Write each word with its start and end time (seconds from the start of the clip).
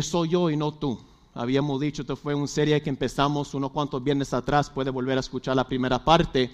soy 0.00 0.28
yo 0.28 0.48
y 0.48 0.56
no 0.56 0.72
tú. 0.74 0.96
Habíamos 1.34 1.80
dicho, 1.80 2.02
esto 2.02 2.14
fue 2.14 2.32
una 2.32 2.46
serie 2.46 2.80
que 2.80 2.88
empezamos 2.88 3.52
unos 3.54 3.72
cuantos 3.72 4.04
viernes 4.04 4.32
atrás, 4.32 4.70
puede 4.70 4.90
volver 4.90 5.16
a 5.16 5.20
escuchar 5.20 5.56
la 5.56 5.66
primera 5.66 6.04
parte, 6.04 6.52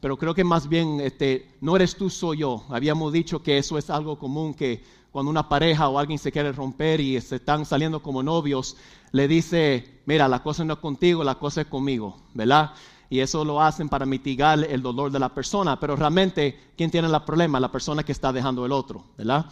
pero 0.00 0.16
creo 0.16 0.32
que 0.36 0.44
más 0.44 0.68
bien 0.68 1.00
este, 1.00 1.50
no 1.60 1.74
eres 1.74 1.96
tú, 1.96 2.08
soy 2.08 2.38
yo. 2.38 2.62
Habíamos 2.68 3.12
dicho 3.12 3.42
que 3.42 3.58
eso 3.58 3.76
es 3.76 3.90
algo 3.90 4.20
común, 4.20 4.54
que 4.54 4.84
cuando 5.10 5.30
una 5.30 5.48
pareja 5.48 5.88
o 5.88 5.98
alguien 5.98 6.20
se 6.20 6.30
quiere 6.30 6.52
romper 6.52 7.00
y 7.00 7.20
se 7.20 7.36
están 7.36 7.66
saliendo 7.66 8.00
como 8.00 8.22
novios, 8.22 8.76
le 9.10 9.26
dice, 9.26 10.02
mira, 10.06 10.28
la 10.28 10.44
cosa 10.44 10.64
no 10.64 10.74
es 10.74 10.78
contigo, 10.78 11.24
la 11.24 11.40
cosa 11.40 11.62
es 11.62 11.66
conmigo, 11.66 12.16
¿verdad? 12.34 12.70
Y 13.10 13.18
eso 13.18 13.44
lo 13.44 13.60
hacen 13.60 13.88
para 13.88 14.06
mitigar 14.06 14.62
el 14.62 14.80
dolor 14.80 15.10
de 15.10 15.18
la 15.18 15.34
persona, 15.34 15.80
pero 15.80 15.96
realmente, 15.96 16.56
¿quién 16.76 16.92
tiene 16.92 17.08
el 17.08 17.22
problema? 17.24 17.58
La 17.58 17.72
persona 17.72 18.04
que 18.04 18.12
está 18.12 18.32
dejando 18.32 18.64
el 18.64 18.70
otro, 18.70 19.02
¿verdad? 19.18 19.46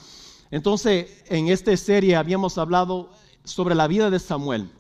Entonces, 0.53 1.25
en 1.27 1.49
esta 1.49 1.77
serie 1.77 2.15
habíamos 2.15 2.59
hablado 2.59 3.11
sobre 3.45 3.75
la 3.75 3.87
vida 3.87 4.11
de 4.11 4.19
Samuel. 4.19 4.71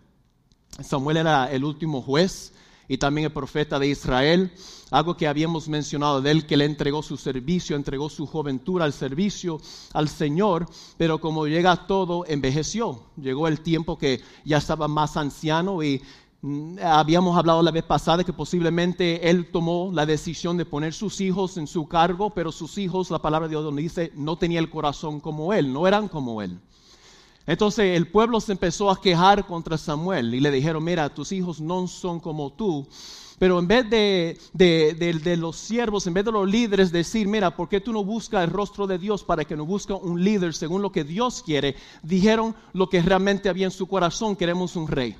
Samuel 0.82 1.18
era 1.18 1.52
el 1.52 1.64
último 1.64 2.02
juez 2.02 2.52
y 2.88 2.98
también 2.98 3.26
el 3.26 3.32
profeta 3.32 3.78
de 3.78 3.88
Israel, 3.88 4.52
algo 4.90 5.16
que 5.16 5.26
habíamos 5.26 5.68
mencionado 5.68 6.20
de 6.20 6.30
él, 6.30 6.46
que 6.46 6.56
le 6.56 6.64
entregó 6.64 7.02
su 7.02 7.16
servicio, 7.16 7.76
entregó 7.76 8.08
su 8.10 8.26
juventud 8.26 8.80
al 8.80 8.92
servicio 8.92 9.60
al 9.92 10.08
Señor, 10.08 10.66
pero 10.96 11.20
como 11.20 11.46
llega 11.46 11.86
todo, 11.86 12.24
envejeció. 12.26 13.02
Llegó 13.16 13.48
el 13.48 13.60
tiempo 13.60 13.96
que 13.96 14.20
ya 14.44 14.58
estaba 14.58 14.88
más 14.88 15.16
anciano 15.16 15.82
y 15.82 16.02
mm, 16.42 16.78
habíamos 16.82 17.36
hablado 17.38 17.62
la 17.62 17.70
vez 17.70 17.84
pasada 17.84 18.24
que 18.24 18.32
posiblemente 18.32 19.30
él 19.30 19.50
tomó 19.50 19.90
la 19.92 20.04
decisión 20.04 20.56
de 20.56 20.66
poner 20.66 20.92
sus 20.92 21.20
hijos 21.20 21.56
en 21.56 21.66
su 21.66 21.88
cargo, 21.88 22.30
pero 22.30 22.52
sus 22.52 22.76
hijos, 22.78 23.10
la 23.10 23.22
palabra 23.22 23.48
de 23.48 23.52
Dios 23.52 23.64
donde 23.64 23.82
dice, 23.82 24.12
no 24.14 24.36
tenía 24.36 24.58
el 24.58 24.70
corazón 24.70 25.20
como 25.20 25.52
él, 25.54 25.72
no 25.72 25.86
eran 25.86 26.08
como 26.08 26.42
él. 26.42 26.60
Entonces 27.46 27.96
el 27.96 28.08
pueblo 28.08 28.40
se 28.40 28.52
empezó 28.52 28.90
a 28.90 29.00
quejar 29.00 29.46
contra 29.46 29.76
Samuel 29.76 30.34
y 30.34 30.40
le 30.40 30.50
dijeron, 30.50 30.82
mira, 30.82 31.12
tus 31.12 31.32
hijos 31.32 31.60
no 31.60 31.86
son 31.86 32.20
como 32.20 32.52
tú. 32.52 32.86
Pero 33.38 33.58
en 33.58 33.66
vez 33.66 33.90
de, 33.90 34.38
de, 34.52 35.36
los 35.36 35.56
siervos, 35.56 36.06
en 36.06 36.14
vez 36.14 36.24
de 36.24 36.32
los 36.32 36.48
líderes 36.48 36.92
decir, 36.92 37.26
mira, 37.26 37.54
¿por 37.56 37.68
qué 37.68 37.80
tú 37.80 37.92
no 37.92 38.04
buscas 38.04 38.44
el 38.44 38.50
rostro 38.50 38.86
de 38.86 38.98
Dios 38.98 39.24
para 39.24 39.44
que 39.44 39.56
no 39.56 39.66
busque 39.66 39.92
un 39.92 40.22
líder 40.22 40.54
según 40.54 40.82
lo 40.82 40.92
que 40.92 41.04
Dios 41.04 41.42
quiere? 41.42 41.76
Dijeron 42.02 42.54
lo 42.72 42.88
que 42.88 43.02
realmente 43.02 43.48
había 43.48 43.66
en 43.66 43.72
su 43.72 43.86
corazón, 43.86 44.36
queremos 44.36 44.76
un 44.76 44.86
rey. 44.88 45.16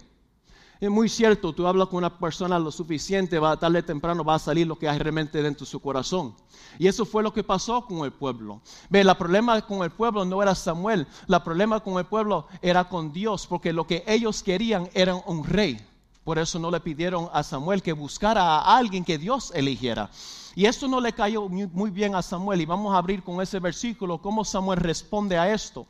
Es 0.80 0.90
muy 0.90 1.08
cierto, 1.08 1.52
tú 1.52 1.66
hablas 1.66 1.86
con 1.88 1.98
una 1.98 2.18
persona 2.18 2.58
lo 2.58 2.72
suficiente, 2.72 3.38
va, 3.38 3.56
tarde 3.56 3.78
o 3.78 3.84
temprano 3.84 4.24
va 4.24 4.34
a 4.34 4.38
salir 4.40 4.66
lo 4.66 4.76
que 4.76 4.88
hay 4.88 4.98
realmente 4.98 5.40
dentro 5.40 5.64
de 5.64 5.70
su 5.70 5.80
corazón. 5.80 6.34
Y 6.78 6.88
eso 6.88 7.06
fue 7.06 7.22
lo 7.22 7.32
que 7.32 7.44
pasó 7.44 7.86
con 7.86 8.04
el 8.04 8.12
pueblo. 8.12 8.60
Ve, 8.90 9.02
el 9.02 9.16
problema 9.16 9.60
con 9.62 9.84
el 9.84 9.90
pueblo 9.90 10.24
no 10.24 10.42
era 10.42 10.54
Samuel, 10.54 11.06
el 11.28 11.42
problema 11.42 11.78
con 11.78 11.98
el 11.98 12.06
pueblo 12.06 12.48
era 12.60 12.88
con 12.88 13.12
Dios, 13.12 13.46
porque 13.46 13.72
lo 13.72 13.86
que 13.86 14.02
ellos 14.06 14.42
querían 14.42 14.90
era 14.94 15.14
un 15.14 15.44
rey. 15.44 15.80
Por 16.24 16.38
eso 16.38 16.58
no 16.58 16.70
le 16.70 16.80
pidieron 16.80 17.28
a 17.32 17.42
Samuel 17.42 17.82
que 17.82 17.92
buscara 17.92 18.42
a 18.42 18.76
alguien 18.76 19.04
que 19.04 19.18
Dios 19.18 19.52
eligiera. 19.54 20.10
Y 20.56 20.66
esto 20.66 20.88
no 20.88 21.00
le 21.00 21.12
cayó 21.12 21.48
muy 21.48 21.90
bien 21.90 22.14
a 22.14 22.22
Samuel. 22.22 22.60
Y 22.62 22.66
vamos 22.66 22.94
a 22.94 22.98
abrir 22.98 23.22
con 23.22 23.40
ese 23.40 23.60
versículo 23.60 24.18
cómo 24.18 24.44
Samuel 24.44 24.80
responde 24.80 25.36
a 25.36 25.52
esto. 25.52 25.86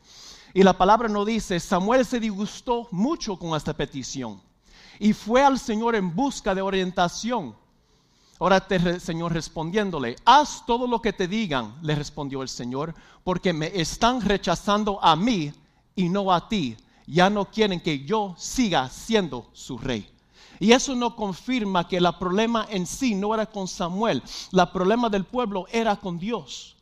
Y 0.53 0.61
la 0.61 0.77
palabra 0.77 1.07
nos 1.07 1.25
dice, 1.25 1.59
Samuel 1.59 2.05
se 2.05 2.19
disgustó 2.19 2.87
mucho 2.91 3.37
con 3.37 3.55
esta 3.55 3.73
petición 3.73 4.44
y 4.99 5.13
fue 5.13 5.43
al 5.43 5.59
Señor 5.59 5.95
en 5.95 6.15
busca 6.15 6.55
de 6.55 6.61
orientación. 6.61 7.55
Ahora 8.39 8.59
te, 8.59 8.99
Señor 8.99 9.33
respondiéndole, 9.33 10.17
haz 10.25 10.65
todo 10.65 10.87
lo 10.87 11.01
que 11.01 11.13
te 11.13 11.27
digan, 11.27 11.75
le 11.81 11.95
respondió 11.95 12.41
el 12.41 12.49
Señor, 12.49 12.93
porque 13.23 13.53
me 13.53 13.67
están 13.79 14.21
rechazando 14.21 15.01
a 15.03 15.15
mí 15.15 15.53
y 15.95 16.09
no 16.09 16.31
a 16.31 16.47
ti. 16.49 16.75
Ya 17.07 17.29
no 17.29 17.45
quieren 17.45 17.79
que 17.79 18.03
yo 18.03 18.35
siga 18.37 18.89
siendo 18.89 19.49
su 19.53 19.77
rey. 19.77 20.09
Y 20.59 20.71
eso 20.71 20.95
no 20.95 21.15
confirma 21.15 21.87
que 21.87 21.97
el 21.97 22.07
problema 22.19 22.67
en 22.69 22.85
sí 22.85 23.15
no 23.15 23.33
era 23.33 23.45
con 23.45 23.67
Samuel, 23.67 24.23
el 24.51 24.69
problema 24.69 25.09
del 25.09 25.25
pueblo 25.25 25.65
era 25.71 25.95
con 25.95 26.17
Dios. 26.17 26.74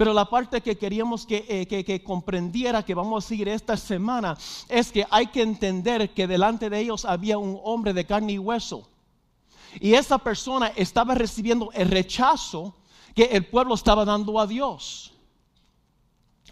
Pero 0.00 0.14
la 0.14 0.24
parte 0.24 0.62
que 0.62 0.78
queríamos 0.78 1.26
eh, 1.28 1.66
que, 1.66 2.02
comprendiera, 2.02 2.82
que 2.82 2.94
vamos 2.94 3.22
a 3.22 3.28
seguir 3.28 3.48
esta 3.48 3.76
semana, 3.76 4.34
es 4.66 4.90
que 4.90 5.06
hay 5.10 5.26
que 5.26 5.42
entender 5.42 6.14
que 6.14 6.26
delante 6.26 6.70
de 6.70 6.80
ellos 6.80 7.04
había 7.04 7.36
un 7.36 7.60
hombre 7.62 7.92
de 7.92 8.06
carne 8.06 8.32
y 8.32 8.38
hueso. 8.38 8.88
Y 9.78 9.92
esa 9.92 10.16
persona 10.16 10.68
estaba 10.68 11.14
recibiendo 11.14 11.68
el 11.74 11.90
rechazo 11.90 12.74
que 13.14 13.24
el 13.24 13.44
pueblo 13.44 13.74
estaba 13.74 14.06
dando 14.06 14.40
a 14.40 14.46
Dios. 14.46 15.12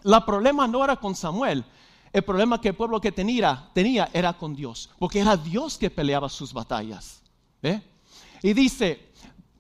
El 0.05 0.23
problema 0.27 0.69
no 0.69 0.85
era 0.85 0.97
con 0.97 1.15
Samuel, 1.15 1.65
el 2.13 2.23
problema 2.25 2.61
que 2.61 2.69
el 2.69 2.77
pueblo 2.77 3.01
que 3.01 3.13
tenía, 3.13 3.71
tenía 3.73 4.11
era 4.13 4.35
con 4.35 4.55
Dios, 4.55 4.91
porque 4.99 5.21
era 5.21 5.39
Dios 5.39 5.79
que 5.79 5.89
peleaba 5.89 6.29
sus 6.29 6.53
batallas. 6.53 7.23
Y 8.43 8.53
dice, 8.53 9.08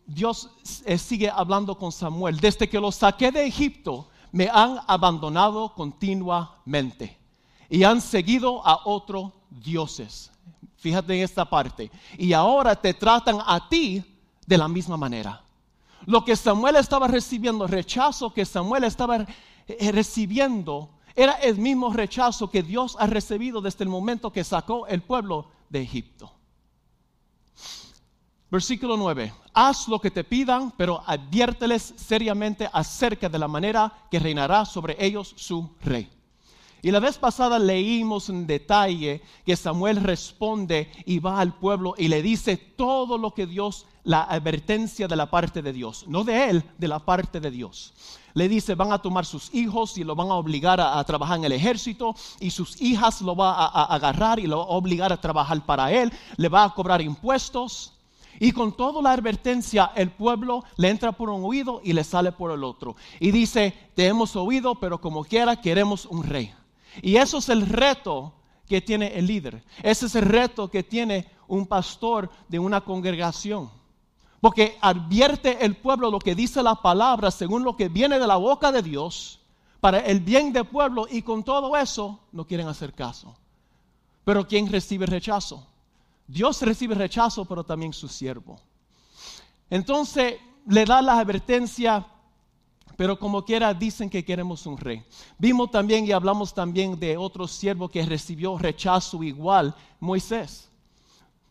Dios 0.08 0.48
eh, 0.86 0.96
sigue 0.96 1.30
hablando 1.30 1.76
con 1.76 1.92
Samuel. 1.92 2.40
Desde 2.40 2.68
que 2.68 2.80
los 2.80 2.96
saqué 2.96 3.30
de 3.30 3.46
Egipto, 3.46 4.08
me 4.32 4.48
han 4.48 4.80
abandonado 4.86 5.74
continuamente 5.74 7.16
y 7.68 7.84
han 7.84 8.00
seguido 8.00 8.66
a 8.66 8.80
otros 8.86 9.32
dioses. 9.50 10.30
Fíjate 10.78 11.14
en 11.14 11.24
esta 11.24 11.44
parte. 11.44 11.90
Y 12.16 12.32
ahora 12.32 12.74
te 12.74 12.94
tratan 12.94 13.38
a 13.46 13.68
ti 13.68 14.02
de 14.46 14.58
la 14.58 14.66
misma 14.66 14.96
manera. 14.96 15.42
Lo 16.06 16.24
que 16.24 16.36
Samuel 16.36 16.76
estaba 16.76 17.06
recibiendo, 17.06 17.66
rechazo 17.66 18.32
que 18.32 18.46
Samuel 18.46 18.84
estaba 18.84 19.26
eh, 19.66 19.92
recibiendo, 19.92 20.88
era 21.14 21.32
el 21.32 21.58
mismo 21.58 21.92
rechazo 21.92 22.48
que 22.48 22.62
Dios 22.62 22.96
ha 22.98 23.06
recibido 23.06 23.60
desde 23.60 23.84
el 23.84 23.90
momento 23.90 24.32
que 24.32 24.42
sacó 24.42 24.86
el 24.86 25.02
pueblo 25.02 25.48
de 25.68 25.82
Egipto. 25.82 26.32
Versículo 28.50 28.96
9. 28.96 29.32
Haz 29.52 29.88
lo 29.88 30.00
que 30.00 30.10
te 30.10 30.24
pidan, 30.24 30.72
pero 30.76 31.02
adviérteles 31.06 31.94
seriamente 31.96 32.68
acerca 32.72 33.28
de 33.28 33.38
la 33.38 33.48
manera 33.48 33.92
que 34.10 34.18
reinará 34.18 34.64
sobre 34.64 34.96
ellos 35.04 35.34
su 35.36 35.68
rey. 35.82 36.08
Y 36.80 36.90
la 36.90 37.00
vez 37.00 37.18
pasada 37.18 37.58
leímos 37.58 38.28
en 38.30 38.46
detalle 38.46 39.20
que 39.44 39.56
Samuel 39.56 39.96
responde 39.96 40.90
y 41.04 41.18
va 41.18 41.40
al 41.40 41.58
pueblo 41.58 41.94
y 41.98 42.08
le 42.08 42.22
dice 42.22 42.56
todo 42.56 43.18
lo 43.18 43.34
que 43.34 43.46
Dios, 43.46 43.84
la 44.04 44.22
advertencia 44.22 45.08
de 45.08 45.16
la 45.16 45.28
parte 45.28 45.60
de 45.60 45.72
Dios, 45.72 46.04
no 46.06 46.22
de 46.22 46.48
él, 46.48 46.64
de 46.78 46.88
la 46.88 47.00
parte 47.00 47.40
de 47.40 47.50
Dios. 47.50 47.92
Le 48.32 48.48
dice, 48.48 48.76
van 48.76 48.92
a 48.92 49.02
tomar 49.02 49.26
sus 49.26 49.52
hijos 49.52 49.98
y 49.98 50.04
lo 50.04 50.14
van 50.14 50.30
a 50.30 50.34
obligar 50.34 50.80
a, 50.80 51.02
trabajar 51.02 51.38
en 51.38 51.44
el 51.44 51.52
ejército 51.52 52.14
y 52.38 52.50
sus 52.50 52.80
hijas 52.80 53.20
lo 53.22 53.34
va 53.34 53.52
a 53.54 53.94
agarrar 53.94 54.38
y 54.38 54.46
lo 54.46 54.58
va 54.58 54.64
a 54.64 54.68
obligar 54.68 55.12
a 55.12 55.20
trabajar 55.20 55.66
para 55.66 55.92
él, 55.92 56.12
le 56.36 56.48
va 56.48 56.62
a 56.62 56.72
cobrar 56.72 57.02
impuestos 57.02 57.97
y 58.40 58.52
con 58.52 58.76
toda 58.76 59.02
la 59.02 59.12
advertencia, 59.12 59.92
el 59.94 60.10
pueblo 60.10 60.64
le 60.76 60.90
entra 60.90 61.12
por 61.12 61.30
un 61.30 61.44
oído 61.44 61.80
y 61.82 61.92
le 61.92 62.04
sale 62.04 62.32
por 62.32 62.52
el 62.52 62.64
otro. 62.64 62.96
Y 63.20 63.30
dice, 63.30 63.74
te 63.94 64.06
hemos 64.06 64.36
oído, 64.36 64.76
pero 64.76 65.00
como 65.00 65.24
quiera 65.24 65.60
queremos 65.60 66.06
un 66.06 66.22
rey. 66.24 66.52
Y 67.02 67.16
eso 67.16 67.38
es 67.38 67.48
el 67.48 67.66
reto 67.66 68.32
que 68.68 68.80
tiene 68.80 69.18
el 69.18 69.26
líder. 69.26 69.64
Ese 69.82 70.06
es 70.06 70.14
el 70.14 70.24
reto 70.24 70.70
que 70.70 70.82
tiene 70.82 71.28
un 71.48 71.66
pastor 71.66 72.30
de 72.48 72.58
una 72.58 72.80
congregación. 72.82 73.70
Porque 74.40 74.78
advierte 74.80 75.64
el 75.64 75.76
pueblo 75.76 76.10
lo 76.10 76.18
que 76.20 76.34
dice 76.34 76.62
la 76.62 76.76
palabra 76.76 77.30
según 77.30 77.64
lo 77.64 77.76
que 77.76 77.88
viene 77.88 78.18
de 78.18 78.26
la 78.26 78.36
boca 78.36 78.70
de 78.70 78.82
Dios 78.82 79.40
para 79.80 79.98
el 79.98 80.20
bien 80.20 80.52
del 80.52 80.66
pueblo 80.66 81.06
y 81.10 81.22
con 81.22 81.42
todo 81.42 81.76
eso 81.76 82.20
no 82.30 82.46
quieren 82.46 82.68
hacer 82.68 82.92
caso. 82.92 83.34
Pero 84.24 84.46
¿quién 84.46 84.70
recibe 84.70 85.06
rechazo? 85.06 85.66
Dios 86.28 86.60
recibe 86.60 86.94
rechazo, 86.94 87.46
pero 87.46 87.64
también 87.64 87.92
su 87.92 88.06
siervo. 88.06 88.60
Entonces 89.70 90.34
le 90.66 90.84
da 90.84 91.00
la 91.00 91.18
advertencia, 91.18 92.06
pero 92.96 93.18
como 93.18 93.44
quiera 93.44 93.72
dicen 93.72 94.10
que 94.10 94.24
queremos 94.24 94.66
un 94.66 94.76
rey. 94.76 95.02
Vimos 95.38 95.70
también 95.70 96.04
y 96.04 96.12
hablamos 96.12 96.52
también 96.52 97.00
de 97.00 97.16
otro 97.16 97.48
siervo 97.48 97.88
que 97.88 98.04
recibió 98.04 98.58
rechazo 98.58 99.22
igual, 99.22 99.74
Moisés. 100.00 100.68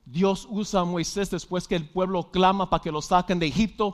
Dios 0.06 0.48
usa 0.50 0.82
a 0.82 0.86
Moisés 0.86 1.32
después 1.32 1.68
que 1.68 1.76
el 1.76 1.90
pueblo 1.90 2.30
clama 2.32 2.70
para 2.70 2.82
que 2.82 2.92
lo 2.92 3.02
saquen 3.02 3.40
de 3.40 3.48
Egipto. 3.48 3.94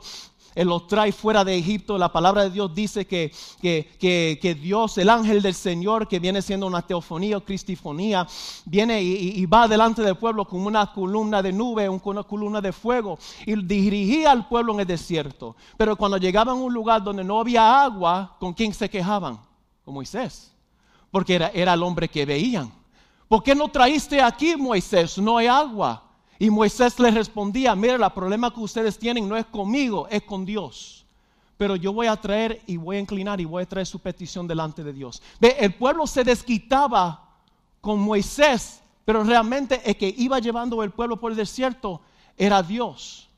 Él 0.54 0.68
lo 0.68 0.82
trae 0.82 1.12
fuera 1.12 1.44
de 1.44 1.56
Egipto. 1.56 1.98
La 1.98 2.12
palabra 2.12 2.44
de 2.44 2.50
Dios 2.50 2.74
dice 2.74 3.06
que, 3.06 3.32
que, 3.60 4.58
Dios, 4.60 4.98
el 4.98 5.10
ángel 5.10 5.42
del 5.42 5.54
Señor, 5.54 6.06
que 6.06 6.20
viene 6.20 6.42
siendo 6.42 6.66
una 6.66 6.82
teofonía 6.82 7.38
o 7.38 7.44
cristifonía, 7.44 8.26
viene 8.64 9.02
y, 9.02 9.44
va 9.46 9.66
delante 9.66 10.02
del 10.02 10.16
pueblo 10.16 10.44
con 10.44 10.64
una 10.64 10.92
columna 10.92 11.42
de 11.42 11.52
nube, 11.52 11.88
una 11.88 12.22
columna 12.22 12.60
de 12.60 12.72
fuego, 12.72 13.18
y 13.46 13.56
dirigía 13.64 14.30
al 14.30 14.48
pueblo 14.48 14.74
en 14.74 14.80
el 14.80 14.86
desierto. 14.86 15.56
Pero 15.76 15.96
cuando 15.96 16.16
llegaban 16.18 16.56
a 16.56 16.60
un 16.60 16.72
lugar 16.72 17.02
donde 17.02 17.24
no 17.24 17.40
había 17.40 17.82
agua, 17.82 18.36
¿con 18.38 18.52
quién 18.52 18.72
se 18.72 18.88
quejaban? 18.88 19.38
Con 19.84 19.94
Moisés. 19.94 20.52
Porque 21.10 21.34
era, 21.34 21.48
era 21.48 21.74
el 21.74 21.82
hombre 21.82 22.08
que 22.08 22.24
veían. 22.24 22.72
¿Por 23.28 23.42
qué 23.42 23.54
no 23.54 23.68
traíste 23.68 24.20
aquí, 24.22 24.56
Moisés? 24.56 25.18
No 25.18 25.36
hay 25.38 25.46
agua. 25.46 26.02
Y 26.38 26.50
Moisés 26.50 26.98
le 26.98 27.10
respondía, 27.10 27.74
mira, 27.74 27.94
el 27.94 28.12
problema 28.12 28.52
que 28.52 28.60
ustedes 28.60 28.98
tienen 28.98 29.28
no 29.28 29.36
es 29.36 29.46
conmigo, 29.46 30.08
es 30.08 30.22
con 30.22 30.44
Dios. 30.44 31.04
Pero 31.56 31.76
yo 31.76 31.92
voy 31.92 32.08
a 32.08 32.16
traer 32.16 32.60
y 32.66 32.76
voy 32.76 32.96
a 32.96 33.00
inclinar 33.00 33.40
y 33.40 33.44
voy 33.44 33.62
a 33.62 33.68
traer 33.68 33.86
su 33.86 34.00
petición 34.00 34.48
delante 34.48 34.82
de 34.82 34.92
Dios. 34.92 35.22
Ve, 35.40 35.56
el 35.60 35.74
pueblo 35.74 36.06
se 36.06 36.24
desquitaba 36.24 37.28
con 37.80 38.00
Moisés, 38.00 38.80
pero 39.04 39.22
realmente 39.22 39.80
el 39.84 39.96
que 39.96 40.12
iba 40.16 40.38
llevando 40.40 40.82
el 40.82 40.90
pueblo 40.90 41.20
por 41.20 41.30
el 41.30 41.36
desierto 41.36 42.00
era 42.36 42.62
Dios. 42.62 43.28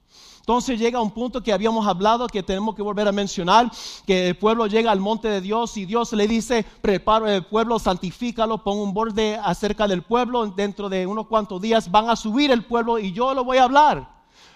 Entonces 0.46 0.78
llega 0.78 1.00
un 1.00 1.10
punto 1.10 1.42
que 1.42 1.52
habíamos 1.52 1.84
hablado, 1.88 2.28
que 2.28 2.40
tenemos 2.40 2.76
que 2.76 2.80
volver 2.80 3.08
a 3.08 3.10
mencionar, 3.10 3.68
que 4.06 4.28
el 4.28 4.38
pueblo 4.38 4.68
llega 4.68 4.92
al 4.92 5.00
monte 5.00 5.26
de 5.26 5.40
Dios 5.40 5.76
y 5.76 5.86
Dios 5.86 6.12
le 6.12 6.28
dice, 6.28 6.64
prepara 6.80 7.34
el 7.34 7.44
pueblo, 7.44 7.80
santifícalo, 7.80 8.62
pon 8.62 8.78
un 8.78 8.94
borde 8.94 9.36
acerca 9.42 9.88
del 9.88 10.02
pueblo, 10.02 10.46
dentro 10.46 10.88
de 10.88 11.04
unos 11.04 11.26
cuantos 11.26 11.60
días 11.60 11.90
van 11.90 12.08
a 12.08 12.14
subir 12.14 12.52
el 12.52 12.64
pueblo 12.64 13.00
y 13.00 13.10
yo 13.10 13.34
lo 13.34 13.42
voy 13.42 13.58
a 13.58 13.64
hablar. 13.64 14.08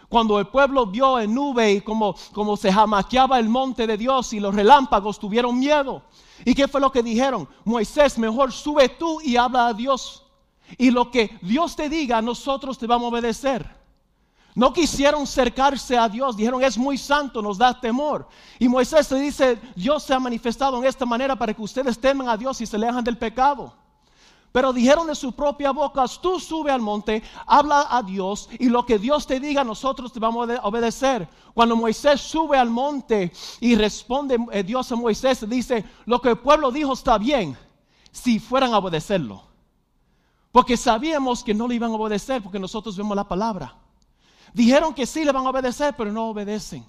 Cuando 0.09 0.39
el 0.39 0.47
pueblo 0.47 0.87
vio 0.87 1.19
en 1.19 1.35
nube 1.35 1.73
y 1.73 1.81
como, 1.81 2.15
como 2.33 2.57
se 2.57 2.73
jamaqueaba 2.73 3.41
el 3.41 3.49
monte 3.49 3.89
de 3.89 3.97
Dios 3.97 4.33
y 4.33 4.39
los 4.39 4.55
relámpagos 4.55 5.19
tuvieron 5.19 5.59
miedo. 5.59 6.03
¿Y 6.45 6.55
qué 6.55 6.69
fue 6.69 6.81
lo 6.81 6.93
que 6.93 7.03
dijeron? 7.03 7.49
Moisés, 7.65 8.17
mejor 8.17 8.53
sube 8.53 8.91
tú 8.91 9.21
y 9.23 9.37
habla 9.37 9.67
a 9.67 9.75
Dios. 9.75 10.23
Y 10.79 10.93
lo 10.93 11.11
que 11.11 11.37
Dios 11.43 11.75
te 11.75 11.89
diga, 11.89 12.23
nosotros 12.23 12.79
te 12.79 12.87
vamos 12.87 13.07
a 13.07 13.09
obedecer. 13.09 13.80
No 14.55 14.73
quisieron 14.73 15.27
cercarse 15.27 15.97
a 15.97 16.09
Dios, 16.09 16.37
dijeron 16.37 16.63
es 16.63 16.77
muy 16.77 16.99
santo, 16.99 17.41
nos 17.41 17.57
da 17.57 17.79
temor. 17.79 18.29
Y 18.59 18.69
Moisés 18.69 19.11
le 19.13 19.21
dice, 19.21 19.61
Dios 19.77 20.03
se 20.03 20.13
ha 20.13 20.19
manifestado 20.19 20.79
en 20.79 20.87
esta 20.87 21.07
manera 21.07 21.37
para 21.37 21.55
que 21.55 21.63
ustedes 21.63 21.99
teman 21.99 22.29
a 22.29 22.37
Dios 22.37 22.61
y 22.61 22.67
se 22.67 22.77
alejan 22.77 23.05
del 23.05 23.17
pecado. 23.17 23.73
Pero 24.53 24.73
dijeron 24.73 25.07
de 25.07 25.15
su 25.15 25.33
propia 25.33 25.71
boca, 25.71 26.05
tú 26.21 26.41
sube 26.41 26.73
al 26.73 26.81
monte, 26.81 27.23
habla 27.47 27.87
a 27.89 28.03
Dios 28.03 28.49
y 28.59 28.69
lo 28.69 28.85
que 28.85 28.99
Dios 28.99 29.25
te 29.25 29.39
diga 29.39 29.63
nosotros 29.63 30.13
te 30.13 30.19
vamos 30.19 30.51
a 30.51 30.67
obedecer. 30.67 31.29
Cuando 31.55 31.77
Moisés 31.77 32.21
sube 32.21 32.59
al 32.59 32.69
monte 32.69 33.33
y 33.61 33.77
responde 33.77 34.39
eh, 34.51 34.65
Dios 34.65 34.91
a 34.91 34.97
Moisés, 34.97 35.49
dice, 35.49 35.85
lo 36.05 36.21
que 36.21 36.31
el 36.31 36.39
pueblo 36.39 36.73
dijo 36.73 36.95
está 36.95 37.17
bien 37.17 37.57
si 38.11 38.41
fueran 38.41 38.75
a 38.75 38.79
obedecerlo. 38.79 39.45
Porque 40.51 40.77
sabíamos 40.77 41.45
que 41.45 41.55
no 41.55 41.69
le 41.69 41.77
iban 41.77 41.93
a 41.93 41.95
obedecer 41.95 42.43
porque 42.43 42.59
nosotros 42.59 42.97
vemos 42.97 43.15
la 43.15 43.29
palabra. 43.29 43.80
Dijeron 44.53 44.95
que 44.95 45.07
sí 45.07 45.25
le 45.25 45.33
van 45.33 45.47
a 45.47 45.51
obedecer, 45.51 45.95
pero 45.97 46.13
no 46.13 46.29
obedecen. 46.29 46.85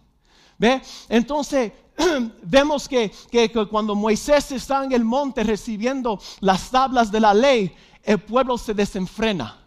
¿Ve? 0.58 0.81
Entonces, 1.10 1.72
vemos 2.44 2.88
que, 2.88 3.12
cuando 3.69 3.96
Moisés 3.96 4.52
está 4.52 4.84
en 4.84 4.92
el 4.92 5.04
monte 5.04 5.44
recibiendo 5.44 6.19
las 6.40 6.69
tablas 6.69 7.12
de 7.12 7.19
la 7.19 7.34
ley, 7.34 7.75
el 8.04 8.19
pueblo 8.19 8.58
se 8.58 8.74
desenfrena. 8.74 9.58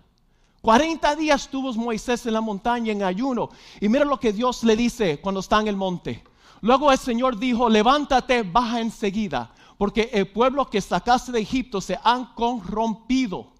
40 0.60 1.16
días 1.16 1.48
tuvo 1.48 1.72
Moisés 1.74 2.24
en 2.26 2.32
la 2.32 2.40
montaña 2.40 2.92
en 2.92 3.02
ayuno. 3.02 3.50
Y 3.80 3.88
mira 3.88 4.04
lo 4.04 4.18
que 4.18 4.32
Dios 4.32 4.64
le 4.64 4.76
dice 4.76 5.20
cuando 5.20 5.40
está 5.40 5.60
en 5.60 5.68
el 5.68 5.76
monte. 5.76 6.24
Luego 6.62 6.90
el 6.90 6.98
Señor 6.98 7.38
dijo, 7.38 7.68
levántate, 7.68 8.42
baja 8.42 8.80
enseguida, 8.80 9.52
porque 9.76 10.08
el 10.12 10.28
pueblo 10.28 10.70
que 10.70 10.80
sacaste 10.80 11.32
de 11.32 11.40
Egipto 11.40 11.80
se 11.80 11.98
han 12.02 12.32
corrompido 12.34 13.53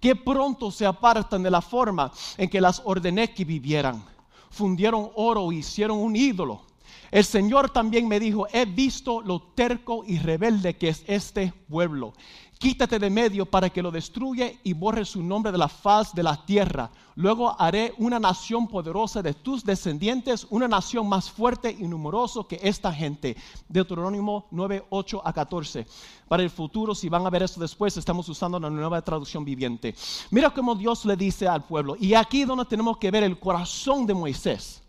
que 0.00 0.16
pronto 0.16 0.70
se 0.70 0.86
apartan 0.86 1.42
de 1.42 1.50
la 1.50 1.60
forma 1.60 2.12
en 2.36 2.48
que 2.48 2.60
las 2.60 2.82
ordené 2.84 3.32
que 3.32 3.44
vivieran. 3.44 4.04
Fundieron 4.50 5.10
oro, 5.14 5.52
hicieron 5.52 5.98
un 5.98 6.16
ídolo. 6.16 6.62
El 7.10 7.24
Señor 7.24 7.70
también 7.70 8.06
me 8.06 8.20
dijo, 8.20 8.46
he 8.52 8.66
visto 8.66 9.22
lo 9.22 9.40
terco 9.40 10.04
y 10.06 10.18
rebelde 10.18 10.76
que 10.76 10.90
es 10.90 11.04
este 11.06 11.52
pueblo 11.68 12.12
quítate 12.58 12.98
de 12.98 13.08
medio 13.08 13.46
para 13.46 13.70
que 13.70 13.82
lo 13.82 13.90
destruya 13.90 14.52
y 14.64 14.72
borre 14.72 15.04
su 15.04 15.22
nombre 15.22 15.52
de 15.52 15.58
la 15.58 15.68
faz 15.68 16.12
de 16.12 16.22
la 16.22 16.44
tierra. 16.44 16.90
Luego 17.14 17.54
haré 17.60 17.94
una 17.98 18.18
nación 18.18 18.68
poderosa 18.68 19.22
de 19.22 19.34
tus 19.34 19.64
descendientes, 19.64 20.46
una 20.50 20.68
nación 20.68 21.08
más 21.08 21.30
fuerte 21.30 21.76
y 21.76 21.84
numerosa 21.88 22.40
que 22.48 22.60
esta 22.62 22.92
gente. 22.92 23.36
Deuterónimo 23.68 24.46
9, 24.50 24.86
8 24.90 25.22
a 25.24 25.32
14. 25.32 25.86
Para 26.28 26.42
el 26.42 26.50
futuro, 26.50 26.94
si 26.94 27.08
van 27.08 27.26
a 27.26 27.30
ver 27.30 27.42
esto 27.42 27.60
después, 27.60 27.96
estamos 27.96 28.28
usando 28.28 28.58
una 28.58 28.70
nueva 28.70 29.02
traducción 29.02 29.44
viviente. 29.44 29.94
Mira 30.30 30.50
cómo 30.50 30.74
Dios 30.74 31.04
le 31.04 31.16
dice 31.16 31.48
al 31.48 31.64
pueblo. 31.64 31.96
Y 31.98 32.14
aquí 32.14 32.44
donde 32.44 32.64
tenemos 32.64 32.98
que 32.98 33.10
ver 33.10 33.24
el 33.24 33.38
corazón 33.38 34.06
de 34.06 34.14
Moisés. 34.14 34.82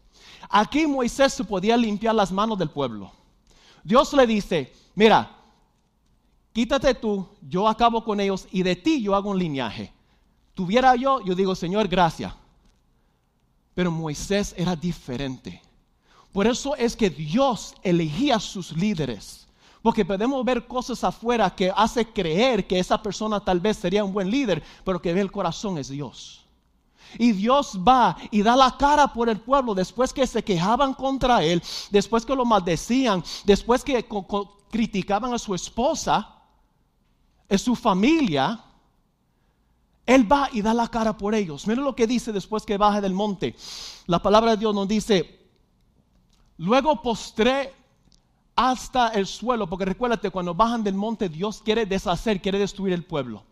Aquí 0.50 0.88
Moisés 0.88 1.34
se 1.34 1.44
podía 1.44 1.78
limpiar 1.78 2.16
las 2.16 2.32
manos 2.32 2.58
del 2.58 2.70
pueblo. 2.70 3.12
Dios 3.84 4.14
le 4.14 4.28
dice, 4.28 4.74
mira, 4.96 5.39
quítate 6.60 6.94
tú, 6.94 7.26
yo 7.48 7.70
acabo 7.70 8.04
con 8.04 8.20
ellos 8.20 8.46
y 8.52 8.64
de 8.64 8.76
ti 8.76 9.02
yo 9.02 9.16
hago 9.16 9.30
un 9.30 9.40
linaje. 9.40 9.94
Tuviera 10.54 10.94
yo, 10.98 11.22
yo 11.22 11.34
digo, 11.34 11.56
Señor, 11.56 11.88
gracias. 11.88 12.34
Pero 13.74 13.92
Moisés 13.92 14.54
era 14.58 14.76
diferente. 14.76 15.62
Por 16.34 16.48
eso 16.48 16.76
es 16.76 16.98
que 16.98 17.10
Dios 17.10 17.76
elegía 17.82 18.36
a 18.36 18.40
sus 18.42 18.76
líderes. 18.76 19.48
Porque 19.82 20.04
podemos 20.04 20.44
ver 20.44 20.68
cosas 20.68 21.02
afuera 21.06 21.50
que 21.50 21.72
hace 21.74 22.06
creer 22.06 22.68
que 22.68 22.78
esa 22.78 23.02
persona 23.02 23.40
tal 23.40 23.62
vez 23.62 23.78
sería 23.78 24.04
un 24.04 24.12
buen 24.12 24.30
líder, 24.30 24.62
pero 24.84 25.02
que 25.02 25.14
ve 25.14 25.22
el 25.22 25.32
corazón 25.32 25.78
es 25.78 25.88
Dios. 25.88 26.46
Y 27.18 27.32
Dios 27.32 27.80
va 27.88 28.18
y 28.32 28.42
da 28.42 28.58
la 28.58 28.76
cara 28.76 29.14
por 29.14 29.30
el 29.30 29.40
pueblo 29.40 29.74
después 29.74 30.12
que 30.12 30.28
se 30.28 30.44
quejaban 30.44 30.94
contra 30.94 31.42
él, 31.42 31.64
después 31.90 32.26
que 32.26 32.36
lo 32.36 32.44
maldecían, 32.44 33.24
después 33.46 33.82
que 33.82 34.06
criticaban 34.70 35.34
a 35.34 35.40
su 35.40 35.56
esposa 35.56 36.36
es 37.50 37.62
su 37.62 37.76
familia, 37.76 38.64
Él 40.06 40.32
va 40.32 40.50
y 40.54 40.62
da 40.62 40.74
la 40.74 40.88
cara 40.88 41.18
por 41.18 41.34
ellos. 41.34 41.68
Miren 41.68 41.84
lo 41.84 41.96
que 41.96 42.08
dice 42.08 42.32
después 42.32 42.64
que 42.64 42.78
baja 42.78 43.02
del 43.02 43.14
monte. 43.14 43.56
La 44.06 44.22
palabra 44.22 44.52
de 44.52 44.58
Dios 44.58 44.74
nos 44.74 44.88
dice, 44.88 45.40
luego 46.58 47.02
postré 47.02 47.74
hasta 48.56 49.10
el 49.10 49.26
suelo, 49.26 49.68
porque 49.68 49.86
recuérdate, 49.86 50.30
cuando 50.30 50.54
bajan 50.54 50.84
del 50.84 50.94
monte, 50.94 51.30
Dios 51.30 51.62
quiere 51.64 51.86
deshacer, 51.86 52.42
quiere 52.42 52.60
destruir 52.60 52.94
el 52.94 53.06
pueblo. 53.06 53.44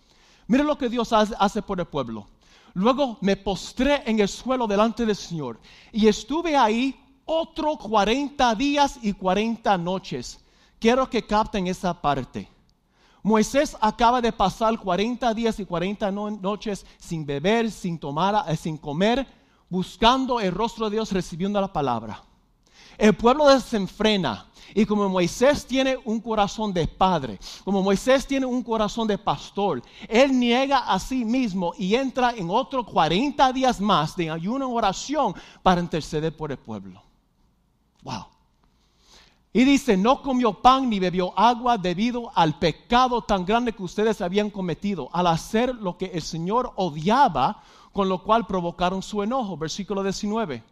Miren 0.47 0.67
lo 0.67 0.77
que 0.77 0.89
Dios 0.89 1.11
hace 1.11 1.61
por 1.61 1.79
el 1.79 1.87
pueblo. 1.87 2.27
Luego 2.73 3.17
me 3.21 3.35
postré 3.35 4.03
en 4.05 4.19
el 4.19 4.27
suelo 4.27 4.67
delante 4.67 5.05
del 5.05 5.15
Señor 5.15 5.59
y 5.91 6.07
estuve 6.07 6.55
ahí 6.55 6.95
otro 7.25 7.75
40 7.75 8.53
días 8.55 8.99
y 9.01 9.13
40 9.13 9.77
noches. 9.79 10.39
Quiero 10.79 11.09
que 11.09 11.25
capten 11.25 11.67
esa 11.67 11.99
parte. 11.99 12.47
Moisés 13.27 13.75
acaba 13.81 14.21
de 14.21 14.31
pasar 14.31 14.79
40 14.79 15.33
días 15.33 15.59
y 15.59 15.65
40 15.65 16.09
noches 16.11 16.85
sin 16.97 17.25
beber, 17.25 17.69
sin 17.69 17.99
tomar, 17.99 18.45
eh, 18.47 18.55
sin 18.55 18.77
comer, 18.77 19.27
buscando 19.69 20.39
el 20.39 20.53
rostro 20.53 20.89
de 20.89 20.95
Dios, 20.95 21.11
recibiendo 21.11 21.59
la 21.59 21.71
palabra. 21.71 22.23
El 22.97 23.13
pueblo 23.15 23.49
desenfrena. 23.49 24.45
Y 24.73 24.85
como 24.85 25.09
Moisés 25.09 25.65
tiene 25.65 25.97
un 26.05 26.21
corazón 26.21 26.73
de 26.73 26.87
padre, 26.87 27.37
como 27.65 27.83
Moisés 27.83 28.25
tiene 28.25 28.45
un 28.45 28.63
corazón 28.63 29.07
de 29.07 29.17
pastor, 29.17 29.81
él 30.07 30.37
niega 30.37 30.79
a 30.79 30.97
sí 30.97 31.25
mismo 31.25 31.73
y 31.77 31.95
entra 31.95 32.31
en 32.31 32.49
otros 32.49 32.85
40 32.85 33.51
días 33.51 33.81
más 33.81 34.15
de 34.15 34.29
ayuno 34.29 34.67
en 34.67 34.73
oración 34.73 35.35
para 35.63 35.81
interceder 35.81 36.35
por 36.35 36.51
el 36.51 36.57
pueblo. 36.57 37.01
Wow. 38.03 38.36
Y 39.57 39.65
dice, 39.65 39.97
no 39.97 40.21
comió 40.21 40.53
pan 40.53 40.87
ni 40.87 40.99
bebió 40.99 41.33
agua 41.35 41.79
debido 41.79 42.31
al 42.35 42.59
pecado 42.59 43.23
tan 43.23 43.43
grande 43.43 43.73
que 43.73 43.81
ustedes 43.81 44.21
habían 44.21 44.51
cometido, 44.51 45.09
al 45.11 45.25
hacer 45.25 45.73
lo 45.73 45.97
que 45.97 46.11
el 46.13 46.21
Señor 46.21 46.73
odiaba, 46.75 47.63
con 47.91 48.07
lo 48.07 48.21
cual 48.21 48.45
provocaron 48.45 49.01
su 49.01 49.23
enojo. 49.23 49.57
Versículo 49.57 50.03
19. 50.03 50.63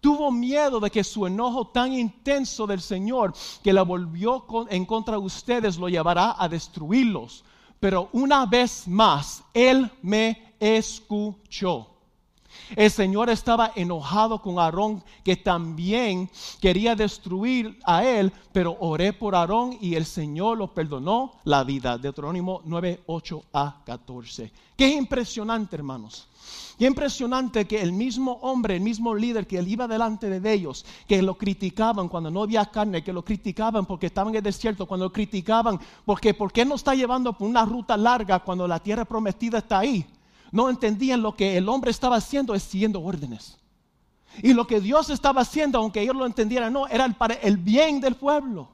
Tuvo 0.00 0.30
miedo 0.30 0.78
de 0.78 0.88
que 0.88 1.02
su 1.02 1.26
enojo 1.26 1.66
tan 1.66 1.92
intenso 1.92 2.64
del 2.68 2.80
Señor, 2.80 3.34
que 3.60 3.72
la 3.72 3.82
volvió 3.82 4.46
en 4.70 4.86
contra 4.86 5.14
de 5.14 5.24
ustedes, 5.24 5.76
lo 5.76 5.88
llevará 5.88 6.36
a 6.38 6.48
destruirlos. 6.48 7.44
Pero 7.80 8.08
una 8.12 8.46
vez 8.46 8.86
más, 8.86 9.42
Él 9.52 9.90
me 10.00 10.54
escuchó. 10.60 11.97
El 12.76 12.90
Señor 12.90 13.30
estaba 13.30 13.72
enojado 13.74 14.40
con 14.42 14.58
Aarón, 14.58 15.02
que 15.24 15.36
también 15.36 16.30
quería 16.60 16.94
destruir 16.94 17.78
a 17.84 18.04
él, 18.04 18.32
pero 18.52 18.76
oré 18.80 19.12
por 19.12 19.34
Aarón 19.34 19.76
y 19.80 19.94
el 19.94 20.04
Señor 20.04 20.58
lo 20.58 20.74
perdonó 20.74 21.32
la 21.44 21.64
vida. 21.64 21.98
Deuterónimo 21.98 22.60
9, 22.64 23.02
8 23.06 23.42
a 23.52 23.82
14. 23.84 24.52
Qué 24.76 24.88
impresionante, 24.88 25.76
hermanos. 25.76 26.28
Qué 26.78 26.86
impresionante 26.86 27.66
que 27.66 27.82
el 27.82 27.92
mismo 27.92 28.38
hombre, 28.42 28.76
el 28.76 28.80
mismo 28.80 29.14
líder 29.14 29.46
que 29.46 29.58
él 29.58 29.66
iba 29.66 29.88
delante 29.88 30.38
de 30.38 30.52
ellos, 30.52 30.86
que 31.08 31.20
lo 31.22 31.36
criticaban 31.36 32.08
cuando 32.08 32.30
no 32.30 32.44
había 32.44 32.64
carne, 32.66 33.02
que 33.02 33.12
lo 33.12 33.24
criticaban 33.24 33.84
porque 33.84 34.06
estaban 34.06 34.32
en 34.32 34.36
el 34.36 34.42
desierto, 34.44 34.86
cuando 34.86 35.06
lo 35.06 35.12
criticaban 35.12 35.80
porque 36.04 36.34
¿por 36.34 36.52
qué 36.52 36.64
no 36.64 36.76
está 36.76 36.94
llevando 36.94 37.32
por 37.32 37.48
una 37.48 37.64
ruta 37.64 37.96
larga 37.96 38.38
cuando 38.38 38.68
la 38.68 38.78
tierra 38.78 39.04
prometida 39.04 39.58
está 39.58 39.80
ahí? 39.80 40.06
No 40.50 40.70
entendían 40.70 41.22
lo 41.22 41.34
que 41.34 41.56
el 41.56 41.68
hombre 41.68 41.90
estaba 41.90 42.16
haciendo 42.16 42.54
es 42.54 42.62
siguiendo 42.62 43.02
órdenes. 43.02 43.58
Y 44.42 44.52
lo 44.52 44.66
que 44.66 44.80
Dios 44.80 45.10
estaba 45.10 45.42
haciendo, 45.42 45.78
aunque 45.78 46.00
ellos 46.00 46.16
lo 46.16 46.26
entendieran, 46.26 46.72
no, 46.72 46.86
era 46.86 47.08
para 47.08 47.34
el 47.34 47.56
bien 47.56 48.00
del 48.00 48.14
pueblo. 48.14 48.68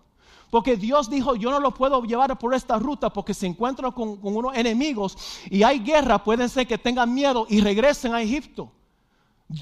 Porque 0.51 0.77
Dios 0.77 1.11
dijo, 1.11 1.35
yo 1.35 1.51
no 1.51 1.59
lo 1.59 1.75
puedo 1.75 2.03
llevar 2.05 2.39
por 2.39 2.55
esta 2.55 2.79
ruta 2.79 3.13
porque 3.13 3.35
se 3.35 3.47
encuentran 3.47 3.91
con, 3.91 4.19
unos 4.23 4.57
enemigos 4.57 5.17
y 5.51 5.65
hay 5.65 5.81
guerra, 5.81 6.23
pueden 6.23 6.49
ser 6.49 6.67
que 6.67 6.79
tengan 6.79 7.13
miedo 7.13 7.47
y 7.49 7.61
regresen 7.61 8.15
a 8.15 8.23
Egipto. 8.23 8.71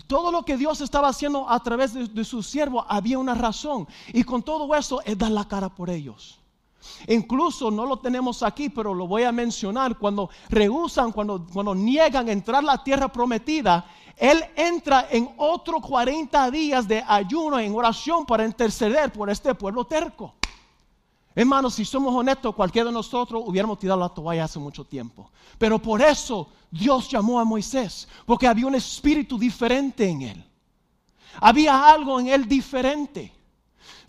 Todo 0.07 0.31
lo 0.31 0.45
que 0.45 0.57
Dios 0.57 0.81
estaba 0.81 1.09
haciendo 1.09 1.49
a 1.49 1.62
través 1.62 1.95
de, 1.95 2.07
de 2.09 2.25
su 2.25 2.42
siervo 2.42 2.85
había 2.88 3.19
una 3.19 3.35
razón. 3.35 3.88
Y 4.12 4.23
con 4.25 4.42
todo 4.42 4.75
eso, 4.75 5.00
Él 5.04 5.16
da 5.16 5.31
la 5.31 5.49
cara 5.49 5.71
por 5.71 5.88
ellos. 5.88 6.41
Incluso 7.09 7.71
no 7.71 7.87
lo 7.87 7.99
tenemos 7.99 8.43
aquí, 8.43 8.69
pero 8.69 8.95
lo 8.95 9.07
voy 9.07 9.25
a 9.25 9.33
mencionar. 9.33 9.99
Cuando 9.99 10.31
rehusan, 10.49 11.12
cuando, 11.12 11.47
cuando 11.53 11.75
niegan 11.75 12.29
entrar 12.29 12.61
a 12.61 12.67
la 12.67 12.85
tierra 12.85 13.09
prometida, 13.09 13.85
Él 14.17 14.45
entra 14.57 15.09
en 15.11 15.31
otro 15.37 15.81
40 15.81 16.51
días 16.51 16.87
de 16.87 17.03
ayuno 17.07 17.59
en 17.59 17.75
oración 17.75 18.27
para 18.27 18.45
interceder 18.45 19.12
por 19.12 19.31
este 19.31 19.55
pueblo 19.55 19.85
terco. 19.85 20.35
Hermanos, 21.35 21.75
si 21.75 21.85
somos 21.85 22.15
honestos, 22.15 22.55
cualquiera 22.55 22.89
de 22.89 22.93
nosotros 22.93 23.43
hubiéramos 23.47 23.79
tirado 23.79 24.01
la 24.01 24.11
toalla 24.11 24.45
hace 24.45 24.59
mucho 24.59 24.85
tiempo. 24.85 25.31
Pero 25.59 25.81
por 25.81 26.03
eso 26.03 26.49
Dios 26.71 27.09
llamó 27.09 27.41
a 27.41 27.45
Moisés, 27.45 28.07
porque 28.27 28.47
había 28.47 28.67
un 28.67 28.75
espíritu 28.75 29.39
diferente 29.39 30.09
en 30.09 30.23
él. 30.23 30.45
Había 31.41 31.89
algo 31.89 32.21
en 32.21 32.29
él 32.29 32.47
diferente. 32.47 33.33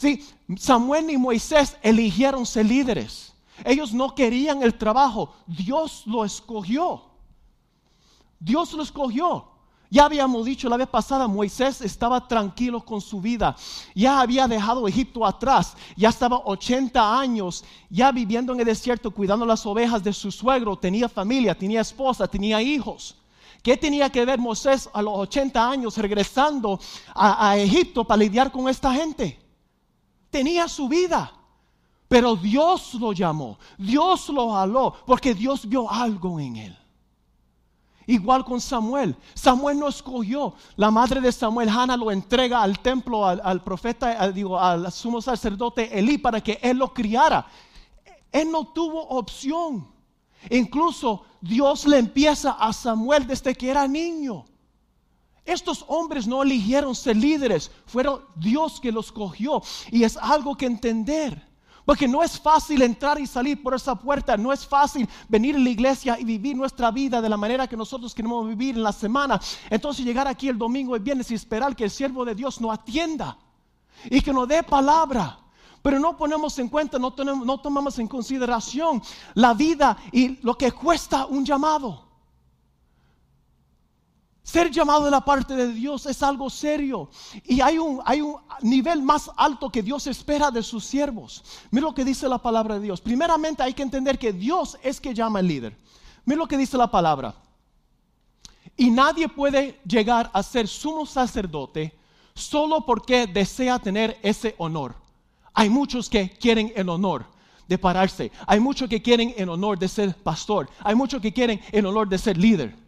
Sí, 0.04 0.22
Samuel 0.58 1.10
y 1.12 1.18
Moisés 1.18 1.78
eligieron 1.82 2.46
ser 2.46 2.66
líderes. 2.66 3.32
Ellos 3.64 3.94
no 3.94 4.14
querían 4.14 4.62
el 4.62 4.78
trabajo, 4.78 5.34
Dios 5.48 6.04
lo 6.06 6.26
escogió. 6.26 7.04
Dios 8.38 8.74
lo 8.74 8.84
escogió. 8.84 9.48
Ya 9.90 10.04
habíamos 10.04 10.44
dicho 10.44 10.68
la 10.68 10.76
vez 10.76 10.90
pasada, 10.90 11.26
Moisés 11.30 11.80
estaba 11.80 12.28
tranquilo 12.28 12.84
con 12.84 13.00
su 13.00 13.22
vida. 13.22 13.56
Ya 13.96 14.20
había 14.20 14.46
dejado 14.46 14.90
Egipto 14.90 15.26
atrás. 15.26 15.78
Ya 15.96 16.10
estaba 16.10 16.42
80 16.44 17.18
años 17.18 17.64
ya 17.90 18.12
viviendo 18.12 18.52
en 18.52 18.60
el 18.60 18.66
desierto 18.66 19.10
cuidando 19.10 19.46
las 19.46 19.66
ovejas 19.66 20.04
de 20.04 20.12
su 20.12 20.34
suegro. 20.34 20.76
Tenía 20.76 21.08
familia, 21.08 21.58
tenía 21.58 21.80
esposa, 21.80 22.28
tenía 22.28 22.62
hijos. 22.62 23.16
¿Qué 23.62 23.78
tenía 23.78 24.10
que 24.10 24.26
ver 24.26 24.38
Moisés 24.38 24.90
a 24.92 25.02
los 25.02 25.18
80 25.18 25.70
años 25.70 25.98
regresando 25.98 26.78
a, 27.16 27.52
a 27.52 27.58
Egipto 27.58 28.04
para 28.04 28.18
lidiar 28.18 28.52
con 28.52 28.68
esta 28.68 28.94
gente? 28.94 29.43
Tenía 30.34 30.68
su 30.68 30.90
vida. 30.90 31.32
Pero 32.08 32.36
Dios 32.36 32.96
lo 32.96 33.14
llamó, 33.14 33.60
Dios 33.78 34.30
lo 34.30 34.52
jaló, 34.52 34.96
porque 35.06 35.36
Dios 35.36 35.68
vio 35.68 35.90
algo 35.90 36.40
en 36.40 36.56
él. 36.56 36.78
Igual 38.08 38.44
con 38.44 38.60
Samuel. 38.60 39.16
Samuel 39.36 39.80
no 39.80 39.88
escogió. 39.88 40.56
La 40.76 40.90
madre 40.90 41.22
de 41.22 41.32
Samuel, 41.32 41.70
Hannah, 41.70 41.96
lo 41.96 42.10
entrega 42.12 42.64
al 42.64 42.80
templo, 42.80 43.26
al, 43.26 43.64
profeta, 43.64 44.32
digo, 44.32 44.60
al 44.60 44.92
sumo 44.92 45.22
sacerdote 45.22 45.98
Elí 45.98 46.18
para 46.18 46.42
que 46.42 46.60
él 46.64 46.78
lo 46.78 46.92
criara. 46.92 47.46
Él 48.32 48.52
no 48.52 48.66
tuvo 48.66 49.08
opción. 49.10 49.88
Incluso 50.50 51.24
Dios 51.42 51.86
le 51.86 52.00
empieza 52.00 52.54
a 52.54 52.74
Samuel 52.74 53.28
desde 53.28 53.54
que 53.54 53.70
era 53.70 53.88
niño. 53.88 54.46
Estos 55.46 55.84
hombres 55.88 56.26
no 56.26 56.42
eligieron 56.42 56.96
ser 56.96 57.18
líderes, 57.18 57.70
fueron 57.86 58.22
Dios 58.36 58.80
que 58.80 58.92
los 58.92 59.12
cogió. 59.12 59.62
Y 59.92 60.04
es 60.04 60.16
algo 60.18 60.56
que 60.56 60.66
entender. 60.66 61.54
Porque 61.86 62.08
no 62.08 62.24
es 62.24 62.40
fácil 62.40 62.82
entrar 62.82 63.20
y 63.20 63.28
salir 63.28 63.62
por 63.62 63.74
esa 63.74 63.94
puerta, 63.96 64.38
no 64.38 64.54
es 64.54 64.66
fácil 64.66 65.08
venir 65.28 65.58
a 65.58 65.60
la 65.60 65.70
iglesia 65.70 66.18
y 66.18 66.24
vivir 66.24 66.56
nuestra 66.56 66.92
vida 66.92 67.22
de 67.22 67.28
la 67.28 67.36
manera 67.36 67.68
que 67.68 67.76
nosotros 67.76 68.16
queremos 68.16 68.48
vivir 68.48 68.76
en 68.76 68.84
la 68.84 68.94
semana. 68.94 69.40
Entonces 69.70 70.06
llegar 70.06 70.28
aquí 70.28 70.48
el 70.48 70.58
domingo 70.58 70.96
y 70.96 71.00
viernes 71.00 71.30
y 71.32 71.36
esperar 71.36 71.76
que 71.76 71.84
el 71.84 71.92
siervo 71.92 72.24
de 72.24 72.36
Dios 72.36 72.62
nos 72.62 72.74
atienda 72.74 73.38
y 74.06 74.22
que 74.22 74.32
nos 74.32 74.48
dé 74.48 74.64
palabra. 74.64 75.40
Pero 75.82 76.00
no 76.00 76.16
ponemos 76.16 76.58
en 76.60 76.70
cuenta, 76.70 76.98
no, 76.98 77.14
no 77.18 77.60
tomamos 77.60 78.00
en 78.00 78.08
consideración 78.08 79.02
la 79.34 79.54
vida 79.54 79.98
y 80.14 80.38
lo 80.42 80.58
que 80.58 80.72
cuesta 80.72 81.26
un 81.26 81.44
llamado. 81.44 82.13
Ser 84.44 84.70
llamado 84.70 85.06
de 85.06 85.12
la 85.12 85.24
parte 85.24 85.56
de 85.56 85.72
Dios 85.72 86.06
es 86.06 86.22
algo 86.22 86.50
serio. 86.50 87.10
Y 87.46 87.62
hay 87.62 87.78
un, 87.78 88.02
hay 88.04 88.20
un 88.20 88.36
nivel 88.62 89.02
más 89.02 89.32
alto 89.38 89.70
que 89.70 89.82
Dios 89.82 90.06
espera 90.06 90.52
de 90.52 90.62
sus 90.62 90.84
siervos. 90.84 91.44
Mira 91.72 91.88
lo 91.88 91.94
que 91.94 92.04
dice 92.04 92.28
la 92.28 92.38
palabra 92.38 92.76
de 92.76 92.82
Dios. 92.82 93.00
Primeramente 93.00 93.64
hay 93.64 93.74
que 93.74 93.84
entender 93.84 94.20
que 94.20 94.34
Dios 94.34 94.78
es 94.84 95.00
que 95.00 95.14
llama 95.14 95.40
al 95.40 95.48
líder. 95.48 95.78
Mira 96.26 96.40
lo 96.40 96.48
que 96.48 96.58
dice 96.58 96.78
la 96.78 96.92
palabra. 96.92 97.34
Y 98.76 98.92
nadie 98.92 99.30
puede 99.30 99.80
llegar 99.86 100.30
a 100.34 100.44
ser 100.44 100.68
sumo 100.68 101.06
sacerdote 101.06 101.98
solo 102.36 102.86
porque 102.86 103.28
desea 103.28 103.80
tener 103.80 104.20
ese 104.24 104.56
honor. 104.58 104.96
Hay 105.54 105.70
muchos 105.70 106.10
que 106.10 106.30
quieren 106.32 106.74
el 106.76 106.90
honor 106.90 107.26
de 107.66 107.78
pararse. 107.78 108.30
Hay 108.46 108.60
muchos 108.60 108.90
que 108.90 109.02
quieren 109.02 109.34
el 109.38 109.48
honor 109.48 109.80
de 109.80 109.88
ser 109.88 110.14
pastor. 110.18 110.70
Hay 110.82 110.96
muchos 110.96 111.22
que 111.22 111.32
quieren 111.32 111.62
el 111.72 111.86
honor 111.86 112.10
de 112.10 112.18
ser 112.18 112.38
líder 112.38 112.83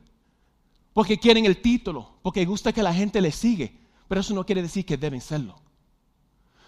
porque 0.95 1.19
quieren 1.19 1.45
el 1.45 1.61
título, 1.61 2.07
porque 2.21 2.45
gusta 2.45 2.71
que 2.71 2.81
la 2.81 2.93
gente 2.93 3.19
le 3.19 3.29
sigue, 3.29 3.77
pero 4.07 4.21
eso 4.21 4.33
no 4.33 4.45
quiere 4.45 4.61
decir 4.61 4.85
que 4.85 4.95
deben 4.95 5.19
serlo. 5.19 5.57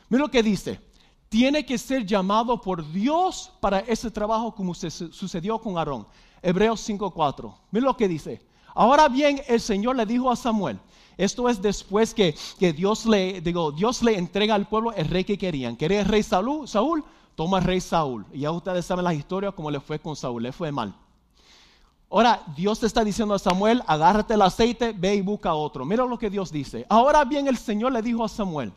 Mira 0.09 0.23
lo 0.23 0.29
que 0.29 0.43
dice, 0.43 0.81
tiene 1.29 1.65
que 1.65 1.77
ser 1.77 2.05
llamado 2.05 2.59
por 2.59 2.91
Dios 2.91 3.53
para 3.61 3.79
ese 3.79 4.11
trabajo 4.11 4.53
como 4.53 4.73
sucedió 4.75 5.59
con 5.59 5.77
Aarón. 5.77 6.05
Hebreos 6.41 6.81
5:4. 6.81 7.55
Mira 7.71 7.85
lo 7.85 7.95
que 7.95 8.09
dice. 8.09 8.41
Ahora 8.75 9.07
bien, 9.07 9.41
el 9.47 9.61
Señor 9.61 9.95
le 9.95 10.05
dijo 10.05 10.29
a 10.29 10.35
Samuel, 10.35 10.77
esto 11.15 11.47
es 11.47 11.61
después 11.61 12.13
que, 12.13 12.35
Dios, 12.75 13.05
le, 13.05 13.39
digo, 13.39 13.71
Dios 13.71 14.03
le 14.03 14.17
entrega 14.17 14.55
al 14.55 14.67
pueblo 14.67 14.91
el 14.91 15.07
rey 15.07 15.23
que 15.23 15.37
querían. 15.37 15.77
¿Quería 15.77 16.01
el 16.01 16.05
rey 16.05 16.21
Saúl? 16.21 17.05
Toma 17.35 17.59
el 17.59 17.63
rey 17.63 17.79
Saúl. 17.79 18.25
Y 18.33 18.39
ya 18.41 18.51
ustedes 18.51 18.85
saben 18.85 19.05
la 19.05 19.13
historia, 19.13 19.53
cómo 19.53 19.71
le 19.71 19.79
fue 19.79 19.99
con 19.99 20.17
Saúl, 20.17 20.43
le 20.43 20.51
fue 20.51 20.69
mal. 20.69 20.93
Ahora 22.09 22.41
Dios 22.55 22.81
está 22.83 23.03
diciendo 23.03 23.33
a 23.33 23.39
Samuel, 23.39 23.83
agárrate 23.85 24.33
el 24.33 24.41
aceite, 24.41 24.93
ve 24.93 25.15
y 25.15 25.21
busca 25.21 25.53
otro. 25.53 25.85
Mira 25.85 26.05
lo 26.05 26.17
que 26.17 26.29
Dios 26.29 26.51
dice. 26.51 26.85
Ahora 26.87 27.25
bien 27.25 27.47
el 27.47 27.57
Señor 27.57 27.91
le 27.91 28.01
dijo 28.01 28.23
a 28.23 28.29
Samuel, 28.29 28.71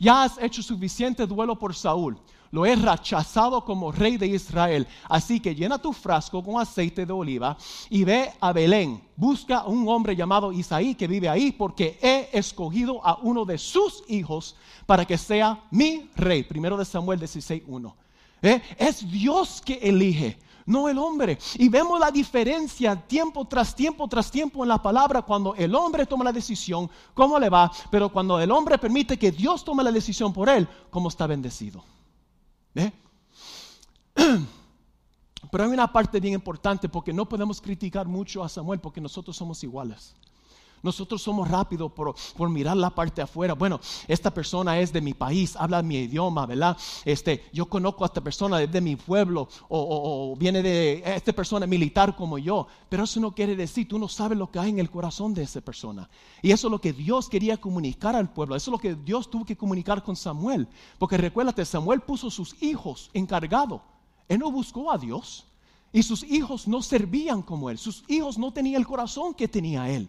ya 0.00 0.24
has 0.24 0.36
hecho 0.38 0.62
suficiente 0.62 1.26
duelo 1.26 1.56
por 1.56 1.74
Saúl. 1.76 2.18
Lo 2.50 2.66
he 2.66 2.74
rechazado 2.76 3.64
como 3.64 3.92
rey 3.92 4.18
de 4.18 4.26
Israel. 4.26 4.86
Así 5.08 5.40
que 5.40 5.54
llena 5.54 5.78
tu 5.78 5.92
frasco 5.92 6.42
con 6.42 6.60
aceite 6.60 7.06
de 7.06 7.12
oliva 7.12 7.56
y 7.88 8.04
ve 8.04 8.32
a 8.40 8.52
Belén. 8.52 9.00
Busca 9.16 9.64
un 9.64 9.88
hombre 9.88 10.16
llamado 10.16 10.52
Isaí 10.52 10.94
que 10.94 11.06
vive 11.06 11.28
ahí 11.28 11.52
porque 11.52 11.98
he 12.02 12.36
escogido 12.36 13.00
a 13.06 13.16
uno 13.22 13.44
de 13.44 13.56
sus 13.56 14.02
hijos 14.08 14.56
para 14.86 15.06
que 15.06 15.16
sea 15.16 15.62
mi 15.70 16.10
rey. 16.16 16.42
Primero 16.42 16.76
de 16.76 16.84
Samuel 16.84 17.20
16.1. 17.20 17.94
¿Eh? 18.42 18.60
Es 18.76 19.10
Dios 19.10 19.62
que 19.64 19.74
elige 19.74 20.36
no 20.66 20.88
el 20.88 20.98
hombre. 20.98 21.38
Y 21.54 21.68
vemos 21.68 21.98
la 21.98 22.10
diferencia 22.10 22.96
tiempo 22.96 23.44
tras 23.46 23.74
tiempo 23.74 24.08
tras 24.08 24.30
tiempo 24.30 24.62
en 24.62 24.68
la 24.68 24.82
palabra 24.82 25.22
cuando 25.22 25.54
el 25.54 25.74
hombre 25.74 26.06
toma 26.06 26.24
la 26.24 26.32
decisión, 26.32 26.90
cómo 27.14 27.38
le 27.38 27.48
va, 27.48 27.70
pero 27.90 28.08
cuando 28.08 28.40
el 28.40 28.50
hombre 28.50 28.78
permite 28.78 29.18
que 29.18 29.30
Dios 29.32 29.64
tome 29.64 29.82
la 29.82 29.92
decisión 29.92 30.32
por 30.32 30.48
él, 30.48 30.68
cómo 30.90 31.08
está 31.08 31.26
bendecido. 31.26 31.84
Pero 35.50 35.64
hay 35.64 35.70
una 35.70 35.92
parte 35.92 36.20
bien 36.20 36.34
importante 36.34 36.88
porque 36.88 37.12
no 37.12 37.28
podemos 37.28 37.60
criticar 37.60 38.06
mucho 38.06 38.42
a 38.42 38.48
Samuel 38.48 38.80
porque 38.80 39.00
nosotros 39.00 39.36
somos 39.36 39.62
iguales. 39.62 40.14
Nosotros 40.82 41.22
somos 41.22 41.48
rápidos 41.48 41.92
por, 41.92 42.48
mirar 42.50 42.76
la 42.76 42.90
parte 42.90 43.22
afuera. 43.22 43.54
Bueno, 43.54 43.80
esta 44.08 44.32
persona 44.32 44.78
es 44.80 44.92
de 44.92 45.00
mi 45.00 45.14
país, 45.14 45.54
habla 45.56 45.82
mi 45.82 45.96
idioma, 45.96 46.44
¿verdad? 46.44 46.76
Este, 47.04 47.44
yo 47.52 47.66
conozco 47.66 48.04
a 48.04 48.08
esta 48.08 48.20
persona 48.20 48.58
de 48.58 48.80
mi 48.80 48.96
pueblo 48.96 49.48
o, 49.68 50.34
viene 50.36 50.62
de 50.62 51.02
esta 51.04 51.32
persona 51.32 51.66
militar 51.66 52.16
como 52.16 52.36
yo. 52.36 52.66
Pero 52.88 53.04
eso 53.04 53.20
no 53.20 53.32
quiere 53.32 53.54
decir, 53.54 53.86
tú 53.86 53.98
no 53.98 54.08
sabes 54.08 54.36
lo 54.36 54.50
que 54.50 54.58
hay 54.58 54.70
en 54.70 54.80
el 54.80 54.90
corazón 54.90 55.34
de 55.34 55.44
esa 55.44 55.60
persona. 55.60 56.10
Y 56.42 56.50
eso 56.50 56.66
es 56.66 56.70
lo 56.72 56.80
que 56.80 56.92
Dios 56.92 57.28
quería 57.28 57.56
comunicar 57.56 58.16
al 58.16 58.32
pueblo. 58.32 58.56
Eso 58.56 58.70
es 58.70 58.72
lo 58.72 58.78
que 58.78 58.96
Dios 58.96 59.30
tuvo 59.30 59.44
que 59.44 59.56
comunicar 59.56 60.02
con 60.02 60.16
Samuel. 60.16 60.66
Porque 60.98 61.16
recuérdate, 61.16 61.64
Samuel 61.64 62.00
puso 62.00 62.28
sus 62.28 62.60
hijos 62.60 63.10
encargados. 63.14 63.80
Él 64.28 64.40
no 64.40 64.50
buscó 64.50 64.90
a 64.90 64.98
Dios. 64.98 65.46
Y 65.92 66.02
sus 66.02 66.24
hijos 66.24 66.66
no 66.66 66.82
servían 66.82 67.42
como 67.42 67.70
él. 67.70 67.78
Sus 67.78 68.02
hijos 68.08 68.38
no 68.38 68.52
tenían 68.52 68.80
el 68.80 68.86
corazón 68.86 69.34
que 69.34 69.46
tenía 69.46 69.88
él. 69.90 70.08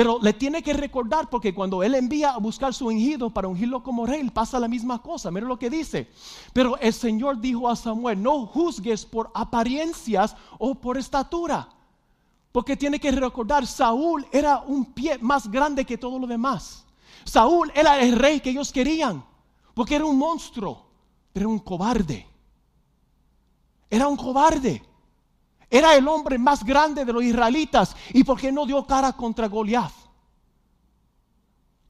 Pero 0.00 0.18
le 0.18 0.32
tiene 0.32 0.62
que 0.62 0.72
recordar 0.72 1.28
porque 1.28 1.52
cuando 1.52 1.82
él 1.82 1.94
envía 1.94 2.30
a 2.30 2.38
buscar 2.38 2.72
su 2.72 2.86
ungido 2.86 3.28
para 3.28 3.48
ungirlo 3.48 3.82
como 3.82 4.06
rey, 4.06 4.26
pasa 4.30 4.58
la 4.58 4.66
misma 4.66 5.02
cosa. 5.02 5.30
Mira 5.30 5.46
lo 5.46 5.58
que 5.58 5.68
dice. 5.68 6.08
Pero 6.54 6.78
el 6.78 6.94
Señor 6.94 7.38
dijo 7.38 7.68
a 7.68 7.76
Samuel, 7.76 8.22
no 8.22 8.46
juzgues 8.46 9.04
por 9.04 9.30
apariencias 9.34 10.34
o 10.58 10.74
por 10.74 10.96
estatura. 10.96 11.68
Porque 12.50 12.78
tiene 12.78 12.98
que 12.98 13.10
recordar, 13.10 13.66
Saúl 13.66 14.26
era 14.32 14.60
un 14.60 14.86
pie 14.86 15.18
más 15.18 15.50
grande 15.50 15.84
que 15.84 15.98
todo 15.98 16.18
lo 16.18 16.26
demás. 16.26 16.86
Saúl 17.24 17.70
era 17.74 18.00
el 18.00 18.16
rey 18.16 18.40
que 18.40 18.48
ellos 18.48 18.72
querían. 18.72 19.22
Porque 19.74 19.96
era 19.96 20.06
un 20.06 20.16
monstruo, 20.16 20.82
pero 21.30 21.50
un 21.50 21.58
cobarde. 21.58 22.26
Era 23.90 24.08
un 24.08 24.16
cobarde. 24.16 24.82
Era 25.70 25.94
el 25.94 26.08
hombre 26.08 26.36
más 26.36 26.64
grande 26.64 27.04
de 27.04 27.12
los 27.12 27.22
israelitas. 27.22 27.94
¿Y 28.12 28.24
por 28.24 28.40
qué 28.40 28.50
no 28.50 28.66
dio 28.66 28.84
cara 28.84 29.12
contra 29.12 29.46
Goliat? 29.46 29.92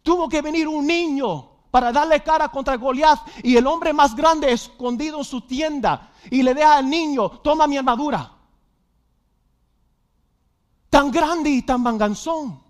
Tuvo 0.02 0.28
que 0.28 0.42
venir 0.42 0.68
un 0.68 0.86
niño 0.86 1.48
para 1.70 1.90
darle 1.90 2.22
cara 2.22 2.50
contra 2.50 2.76
Goliat 2.76 3.18
y 3.42 3.56
el 3.56 3.66
hombre 3.66 3.92
más 3.92 4.14
grande 4.14 4.52
escondido 4.52 5.18
en 5.18 5.24
su 5.24 5.40
tienda 5.42 6.12
y 6.30 6.42
le 6.42 6.52
deja 6.52 6.76
al 6.76 6.90
niño, 6.90 7.30
toma 7.40 7.66
mi 7.66 7.78
armadura. 7.78 8.32
Tan 10.90 11.10
grande 11.10 11.48
y 11.48 11.62
tan 11.62 11.82
manganzón. 11.82 12.60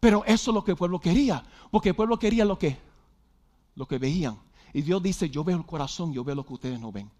Pero 0.00 0.24
eso 0.24 0.50
es 0.50 0.54
lo 0.54 0.62
que 0.62 0.72
el 0.72 0.76
pueblo 0.76 1.00
quería, 1.00 1.42
porque 1.70 1.90
el 1.90 1.96
pueblo 1.96 2.18
quería 2.18 2.44
lo 2.44 2.58
que 2.58 2.78
lo 3.76 3.86
que 3.86 3.98
veían. 3.98 4.38
Y 4.72 4.82
Dios 4.82 5.02
dice, 5.02 5.30
yo 5.30 5.44
veo 5.44 5.56
el 5.56 5.64
corazón, 5.64 6.12
yo 6.12 6.24
veo 6.24 6.34
lo 6.34 6.44
que 6.44 6.54
ustedes 6.54 6.80
no 6.80 6.90
ven. 6.90 7.10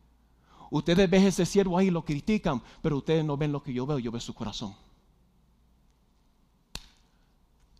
Ustedes 0.70 1.08
ven 1.08 1.24
ese 1.24 1.46
siervo 1.46 1.78
ahí 1.78 1.90
lo 1.90 2.04
critican, 2.04 2.62
pero 2.82 2.98
ustedes 2.98 3.24
no 3.24 3.36
ven 3.36 3.52
lo 3.52 3.62
que 3.62 3.72
yo 3.72 3.86
veo, 3.86 3.98
yo 3.98 4.10
veo 4.10 4.20
su 4.20 4.34
corazón. 4.34 4.74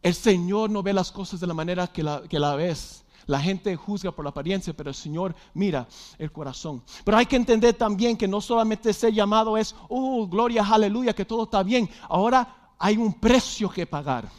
El 0.03 0.15
Señor 0.15 0.71
no 0.71 0.83
ve 0.83 0.93
las 0.93 1.11
cosas 1.11 1.41
de 1.41 1.47
la 1.47 1.55
manera 1.55 1.87
que 1.89 2.03
la, 2.03 2.23
que 2.23 2.39
la 2.39 2.55
ves. 2.55 3.05
La 3.27 3.41
gente 3.41 3.75
juzga 3.75 4.13
por 4.13 4.25
la 4.25 4.31
apariencia, 4.31 4.73
pero 4.73 4.91
el 4.91 4.95
Señor 4.95 5.35
mira 5.53 5.89
el 6.17 6.31
corazón. 6.31 6.81
Pero 7.05 7.17
hay 7.17 7.27
que 7.27 7.35
entender 7.35 7.75
también 7.75 8.17
que 8.17 8.29
no 8.29 8.41
solamente 8.41 8.93
ser 8.93 9.13
llamado 9.13 9.57
es, 9.57 9.75
oh, 9.89 10.29
gloria, 10.29 10.65
aleluya, 10.65 11.13
que 11.13 11.25
todo 11.25 11.43
está 11.43 11.65
bien. 11.65 11.91
Ahora 12.09 12.73
hay 12.79 12.97
un 12.97 13.15
precio 13.15 13.69
que 13.69 13.85
pagar. 13.85 14.31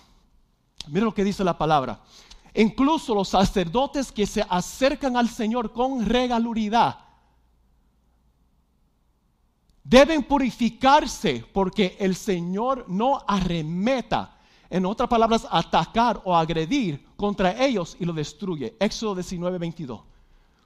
Mira 0.88 1.04
lo 1.04 1.14
que 1.14 1.26
dice 1.26 1.44
la 1.44 1.58
palabra. 1.58 2.00
Incluso 2.54 3.14
los 3.14 3.28
sacerdotes 3.28 4.10
que 4.10 4.26
se 4.26 4.46
acercan 4.50 5.18
al 5.18 5.28
Señor 5.28 5.74
con 5.74 6.06
regalaridad 6.06 7.07
deben 9.88 10.24
purificarse 10.24 11.46
porque 11.54 11.96
el 12.00 12.16
Señor 12.16 12.86
no 12.88 13.24
arremeta 13.28 14.38
en 14.70 14.86
otras 14.86 15.08
palabras, 15.08 15.48
atacar 15.50 16.22
o 16.26 16.36
agredir 16.36 17.06
contra 17.16 17.64
ellos 17.64 17.96
y 18.00 18.06
lo 18.06 18.12
destruye. 18.12 18.76
Éxodo 18.80 19.16
19, 19.16 19.58
22. 19.58 20.02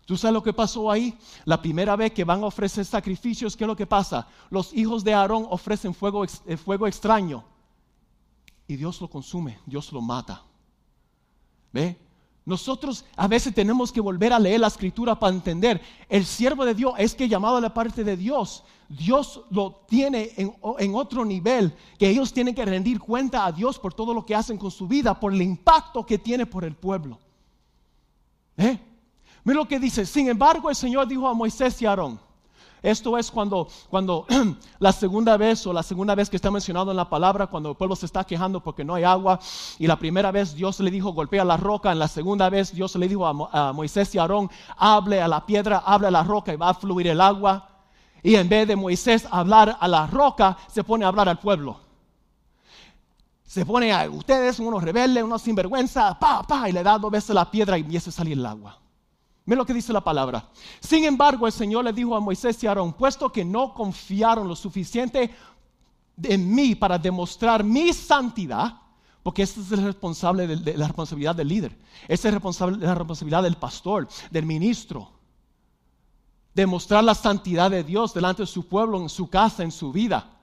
¿Tú 0.05 0.17
sabes 0.17 0.33
lo 0.33 0.41
que 0.41 0.53
pasó 0.53 0.89
ahí? 0.89 1.15
La 1.45 1.61
primera 1.61 1.95
vez 1.95 2.11
que 2.11 2.23
van 2.23 2.41
a 2.43 2.47
ofrecer 2.47 2.83
sacrificios, 2.83 3.55
¿qué 3.55 3.63
es 3.63 3.67
lo 3.67 3.75
que 3.75 3.85
pasa? 3.85 4.27
Los 4.49 4.73
hijos 4.73 5.03
de 5.03 5.13
Aarón 5.13 5.45
ofrecen 5.49 5.93
fuego, 5.93 6.25
eh, 6.25 6.57
fuego 6.57 6.87
extraño 6.87 7.45
y 8.67 8.75
Dios 8.75 8.99
lo 9.01 9.09
consume, 9.09 9.59
Dios 9.67 9.91
lo 9.91 10.01
mata. 10.01 10.43
¿Ve? 11.71 11.97
Nosotros 12.43 13.05
a 13.15 13.27
veces 13.27 13.53
tenemos 13.53 13.91
que 13.91 14.01
volver 14.01 14.33
a 14.33 14.39
leer 14.39 14.59
la 14.59 14.67
escritura 14.67 15.19
para 15.19 15.33
entender. 15.33 15.79
El 16.09 16.25
siervo 16.25 16.65
de 16.65 16.73
Dios 16.73 16.93
es 16.97 17.13
que 17.13 17.29
llamado 17.29 17.57
a 17.57 17.61
la 17.61 17.73
parte 17.73 18.03
de 18.03 18.17
Dios. 18.17 18.63
Dios 18.89 19.41
lo 19.51 19.83
tiene 19.87 20.31
en, 20.35 20.95
otro 20.95 21.23
nivel, 21.23 21.73
que 21.99 22.09
ellos 22.09 22.33
tienen 22.33 22.55
que 22.55 22.65
rendir 22.65 22.99
cuenta 22.99 23.45
a 23.45 23.51
Dios 23.51 23.77
por 23.79 23.93
todo 23.93 24.13
lo 24.13 24.25
que 24.25 24.35
hacen 24.35 24.57
con 24.57 24.71
su 24.71 24.87
vida, 24.87 25.17
por 25.19 25.33
el 25.33 25.41
impacto 25.41 26.05
que 26.05 26.17
tiene 26.17 26.45
por 26.45 26.65
el 26.65 26.75
pueblo. 26.75 27.19
¿Eh? 28.57 28.77
Mira 29.43 29.59
lo 29.59 29.67
que 29.67 29.79
dice. 29.79 30.05
Sin 30.05 30.27
embargo, 30.27 30.69
el 30.69 30.75
Señor 30.75 31.07
dijo 31.07 31.27
a 31.27 31.33
Moisés 31.33 31.79
y 31.81 31.85
a 31.85 31.91
Aarón, 31.91 32.19
esto 32.83 33.15
es 33.15 33.29
cuando, 33.29 33.67
cuando 33.89 34.25
la 34.79 34.91
segunda 34.91 35.37
vez 35.37 35.65
o 35.67 35.73
la 35.73 35.83
segunda 35.83 36.15
vez 36.15 36.29
que 36.29 36.35
está 36.35 36.49
mencionado 36.49 36.89
en 36.89 36.97
la 36.97 37.07
palabra, 37.07 37.45
cuando 37.45 37.69
el 37.69 37.75
pueblo 37.75 37.95
se 37.95 38.07
está 38.07 38.23
quejando 38.23 38.59
porque 38.61 38.83
no 38.83 38.95
hay 38.95 39.03
agua. 39.03 39.39
Y 39.77 39.85
la 39.85 39.97
primera 39.97 40.31
vez 40.31 40.55
Dios 40.55 40.79
le 40.79 40.89
dijo, 40.89 41.13
golpea 41.13 41.45
la 41.45 41.57
roca. 41.57 41.91
En 41.91 41.99
la 41.99 42.07
segunda 42.07 42.49
vez 42.49 42.73
Dios 42.73 42.95
le 42.95 43.07
dijo 43.07 43.25
a, 43.27 43.71
Moisés 43.73 44.15
y 44.15 44.17
a 44.17 44.23
Aarón, 44.23 44.49
hable 44.77 45.21
a 45.21 45.27
la 45.27 45.45
piedra, 45.45 45.83
hable 45.85 46.07
a 46.07 46.11
la 46.11 46.23
roca 46.23 46.53
y 46.53 46.57
va 46.57 46.69
a 46.69 46.73
fluir 46.73 47.07
el 47.07 47.21
agua. 47.21 47.67
Y 48.23 48.35
en 48.35 48.49
vez 48.49 48.67
de 48.67 48.75
Moisés 48.75 49.27
hablar 49.29 49.77
a 49.79 49.87
la 49.87 50.07
roca, 50.07 50.57
se 50.67 50.83
pone 50.83 51.05
a 51.05 51.09
hablar 51.09 51.29
al 51.29 51.39
pueblo. 51.39 51.79
Se 53.45 53.63
pone 53.65 53.91
a 53.91 54.09
ustedes, 54.09 54.59
unos 54.59 54.81
rebeldes, 54.81 55.23
unos 55.23 55.41
sinvergüenza, 55.41 56.17
pa, 56.17 56.41
pa, 56.41 56.69
y 56.69 56.71
le 56.71 56.81
da 56.81 56.97
dos 56.97 57.11
veces 57.11 57.35
la 57.35 57.51
piedra 57.51 57.77
y 57.77 57.81
empieza 57.81 58.09
a 58.09 58.13
salir 58.13 58.37
el 58.37 58.45
agua. 58.45 58.79
Mira 59.45 59.57
lo 59.57 59.65
que 59.65 59.73
dice 59.73 59.91
la 59.91 60.03
palabra. 60.03 60.49
Sin 60.79 61.03
embargo, 61.03 61.47
el 61.47 61.53
Señor 61.53 61.83
le 61.83 61.93
dijo 61.93 62.15
a 62.15 62.19
Moisés 62.19 62.63
y 62.63 62.67
Aarón, 62.67 62.93
puesto 62.93 63.31
que 63.31 63.43
no 63.43 63.73
confiaron 63.73 64.47
lo 64.47 64.55
suficiente 64.55 65.31
en 66.23 66.53
mí 66.53 66.75
para 66.75 66.97
demostrar 66.97 67.63
mi 67.63 67.91
santidad, 67.93 68.79
porque 69.23 69.43
esta 69.43 69.61
es 69.61 69.71
el 69.71 69.83
responsable 69.83 70.47
de, 70.47 70.77
la 70.77 70.87
responsabilidad 70.87 71.35
del 71.35 71.47
líder, 71.47 71.77
esta 72.07 72.27
es 72.27 72.33
la 72.33 72.95
responsabilidad 72.95 73.43
del 73.43 73.55
pastor, 73.55 74.07
del 74.29 74.45
ministro, 74.45 75.09
demostrar 76.53 77.03
la 77.03 77.15
santidad 77.15 77.71
de 77.71 77.83
Dios 77.83 78.13
delante 78.13 78.43
de 78.43 78.47
su 78.47 78.67
pueblo, 78.67 79.01
en 79.01 79.09
su 79.09 79.27
casa, 79.29 79.63
en 79.63 79.71
su 79.71 79.91
vida. 79.91 80.37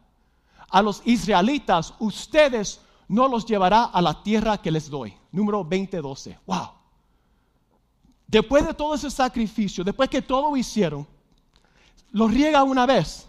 A 0.70 0.82
los 0.82 1.02
israelitas, 1.04 1.94
ustedes 1.98 2.80
no 3.08 3.28
los 3.28 3.46
llevará 3.46 3.84
a 3.84 4.02
la 4.02 4.22
tierra 4.22 4.58
que 4.58 4.70
les 4.70 4.90
doy. 4.90 5.14
Número 5.32 5.64
20:12. 5.64 6.38
Wow. 6.46 6.77
Después 8.28 8.66
de 8.66 8.74
todo 8.74 8.94
ese 8.94 9.10
sacrificio, 9.10 9.82
después 9.82 10.10
que 10.10 10.20
todo 10.20 10.54
hicieron, 10.56 11.06
lo 12.12 12.28
riega 12.28 12.62
una 12.62 12.84
vez. 12.84 13.26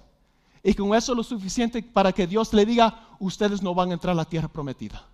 Y 0.61 0.73
con 0.73 0.93
eso 0.93 1.13
es 1.13 1.17
lo 1.17 1.23
suficiente 1.23 1.81
para 1.81 2.11
que 2.11 2.27
Dios 2.27 2.53
le 2.53 2.65
diga, 2.65 3.07
ustedes 3.17 3.63
no 3.63 3.73
van 3.73 3.91
a 3.91 3.93
entrar 3.93 4.11
a 4.11 4.15
la 4.15 4.25
tierra 4.25 4.49
prometida. 4.49 5.09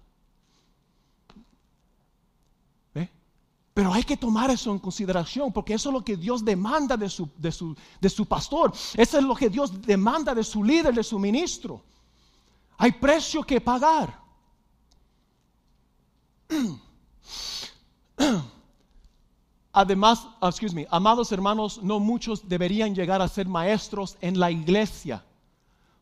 Pero 3.76 3.94
hay 3.94 4.04
que 4.04 4.16
tomar 4.16 4.50
eso 4.50 4.72
en 4.72 4.80
consideración, 4.80 5.52
porque 5.52 5.74
eso 5.74 5.90
es 5.90 5.94
lo 5.94 6.02
que 6.02 6.16
Dios 6.16 6.46
demanda 6.46 6.96
de 6.96 7.10
su, 7.10 7.30
de 7.38 7.52
su, 7.52 7.76
de 8.00 8.10
su 8.10 8.26
pastor. 8.26 8.72
Eso 8.96 9.18
es 9.18 9.24
lo 9.24 9.36
que 9.36 9.50
Dios 9.50 9.82
demanda 9.82 10.34
de 10.34 10.46
su 10.46 10.64
líder, 10.64 10.96
de 10.96 11.04
su 11.04 11.20
ministro. 11.20 11.84
Hay 12.78 12.94
precio 12.94 13.44
que 13.44 13.60
pagar. 13.60 14.18
Además, 19.78 20.26
ah, 20.40 20.48
excuse 20.48 20.74
me, 20.74 20.88
amados 20.90 21.34
hermanos, 21.34 21.84
no 21.84 22.00
muchos 22.00 22.48
deberían 22.48 22.96
llegar 22.96 23.22
a 23.22 23.28
ser 23.28 23.46
maestros 23.46 24.16
en 24.22 24.40
la 24.40 24.50
iglesia, 24.50 25.22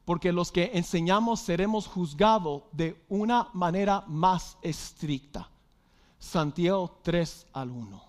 porque 0.06 0.32
los 0.32 0.52
que 0.52 0.70
enseñamos 0.76 1.40
seremos 1.40 1.88
juzgados 1.88 2.62
de 2.72 3.04
una 3.10 3.50
manera 3.52 4.04
más 4.06 4.60
estricta. 4.62 5.50
Santiago 6.20 7.00
3 7.02 7.48
al 7.52 7.72
1. 7.72 8.04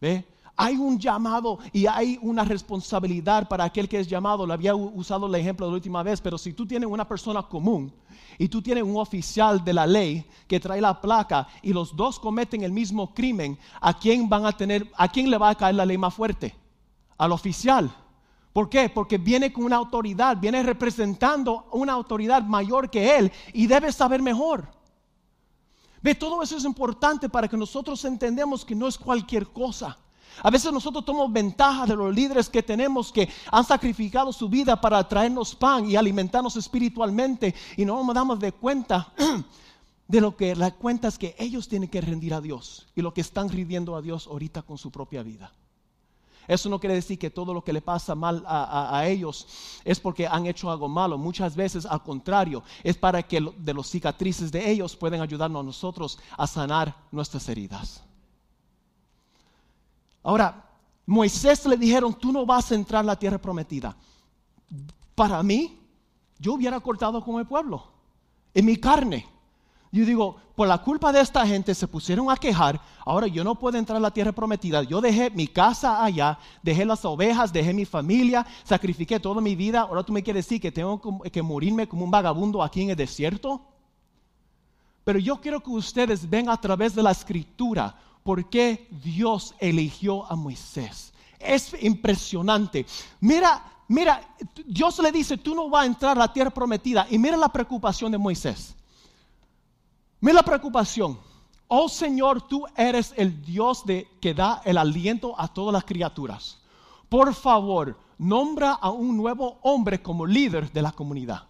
¿Ve? 0.00 0.24
Hay 0.56 0.76
un 0.76 0.98
llamado 0.98 1.58
y 1.72 1.86
hay 1.86 2.18
una 2.20 2.44
responsabilidad 2.44 3.48
para 3.48 3.64
aquel 3.64 3.88
que 3.88 3.98
es 3.98 4.06
llamado. 4.06 4.46
Le 4.46 4.52
había 4.52 4.74
usado 4.74 5.26
el 5.26 5.34
ejemplo 5.34 5.66
de 5.66 5.72
la 5.72 5.76
última 5.76 6.02
vez, 6.02 6.20
pero 6.20 6.36
si 6.36 6.52
tú 6.52 6.66
tienes 6.66 6.88
una 6.88 7.08
persona 7.08 7.42
común 7.42 7.92
y 8.38 8.48
tú 8.48 8.60
tienes 8.60 8.84
un 8.84 8.96
oficial 8.96 9.64
de 9.64 9.72
la 9.72 9.86
ley 9.86 10.26
que 10.46 10.60
trae 10.60 10.80
la 10.80 11.00
placa 11.00 11.48
y 11.62 11.72
los 11.72 11.96
dos 11.96 12.20
cometen 12.20 12.62
el 12.62 12.72
mismo 12.72 13.14
crimen, 13.14 13.58
¿a 13.80 13.98
quién 13.98 14.28
van 14.28 14.44
a 14.44 14.52
tener, 14.52 14.90
a 14.96 15.08
quién 15.08 15.30
le 15.30 15.38
va 15.38 15.50
a 15.50 15.54
caer 15.54 15.74
la 15.74 15.86
ley 15.86 15.96
más 15.96 16.14
fuerte? 16.14 16.54
Al 17.16 17.32
oficial. 17.32 17.90
¿Por 18.52 18.68
qué? 18.68 18.90
Porque 18.90 19.16
viene 19.16 19.52
con 19.52 19.64
una 19.64 19.76
autoridad, 19.76 20.36
viene 20.36 20.62
representando 20.62 21.66
una 21.72 21.94
autoridad 21.94 22.42
mayor 22.42 22.90
que 22.90 23.16
él 23.16 23.32
y 23.54 23.66
debe 23.66 23.90
saber 23.90 24.20
mejor. 24.20 24.68
Ve, 26.02 26.14
todo 26.14 26.42
eso 26.42 26.56
es 26.56 26.64
importante 26.64 27.28
para 27.28 27.48
que 27.48 27.56
nosotros 27.56 28.04
entendamos 28.04 28.64
que 28.64 28.74
no 28.74 28.88
es 28.88 28.98
cualquier 28.98 29.46
cosa. 29.46 29.96
A 30.42 30.50
veces 30.50 30.72
nosotros 30.72 31.04
tomamos 31.04 31.32
ventaja 31.32 31.86
de 31.86 31.96
los 31.96 32.14
líderes 32.14 32.48
que 32.48 32.62
tenemos 32.62 33.12
que 33.12 33.28
han 33.50 33.64
sacrificado 33.64 34.32
su 34.32 34.48
vida 34.48 34.80
para 34.80 35.06
traernos 35.08 35.54
pan 35.54 35.90
y 35.90 35.96
alimentarnos 35.96 36.56
espiritualmente 36.56 37.54
y 37.76 37.84
no 37.84 38.02
nos 38.02 38.14
damos 38.14 38.38
de 38.38 38.52
cuenta 38.52 39.12
de 40.08 40.20
lo 40.20 40.36
que 40.36 40.54
la 40.56 40.70
cuenta 40.70 41.08
es 41.08 41.18
que 41.18 41.34
ellos 41.38 41.68
tienen 41.68 41.88
que 41.88 42.00
rendir 42.00 42.34
a 42.34 42.40
Dios 42.40 42.86
y 42.94 43.02
lo 43.02 43.12
que 43.12 43.20
están 43.20 43.48
rindiendo 43.48 43.96
a 43.96 44.02
Dios 44.02 44.26
ahorita 44.26 44.62
con 44.62 44.78
su 44.78 44.90
propia 44.90 45.22
vida. 45.22 45.52
Eso 46.48 46.68
no 46.68 46.80
quiere 46.80 46.94
decir 46.94 47.18
que 47.18 47.30
todo 47.30 47.54
lo 47.54 47.62
que 47.62 47.72
le 47.72 47.80
pasa 47.80 48.14
mal 48.14 48.42
a, 48.46 49.06
ellos 49.06 49.46
es 49.84 50.00
porque 50.00 50.26
han 50.26 50.46
hecho 50.46 50.70
algo 50.70 50.88
malo. 50.88 51.16
Muchas 51.16 51.54
veces, 51.54 51.86
al 51.86 52.02
contrario, 52.02 52.62
es 52.82 52.96
para 52.96 53.22
que 53.22 53.40
de 53.56 53.74
los 53.74 53.88
cicatrices 53.88 54.50
de 54.50 54.70
ellos 54.70 54.96
pueden 54.96 55.20
ayudarnos 55.20 55.60
a 55.60 55.64
nosotros 55.64 56.18
a 56.36 56.46
sanar 56.46 56.96
nuestras 57.12 57.48
heridas. 57.48 58.02
Ahora, 60.22 60.64
Moisés 61.06 61.66
le 61.66 61.76
dijeron, 61.76 62.14
tú 62.14 62.32
no 62.32 62.46
vas 62.46 62.70
a 62.70 62.74
entrar 62.74 63.02
en 63.02 63.08
la 63.08 63.18
tierra 63.18 63.38
prometida. 63.38 63.96
Para 65.14 65.42
mí, 65.42 65.78
yo 66.38 66.54
hubiera 66.54 66.78
cortado 66.80 67.22
con 67.22 67.38
el 67.38 67.46
pueblo, 67.46 67.84
en 68.54 68.64
mi 68.64 68.76
carne. 68.76 69.26
Yo 69.90 70.06
digo, 70.06 70.36
por 70.56 70.66
la 70.66 70.78
culpa 70.78 71.12
de 71.12 71.20
esta 71.20 71.46
gente 71.46 71.74
se 71.74 71.86
pusieron 71.86 72.30
a 72.30 72.36
quejar, 72.36 72.80
ahora 73.04 73.26
yo 73.26 73.44
no 73.44 73.54
puedo 73.54 73.76
entrar 73.76 73.98
a 73.98 74.00
la 74.00 74.10
tierra 74.10 74.32
prometida. 74.32 74.82
Yo 74.84 75.00
dejé 75.02 75.28
mi 75.30 75.46
casa 75.46 76.02
allá, 76.02 76.38
dejé 76.62 76.84
las 76.84 77.04
ovejas, 77.04 77.52
dejé 77.52 77.74
mi 77.74 77.84
familia, 77.84 78.46
sacrifiqué 78.64 79.20
toda 79.20 79.42
mi 79.42 79.54
vida. 79.54 79.82
Ahora 79.82 80.02
tú 80.02 80.12
me 80.12 80.22
quieres 80.22 80.46
decir 80.46 80.60
que 80.62 80.72
tengo 80.72 81.20
que 81.20 81.42
morirme 81.42 81.86
como 81.86 82.04
un 82.04 82.10
vagabundo 82.10 82.62
aquí 82.62 82.82
en 82.82 82.90
el 82.90 82.96
desierto. 82.96 83.60
Pero 85.04 85.18
yo 85.18 85.40
quiero 85.40 85.60
que 85.60 85.70
ustedes 85.70 86.28
ven 86.28 86.48
a 86.48 86.58
través 86.58 86.94
de 86.94 87.02
la 87.02 87.10
escritura 87.10 87.94
por 88.22 88.48
qué 88.48 88.88
Dios 89.02 89.54
eligió 89.58 90.30
a 90.30 90.36
Moisés. 90.36 91.12
Es 91.38 91.74
impresionante. 91.82 92.86
Mira, 93.20 93.62
mira, 93.88 94.22
Dios 94.66 94.98
le 95.00 95.10
dice, 95.10 95.38
tú 95.38 95.54
no 95.54 95.68
vas 95.68 95.82
a 95.82 95.86
entrar 95.86 96.16
a 96.16 96.20
la 96.20 96.32
tierra 96.32 96.50
prometida. 96.50 97.06
Y 97.10 97.18
mira 97.18 97.36
la 97.36 97.48
preocupación 97.48 98.12
de 98.12 98.18
Moisés. 98.18 98.74
Mira 100.20 100.34
la 100.34 100.42
preocupación. 100.42 101.18
Oh 101.66 101.88
Señor, 101.88 102.42
tú 102.42 102.64
eres 102.76 103.14
el 103.16 103.42
Dios 103.42 103.84
de, 103.84 104.06
que 104.20 104.34
da 104.34 104.62
el 104.64 104.78
aliento 104.78 105.34
a 105.38 105.48
todas 105.48 105.72
las 105.72 105.84
criaturas. 105.84 106.58
Por 107.08 107.34
favor, 107.34 107.98
nombra 108.18 108.72
a 108.72 108.90
un 108.90 109.16
nuevo 109.16 109.58
hombre 109.62 110.00
como 110.00 110.26
líder 110.26 110.70
de 110.70 110.82
la 110.82 110.92
comunidad. 110.92 111.44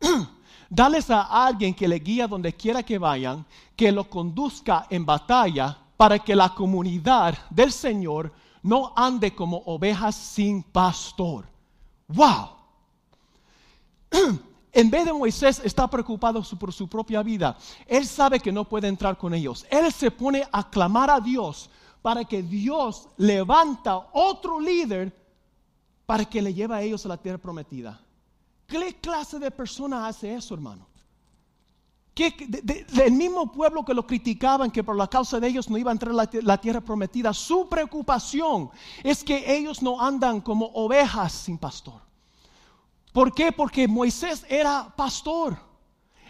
Dales 0.70 1.10
a 1.10 1.46
alguien 1.46 1.74
que 1.74 1.88
le 1.88 1.98
guía 1.98 2.26
donde 2.26 2.52
quiera 2.52 2.82
que 2.82 2.98
vayan, 2.98 3.44
que 3.74 3.90
lo 3.90 4.08
conduzca 4.08 4.86
en 4.90 5.04
batalla 5.04 5.78
para 5.96 6.18
que 6.18 6.34
la 6.34 6.54
comunidad 6.54 7.38
del 7.50 7.72
Señor 7.72 8.32
no 8.62 8.92
ande 8.96 9.34
como 9.34 9.58
ovejas 9.66 10.14
sin 10.14 10.62
pastor. 10.62 11.46
¡Wow! 12.08 12.50
En 14.76 14.90
vez 14.90 15.04
de 15.04 15.12
Moisés 15.12 15.62
estar 15.64 15.88
preocupado 15.88 16.42
por 16.58 16.72
su 16.72 16.88
propia 16.88 17.22
vida, 17.22 17.56
él 17.86 18.04
sabe 18.04 18.40
que 18.40 18.50
no 18.50 18.64
puede 18.64 18.88
entrar 18.88 19.16
con 19.16 19.32
ellos. 19.32 19.64
Él 19.70 19.92
se 19.92 20.10
pone 20.10 20.44
a 20.50 20.68
clamar 20.68 21.10
a 21.10 21.20
Dios 21.20 21.70
para 22.02 22.24
que 22.24 22.42
Dios 22.42 23.08
levanta 23.16 24.08
otro 24.12 24.58
líder 24.58 25.16
para 26.06 26.24
que 26.24 26.42
le 26.42 26.52
lleve 26.52 26.74
a 26.74 26.82
ellos 26.82 27.06
a 27.06 27.08
la 27.08 27.16
tierra 27.16 27.38
prometida. 27.38 28.00
¿Qué 28.66 28.98
clase 29.00 29.38
de 29.38 29.50
persona 29.52 30.08
hace 30.08 30.34
eso, 30.34 30.54
hermano? 30.54 30.88
Del 32.14 33.12
mismo 33.12 33.50
pueblo 33.50 33.84
que 33.84 33.94
lo 33.94 34.06
criticaban, 34.06 34.70
que 34.70 34.84
por 34.84 34.96
la 34.96 35.08
causa 35.08 35.40
de 35.40 35.48
ellos 35.48 35.68
no 35.68 35.76
iba 35.76 35.90
a 35.90 35.92
entrar 35.92 36.12
a 36.12 36.28
la 36.42 36.60
tierra 36.60 36.80
prometida, 36.80 37.32
su 37.32 37.68
preocupación 37.68 38.70
es 39.02 39.24
que 39.24 39.56
ellos 39.56 39.82
no 39.82 40.00
andan 40.00 40.40
como 40.40 40.66
ovejas 40.66 41.32
sin 41.32 41.58
pastor. 41.58 42.00
¿Por 43.12 43.32
qué? 43.32 43.52
Porque 43.52 43.86
Moisés 43.88 44.44
era 44.48 44.92
pastor. 44.96 45.56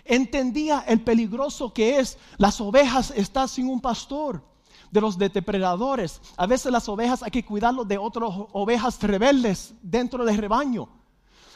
Entendía 0.04 0.84
el 0.86 1.02
peligroso 1.02 1.72
que 1.72 1.98
es 1.98 2.18
las 2.36 2.60
ovejas 2.60 3.10
estar 3.10 3.48
sin 3.48 3.68
un 3.68 3.80
pastor 3.80 4.44
de 4.90 5.00
los 5.00 5.18
depredadores. 5.18 6.20
A 6.36 6.46
veces 6.46 6.70
las 6.70 6.88
ovejas 6.88 7.22
hay 7.22 7.30
que 7.30 7.44
cuidarlos 7.44 7.88
de 7.88 7.98
otras 7.98 8.30
ovejas 8.52 9.02
rebeldes 9.02 9.74
dentro 9.82 10.24
del 10.24 10.36
rebaño. 10.36 10.88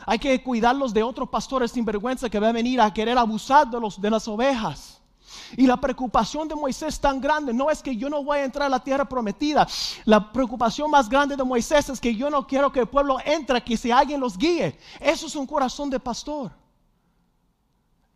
Hay 0.07 0.19
que 0.19 0.43
cuidarlos 0.43 0.93
de 0.95 1.03
otros 1.03 1.29
pastores 1.29 1.73
sin 1.73 1.85
vergüenza 1.85 2.31
que 2.31 2.39
va 2.39 2.49
a 2.49 2.53
venir 2.53 2.81
a 2.81 2.93
querer 2.93 3.19
abusar 3.19 3.69
de, 3.69 3.81
los, 3.81 4.01
de 4.01 4.11
las 4.11 4.27
ovejas. 4.29 4.99
Y 5.57 5.67
la 5.67 5.79
preocupación 5.79 6.49
de 6.49 6.55
Moisés 6.55 7.01
tan 7.01 7.21
grande. 7.21 7.53
No 7.53 7.71
es 7.71 7.83
que 7.83 7.97
yo 7.97 8.09
no 8.09 8.23
voy 8.23 8.39
a 8.39 8.45
entrar 8.45 8.67
a 8.67 8.71
la 8.71 8.81
tierra 8.83 9.09
prometida. 9.09 9.67
La 10.05 10.33
preocupación 10.33 10.91
más 10.91 11.09
grande 11.09 11.37
de 11.37 11.45
Moisés 11.45 11.89
es 11.89 12.01
que 12.01 12.15
yo 12.15 12.31
no 12.31 12.47
quiero 12.47 12.73
que 12.73 12.81
el 12.81 12.89
pueblo 12.89 13.19
entre, 13.25 13.63
que 13.63 13.77
si 13.77 13.91
alguien 13.91 14.21
los 14.21 14.37
guíe. 14.37 14.79
Eso 15.01 15.27
es 15.27 15.37
un 15.37 15.47
corazón 15.47 15.91
de 15.91 16.01
pastor. 16.01 16.53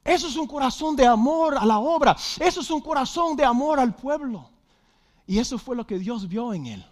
Eso 0.04 0.26
es 0.26 0.36
un 0.36 0.46
corazón 0.46 0.96
de 0.96 1.06
amor 1.06 1.56
a 1.56 1.64
la 1.64 1.78
obra. 1.78 2.16
Eso 2.40 2.60
es 2.60 2.70
un 2.70 2.80
corazón 2.80 3.36
de 3.36 3.44
amor 3.44 3.78
al 3.78 3.94
pueblo. 3.94 4.50
Y 5.26 5.38
eso 5.38 5.58
fue 5.58 5.76
lo 5.76 5.86
que 5.86 5.98
Dios 5.98 6.28
vio 6.28 6.52
en 6.52 6.66
él. 6.66 6.86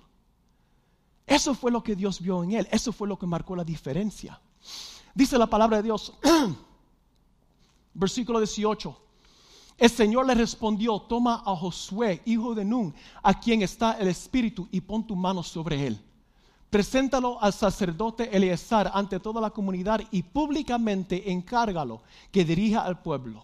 Eso 1.27 1.55
fue 1.55 1.71
lo 1.71 1.83
que 1.83 1.97
Dios 1.97 2.21
vio 2.21 2.43
en 2.43 2.53
él. 2.53 2.69
Eso 2.71 2.93
fue 2.93 3.09
lo 3.09 3.19
que 3.19 3.27
marcó 3.27 3.57
la 3.57 3.65
diferencia. 3.65 4.41
Dice 5.15 5.39
la 5.39 5.47
palabra 5.47 5.79
de 5.79 5.83
Dios, 5.85 6.13
versículo 7.95 8.39
18. 8.39 8.97
El 9.79 9.91
Señor 9.91 10.27
le 10.27 10.35
respondió, 10.35 11.01
toma 11.01 11.43
a 11.45 11.57
Josué, 11.57 12.21
hijo 12.27 12.55
de 12.55 12.65
Nun, 12.65 12.95
a 13.23 13.41
quien 13.41 13.63
está 13.63 13.93
el 13.93 14.09
Espíritu, 14.09 14.69
y 14.71 14.81
pon 14.81 15.07
tu 15.07 15.17
mano 15.17 15.43
sobre 15.43 15.87
él. 15.87 16.01
Preséntalo 16.69 17.43
al 17.43 17.53
sacerdote 17.53 18.35
Eleazar 18.35 18.91
ante 18.95 19.19
toda 19.19 19.41
la 19.41 19.51
comunidad 19.51 20.01
y 20.13 20.23
públicamente 20.23 21.33
encárgalo 21.33 22.03
que 22.31 22.45
dirija 22.45 22.83
al 22.83 23.01
pueblo. 23.01 23.43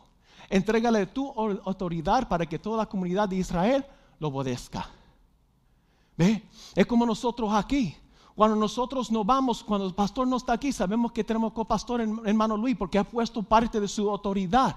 Entrégale 0.49 1.07
tu 1.07 1.29
autoridad 1.65 2.29
para 2.29 2.47
que 2.47 2.59
toda 2.59 2.77
la 2.77 2.87
comunidad 2.87 3.29
de 3.29 3.37
Israel 3.37 3.85
lo 4.21 4.29
obedezca. 4.29 4.89
¿Ve? 6.17 6.45
Es 6.75 6.87
como 6.87 7.05
nosotros 7.05 7.53
aquí. 7.53 7.97
Cuando 8.37 8.55
nosotros 8.55 9.11
nos 9.11 9.25
vamos, 9.25 9.65
cuando 9.65 9.87
el 9.87 9.95
pastor 9.95 10.29
no 10.29 10.37
está 10.37 10.53
aquí, 10.53 10.71
sabemos 10.71 11.11
que 11.11 11.25
tenemos 11.25 11.55
copastor 11.55 12.03
en 12.03 12.21
hermano 12.27 12.55
Luis 12.55 12.77
porque 12.77 12.99
ha 12.99 13.05
puesto 13.05 13.43
parte 13.43 13.81
de 13.81 13.89
su 13.89 14.11
autoridad. 14.11 14.77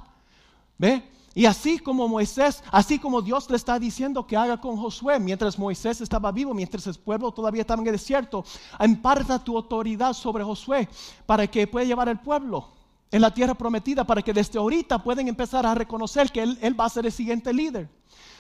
¿Ve? 0.78 1.04
Y 1.36 1.46
así 1.46 1.78
como 1.78 2.08
Moisés, 2.08 2.64
así 2.72 2.98
como 3.00 3.22
Dios 3.22 3.50
le 3.50 3.58
está 3.58 3.78
diciendo 3.78 4.26
que 4.26 4.38
haga 4.38 4.62
con 4.62 4.78
Josué, 4.78 5.20
mientras 5.20 5.60
Moisés 5.60 6.00
estaba 6.00 6.32
vivo, 6.32 6.54
mientras 6.54 6.88
el 6.88 6.96
pueblo 6.96 7.34
todavía 7.34 7.62
estaba 7.62 7.82
en 7.82 7.88
el 7.88 7.92
desierto, 7.92 8.46
imparta 8.80 9.44
tu 9.44 9.58
autoridad 9.58 10.14
sobre 10.14 10.44
Josué 10.44 10.88
para 11.26 11.46
que 11.46 11.68
pueda 11.68 11.86
llevar 11.86 12.08
el 12.08 12.20
pueblo 12.20 12.70
en 13.12 13.22
la 13.22 13.34
tierra 13.34 13.56
prometida, 13.56 14.06
para 14.06 14.22
que 14.22 14.32
desde 14.32 14.58
ahorita 14.58 15.04
puedan 15.04 15.28
empezar 15.28 15.66
a 15.66 15.76
reconocer 15.76 16.32
que 16.32 16.44
él, 16.44 16.58
él 16.62 16.80
va 16.80 16.86
a 16.86 16.90
ser 16.90 17.06
el 17.06 17.12
siguiente 17.12 17.52
líder. 17.52 17.90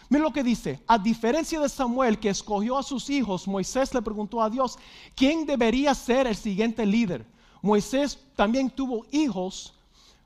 Miren 0.09 0.23
lo 0.23 0.33
que 0.33 0.43
dice. 0.43 0.79
A 0.87 0.97
diferencia 0.97 1.59
de 1.59 1.69
Samuel 1.69 2.19
que 2.19 2.29
escogió 2.29 2.77
a 2.77 2.83
sus 2.83 3.09
hijos, 3.09 3.47
Moisés 3.47 3.93
le 3.93 4.01
preguntó 4.01 4.41
a 4.41 4.49
Dios, 4.49 4.77
¿quién 5.15 5.45
debería 5.45 5.93
ser 5.93 6.25
el 6.25 6.35
siguiente 6.35 6.85
líder? 6.85 7.25
Moisés 7.61 8.17
también 8.35 8.69
tuvo 8.69 9.05
hijos, 9.11 9.73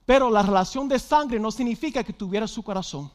pero 0.06 0.30
la 0.30 0.42
relación 0.42 0.88
de 0.88 1.00
sangre 1.00 1.40
no 1.40 1.52
significa 1.52 2.04
que 2.04 2.14
tuviera 2.14 2.48
su 2.48 2.64
corazón. 2.64 3.12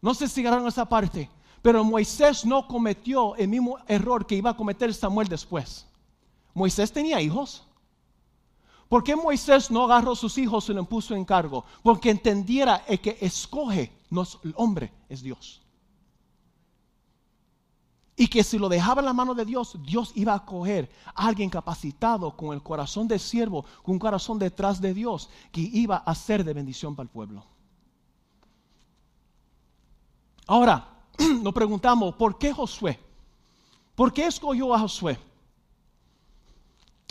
No 0.00 0.14
se 0.14 0.28
si 0.28 0.44
esa 0.44 0.84
parte, 0.84 1.30
pero 1.62 1.84
Moisés 1.84 2.44
no 2.44 2.66
cometió 2.66 3.34
el 3.36 3.48
mismo 3.48 3.78
error 3.86 4.26
que 4.26 4.36
iba 4.36 4.50
a 4.50 4.56
cometer 4.56 4.92
Samuel 4.92 5.28
después. 5.28 5.86
Moisés 6.54 6.92
tenía 6.92 7.20
hijos. 7.20 7.65
¿Por 8.88 9.02
qué 9.02 9.16
Moisés 9.16 9.70
no 9.70 9.84
agarró 9.84 10.12
a 10.12 10.16
sus 10.16 10.38
hijos 10.38 10.68
y 10.68 10.72
los 10.72 10.86
puso 10.86 11.14
en 11.14 11.24
cargo? 11.24 11.64
Porque 11.82 12.10
entendiera 12.10 12.84
el 12.86 13.00
que 13.00 13.18
escoge, 13.20 13.92
no 14.10 14.22
es 14.22 14.38
el 14.44 14.54
hombre, 14.56 14.92
es 15.08 15.22
Dios. 15.22 15.62
Y 18.18 18.28
que 18.28 18.44
si 18.44 18.58
lo 18.58 18.68
dejaba 18.68 19.00
en 19.00 19.06
la 19.06 19.12
mano 19.12 19.34
de 19.34 19.44
Dios, 19.44 19.76
Dios 19.82 20.12
iba 20.14 20.34
a 20.34 20.44
coger 20.44 20.90
a 21.14 21.26
alguien 21.26 21.50
capacitado 21.50 22.34
con 22.34 22.54
el 22.54 22.62
corazón 22.62 23.08
de 23.08 23.18
siervo, 23.18 23.64
con 23.82 23.94
un 23.94 23.98
corazón 23.98 24.38
detrás 24.38 24.80
de 24.80 24.94
Dios, 24.94 25.28
que 25.52 25.60
iba 25.60 25.96
a 25.96 26.14
ser 26.14 26.42
de 26.44 26.54
bendición 26.54 26.94
para 26.94 27.04
el 27.04 27.10
pueblo. 27.10 27.44
Ahora, 30.46 30.88
nos 31.42 31.52
preguntamos, 31.52 32.14
¿por 32.14 32.38
qué 32.38 32.52
Josué? 32.52 32.98
¿Por 33.94 34.12
qué 34.12 34.26
escogió 34.26 34.72
a 34.72 34.78
Josué? 34.78 35.18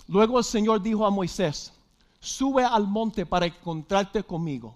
Luego 0.08 0.38
el 0.38 0.44
Señor 0.44 0.82
dijo 0.82 1.04
a 1.04 1.10
Moisés, 1.10 1.72
sube 2.20 2.64
al 2.64 2.86
monte 2.86 3.26
para 3.26 3.46
encontrarte 3.46 4.22
conmigo. 4.22 4.74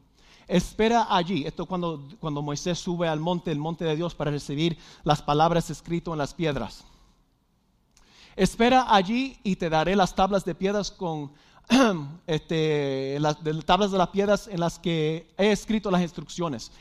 Espera 0.48 1.06
allí. 1.08 1.46
Esto 1.46 1.66
cuando, 1.66 2.02
cuando 2.18 2.42
Moisés 2.42 2.78
sube 2.78 3.06
al 3.06 3.20
monte, 3.20 3.52
el 3.52 3.58
monte 3.58 3.84
de 3.84 3.94
Dios, 3.94 4.14
para 4.14 4.32
recibir 4.32 4.76
las 5.04 5.22
palabras 5.22 5.70
escritas 5.70 6.12
en 6.12 6.18
las 6.18 6.34
piedras. 6.34 6.84
Espera 8.34 8.86
allí 8.88 9.38
y 9.44 9.56
te 9.56 9.70
daré 9.70 9.94
las 9.94 10.14
tablas 10.14 10.44
de 10.44 10.54
piedras 10.54 10.90
con 10.90 11.30
este, 12.26 13.18
las 13.20 13.36
tablas 13.64 13.92
de 13.92 13.98
las 13.98 14.08
piedras 14.08 14.48
en 14.48 14.60
las 14.60 14.78
que 14.78 15.32
he 15.38 15.52
escrito 15.52 15.90
las 15.90 16.02
instrucciones 16.02 16.72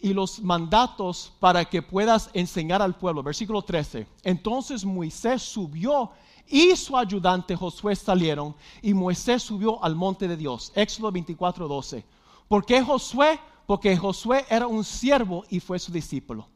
y 0.00 0.14
los 0.14 0.40
mandatos 0.40 1.32
para 1.40 1.64
que 1.64 1.82
puedas 1.82 2.30
enseñar 2.32 2.80
al 2.80 2.96
pueblo. 2.96 3.22
Versículo 3.22 3.62
13. 3.62 4.06
Entonces 4.22 4.84
Moisés 4.84 5.42
subió 5.42 6.12
y 6.50 6.74
su 6.76 6.96
ayudante 6.96 7.54
Josué 7.54 7.94
salieron 7.94 8.54
y 8.82 8.94
Moisés 8.94 9.42
subió 9.42 9.82
al 9.82 9.94
monte 9.94 10.26
de 10.26 10.36
Dios. 10.36 10.72
Éxodo 10.74 11.12
24, 11.12 11.68
12. 11.68 12.04
¿Por 12.48 12.64
qué 12.64 12.82
Josué? 12.82 13.38
Porque 13.66 13.96
Josué 13.96 14.46
era 14.48 14.66
un 14.66 14.82
siervo 14.82 15.44
y 15.50 15.60
fue 15.60 15.78
su 15.78 15.92
discípulo. 15.92 16.48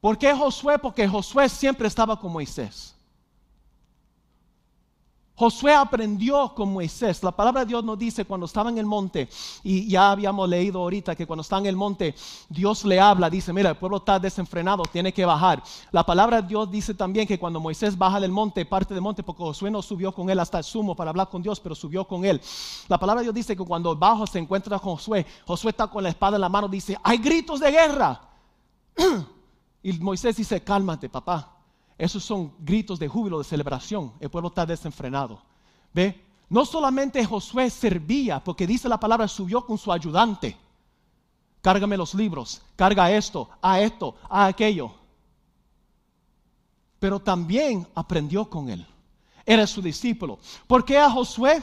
¿Por 0.00 0.18
qué 0.18 0.34
Josué? 0.34 0.78
Porque 0.78 1.08
Josué 1.08 1.48
siempre 1.48 1.88
estaba 1.88 2.18
con 2.18 2.32
Moisés. 2.32 2.94
Josué 5.40 5.74
aprendió 5.74 6.52
con 6.54 6.70
Moisés. 6.70 7.22
La 7.22 7.32
palabra 7.32 7.62
de 7.62 7.68
Dios 7.68 7.82
nos 7.82 7.98
dice 7.98 8.26
cuando 8.26 8.44
estaba 8.44 8.68
en 8.68 8.76
el 8.76 8.84
monte, 8.84 9.26
y 9.62 9.88
ya 9.88 10.10
habíamos 10.10 10.46
leído 10.46 10.80
ahorita 10.80 11.16
que 11.16 11.26
cuando 11.26 11.40
está 11.40 11.56
en 11.56 11.64
el 11.64 11.76
monte, 11.76 12.14
Dios 12.50 12.84
le 12.84 13.00
habla, 13.00 13.30
dice, 13.30 13.50
mira, 13.50 13.70
el 13.70 13.78
pueblo 13.78 13.96
está 13.96 14.18
desenfrenado, 14.18 14.82
tiene 14.82 15.14
que 15.14 15.24
bajar. 15.24 15.62
La 15.92 16.04
palabra 16.04 16.42
de 16.42 16.48
Dios 16.48 16.70
dice 16.70 16.92
también 16.92 17.26
que 17.26 17.38
cuando 17.38 17.58
Moisés 17.58 17.96
baja 17.96 18.20
del 18.20 18.30
monte, 18.30 18.66
parte 18.66 18.92
del 18.92 19.02
monte, 19.02 19.22
porque 19.22 19.42
Josué 19.42 19.70
no 19.70 19.80
subió 19.80 20.12
con 20.12 20.28
él 20.28 20.38
hasta 20.38 20.58
el 20.58 20.64
sumo 20.64 20.94
para 20.94 21.08
hablar 21.08 21.30
con 21.30 21.40
Dios, 21.40 21.58
pero 21.58 21.74
subió 21.74 22.06
con 22.06 22.26
él. 22.26 22.38
La 22.86 22.98
palabra 22.98 23.22
de 23.22 23.24
Dios 23.24 23.34
dice 23.34 23.56
que 23.56 23.64
cuando 23.64 23.96
bajo 23.96 24.26
se 24.26 24.38
encuentra 24.38 24.78
con 24.78 24.96
Josué, 24.96 25.24
Josué 25.46 25.70
está 25.70 25.86
con 25.86 26.02
la 26.02 26.10
espada 26.10 26.36
en 26.36 26.42
la 26.42 26.50
mano, 26.50 26.68
dice, 26.68 26.98
hay 27.02 27.16
gritos 27.16 27.60
de 27.60 27.70
guerra. 27.70 28.20
y 29.82 29.92
Moisés 30.00 30.36
dice, 30.36 30.62
cálmate, 30.62 31.08
papá 31.08 31.59
esos 32.00 32.24
son 32.24 32.54
gritos 32.60 32.98
de 32.98 33.08
júbilo, 33.08 33.36
de 33.36 33.44
celebración. 33.44 34.14
El 34.20 34.30
pueblo 34.30 34.48
está 34.48 34.64
desenfrenado. 34.64 35.42
¿Ve? 35.92 36.18
No 36.48 36.64
solamente 36.64 37.22
Josué 37.26 37.68
servía, 37.68 38.42
porque 38.42 38.66
dice 38.66 38.88
la 38.88 38.98
palabra, 38.98 39.28
subió 39.28 39.66
con 39.66 39.76
su 39.76 39.92
ayudante. 39.92 40.56
Cárgame 41.60 41.98
los 41.98 42.14
libros, 42.14 42.62
carga 42.74 43.10
esto, 43.12 43.50
a 43.60 43.80
esto, 43.80 44.14
a 44.30 44.46
aquello. 44.46 44.94
Pero 46.98 47.20
también 47.20 47.86
aprendió 47.94 48.48
con 48.48 48.70
él. 48.70 48.86
Era 49.44 49.66
su 49.66 49.82
discípulo. 49.82 50.38
¿Por 50.66 50.86
qué 50.86 50.96
a 50.96 51.10
Josué? 51.10 51.62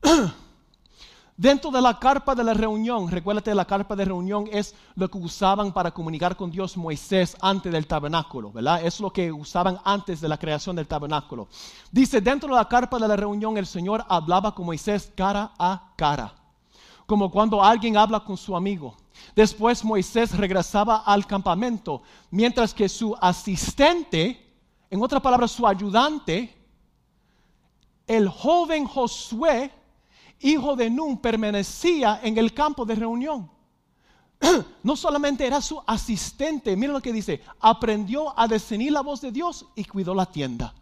Dentro 1.40 1.70
de 1.70 1.80
la 1.80 1.98
carpa 1.98 2.34
de 2.34 2.44
la 2.44 2.52
reunión, 2.52 3.10
recuérdate, 3.10 3.54
la 3.54 3.64
carpa 3.64 3.96
de 3.96 4.04
reunión 4.04 4.46
es 4.52 4.74
lo 4.94 5.08
que 5.08 5.16
usaban 5.16 5.72
para 5.72 5.90
comunicar 5.90 6.36
con 6.36 6.50
Dios 6.50 6.76
Moisés 6.76 7.34
antes 7.40 7.72
del 7.72 7.86
tabernáculo, 7.86 8.52
¿verdad? 8.52 8.84
Es 8.84 9.00
lo 9.00 9.10
que 9.10 9.32
usaban 9.32 9.78
antes 9.82 10.20
de 10.20 10.28
la 10.28 10.36
creación 10.36 10.76
del 10.76 10.86
tabernáculo. 10.86 11.48
Dice, 11.90 12.20
dentro 12.20 12.50
de 12.50 12.56
la 12.56 12.68
carpa 12.68 12.98
de 12.98 13.08
la 13.08 13.16
reunión 13.16 13.56
el 13.56 13.64
Señor 13.64 14.04
hablaba 14.06 14.54
con 14.54 14.66
Moisés 14.66 15.10
cara 15.16 15.52
a 15.58 15.94
cara, 15.96 16.34
como 17.06 17.30
cuando 17.30 17.64
alguien 17.64 17.96
habla 17.96 18.20
con 18.20 18.36
su 18.36 18.54
amigo. 18.54 18.94
Después 19.34 19.82
Moisés 19.82 20.36
regresaba 20.36 21.04
al 21.06 21.26
campamento, 21.26 22.02
mientras 22.30 22.74
que 22.74 22.86
su 22.86 23.16
asistente, 23.18 24.58
en 24.90 25.02
otras 25.02 25.22
palabras, 25.22 25.52
su 25.52 25.66
ayudante, 25.66 26.54
el 28.06 28.28
joven 28.28 28.84
Josué, 28.84 29.79
hijo 30.40 30.76
de 30.76 30.90
Nun, 30.90 31.18
permanecía 31.18 32.20
en 32.22 32.36
el 32.38 32.52
campo 32.52 32.84
de 32.84 32.94
reunión. 32.94 33.50
No 34.82 34.96
solamente 34.96 35.46
era 35.46 35.60
su 35.60 35.82
asistente, 35.86 36.74
mira 36.74 36.92
lo 36.92 37.02
que 37.02 37.12
dice, 37.12 37.42
aprendió 37.60 38.38
a 38.38 38.48
discernir 38.48 38.92
la 38.92 39.02
voz 39.02 39.20
de 39.20 39.30
Dios 39.30 39.66
y 39.76 39.84
cuidó 39.84 40.14
la 40.14 40.24
tienda. 40.26 40.74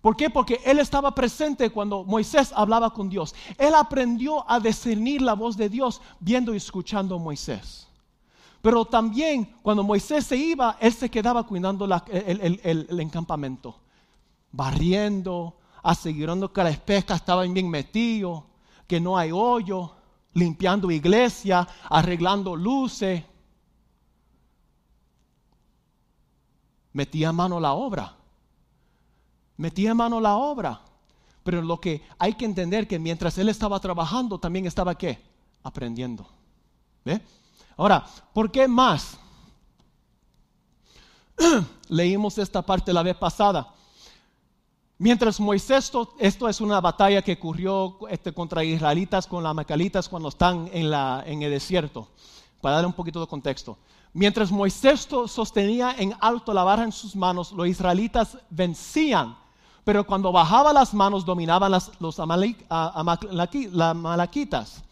¿Por 0.00 0.16
qué? 0.16 0.28
Porque 0.28 0.60
él 0.66 0.80
estaba 0.80 1.14
presente 1.14 1.70
cuando 1.70 2.04
Moisés 2.04 2.52
hablaba 2.54 2.92
con 2.92 3.08
Dios. 3.08 3.34
Él 3.56 3.74
aprendió 3.74 4.44
a 4.50 4.60
discernir 4.60 5.22
la 5.22 5.32
voz 5.32 5.56
de 5.56 5.70
Dios 5.70 6.02
viendo 6.20 6.52
y 6.52 6.58
escuchando 6.58 7.14
a 7.14 7.18
Moisés. 7.18 7.88
Pero 8.60 8.84
también 8.84 9.44
cuando 9.62 9.82
Moisés 9.82 10.26
se 10.26 10.36
iba, 10.36 10.76
él 10.80 10.92
se 10.92 11.10
quedaba 11.10 11.46
cuidando 11.46 11.84
el, 11.84 13.00
encampamento, 13.00 13.76
barriendo, 14.52 15.56
asegurando 15.82 16.52
que 16.52 16.64
las 16.64 16.78
pescas 16.78 17.20
estaban 17.20 17.54
bien 17.54 17.70
metidas, 17.70 18.42
que 18.86 19.00
no 19.00 19.16
hay 19.16 19.30
hoyo, 19.32 19.94
limpiando 20.32 20.90
iglesia, 20.90 21.66
arreglando 21.88 22.56
luces. 22.56 23.24
Metía 26.92 27.32
mano 27.32 27.58
la 27.58 27.72
obra 27.72 28.16
metía 29.56 29.94
mano 29.94 30.20
la 30.20 30.36
obra. 30.36 30.80
Pero 31.42 31.60
lo 31.62 31.80
que 31.80 32.02
hay 32.18 32.34
que 32.34 32.44
entender 32.44 32.88
que 32.88 32.98
mientras 32.98 33.36
él 33.38 33.48
estaba 33.48 33.78
trabajando, 33.80 34.38
también 34.38 34.66
estaba 34.66 34.94
qué? 34.96 35.22
Aprendiendo. 35.62 36.26
¿Ve? 37.04 37.20
Ahora, 37.76 38.04
¿por 38.32 38.50
qué 38.50 38.66
más? 38.66 39.18
Leímos 41.88 42.38
esta 42.38 42.62
parte 42.62 42.92
la 42.92 43.02
vez 43.02 43.16
pasada. 43.16 43.73
Mientras 44.98 45.40
Moisés, 45.40 45.90
esto, 46.18 46.48
es 46.48 46.60
una 46.60 46.80
batalla 46.80 47.22
que 47.22 47.32
ocurrió 47.32 47.98
este, 48.08 48.32
contra 48.32 48.64
israelitas 48.64 49.26
con 49.26 49.42
las 49.42 49.54
macalitas 49.54 50.08
cuando 50.08 50.28
están 50.28 50.68
en, 50.72 50.90
la, 50.90 51.24
en 51.26 51.42
el 51.42 51.50
desierto. 51.50 52.08
Para 52.60 52.76
dar 52.76 52.86
un 52.86 52.92
poquito 52.92 53.20
de 53.20 53.26
contexto. 53.26 53.76
Mientras 54.12 54.52
Moisés 54.52 55.08
sostenía 55.26 55.94
en 55.98 56.14
alto 56.20 56.54
la 56.54 56.64
barra 56.64 56.84
en 56.84 56.92
sus 56.92 57.16
manos, 57.16 57.52
los 57.52 57.66
israelitas 57.66 58.38
vencían 58.50 59.36
pero 59.84 60.04
cuando 60.06 60.32
bajaba 60.32 60.72
las 60.72 60.94
manos 60.94 61.26
dominaban 61.26 61.70
las, 61.70 61.92
los 62.00 62.18
amalequitas. 62.18 64.82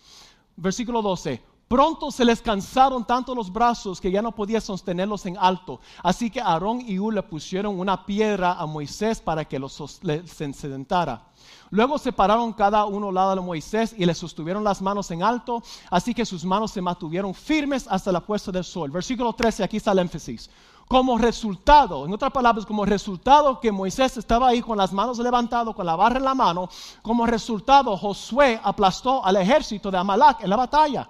Versículo 0.55 1.01
12. 1.01 1.43
Pronto 1.73 2.11
se 2.11 2.27
les 2.27 2.43
cansaron 2.43 3.03
tanto 3.03 3.35
los 3.35 3.51
brazos 3.51 3.99
que 3.99 4.11
ya 4.11 4.21
no 4.21 4.33
podía 4.33 4.61
sostenerlos 4.61 5.25
en 5.25 5.39
alto. 5.39 5.81
Así 6.03 6.29
que 6.29 6.39
Aarón 6.39 6.83
y 6.83 6.99
Ur 6.99 7.15
le 7.15 7.23
pusieron 7.23 7.81
una 7.81 8.05
piedra 8.05 8.53
a 8.53 8.67
Moisés 8.67 9.23
para 9.23 9.47
que 9.47 9.59
los 9.59 9.73
se 9.73 10.53
sentara. 10.53 11.23
Luego 11.71 11.97
separaron 11.97 12.53
cada 12.53 12.85
uno 12.85 13.09
al 13.09 13.15
lado 13.15 13.37
de 13.37 13.41
Moisés 13.41 13.95
y 13.97 14.05
le 14.05 14.15
sostuvieron 14.15 14.63
las 14.63 14.83
manos 14.83 15.11
en 15.13 15.23
alto, 15.23 15.63
así 15.89 16.13
que 16.13 16.27
sus 16.27 16.45
manos 16.45 16.73
se 16.73 16.83
mantuvieron 16.83 17.33
firmes 17.33 17.87
hasta 17.89 18.13
la 18.13 18.21
puesta 18.21 18.53
del 18.53 18.65
sol. 18.65 18.91
Versículo 18.91 19.33
13, 19.33 19.65
aquí 19.65 19.79
está 19.79 19.93
el 19.93 20.01
énfasis 20.01 20.51
como 20.89 21.17
resultado, 21.17 22.05
en 22.05 22.13
otras 22.13 22.33
palabras, 22.33 22.67
como 22.67 22.85
resultado 22.85 23.59
que 23.59 23.73
Moisés 23.73 24.19
estaba 24.19 24.49
ahí 24.49 24.61
con 24.61 24.77
las 24.77 24.93
manos 24.93 25.19
levantadas, 25.19 25.75
con 25.75 25.87
la 25.87 25.97
barra 25.97 26.19
en 26.19 26.25
la 26.25 26.35
mano, 26.35 26.69
como 27.01 27.25
resultado 27.25 27.97
Josué 27.97 28.61
aplastó 28.63 29.25
al 29.25 29.37
ejército 29.37 29.91
de 29.91 29.97
Amalek 29.97 30.43
en 30.43 30.51
la 30.51 30.57
batalla. 30.57 31.09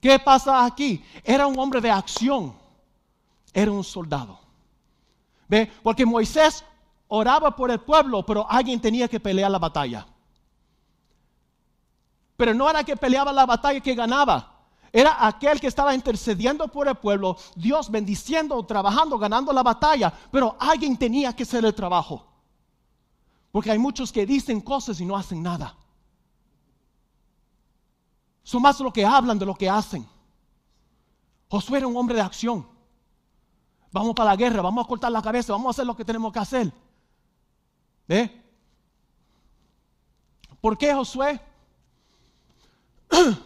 ¿Qué 0.00 0.18
pasa 0.18 0.64
aquí? 0.64 1.04
Era 1.24 1.46
un 1.46 1.58
hombre 1.58 1.80
de 1.80 1.90
acción, 1.90 2.54
era 3.52 3.70
un 3.70 3.82
soldado. 3.82 4.38
¿Ve? 5.48 5.70
Porque 5.82 6.06
Moisés 6.06 6.64
oraba 7.08 7.56
por 7.56 7.70
el 7.70 7.80
pueblo, 7.80 8.24
pero 8.24 8.46
alguien 8.48 8.80
tenía 8.80 9.08
que 9.08 9.18
pelear 9.18 9.50
la 9.50 9.58
batalla. 9.58 10.06
Pero 12.36 12.54
no 12.54 12.70
era 12.70 12.84
que 12.84 12.96
peleaba 12.96 13.32
la 13.32 13.46
batalla 13.46 13.80
que 13.80 13.94
ganaba, 13.94 14.58
era 14.92 15.26
aquel 15.26 15.60
que 15.60 15.66
estaba 15.66 15.94
intercediendo 15.94 16.68
por 16.68 16.88
el 16.88 16.94
pueblo, 16.94 17.36
Dios 17.54 17.90
bendiciendo, 17.90 18.64
trabajando, 18.64 19.18
ganando 19.18 19.52
la 19.52 19.62
batalla, 19.62 20.12
pero 20.30 20.56
alguien 20.58 20.96
tenía 20.96 21.34
que 21.34 21.42
hacer 21.42 21.64
el 21.64 21.74
trabajo. 21.74 22.26
Porque 23.50 23.70
hay 23.70 23.78
muchos 23.78 24.12
que 24.12 24.24
dicen 24.24 24.60
cosas 24.60 25.00
y 25.00 25.04
no 25.04 25.16
hacen 25.16 25.42
nada. 25.42 25.74
Son 28.48 28.62
más 28.62 28.80
lo 28.80 28.90
que 28.90 29.04
hablan 29.04 29.38
de 29.38 29.44
lo 29.44 29.54
que 29.54 29.68
hacen. 29.68 30.08
Josué 31.50 31.76
era 31.76 31.86
un 31.86 31.94
hombre 31.94 32.16
de 32.16 32.22
acción. 32.22 32.66
Vamos 33.92 34.14
para 34.14 34.30
la 34.30 34.36
guerra, 34.36 34.62
vamos 34.62 34.82
a 34.86 34.88
cortar 34.88 35.12
la 35.12 35.20
cabeza, 35.20 35.52
vamos 35.52 35.66
a 35.66 35.70
hacer 35.72 35.84
lo 35.84 35.94
que 35.94 36.02
tenemos 36.02 36.32
que 36.32 36.38
hacer. 36.38 36.72
¿Ve? 38.06 38.42
¿Por 40.62 40.78
qué 40.78 40.94
Josué? 40.94 41.38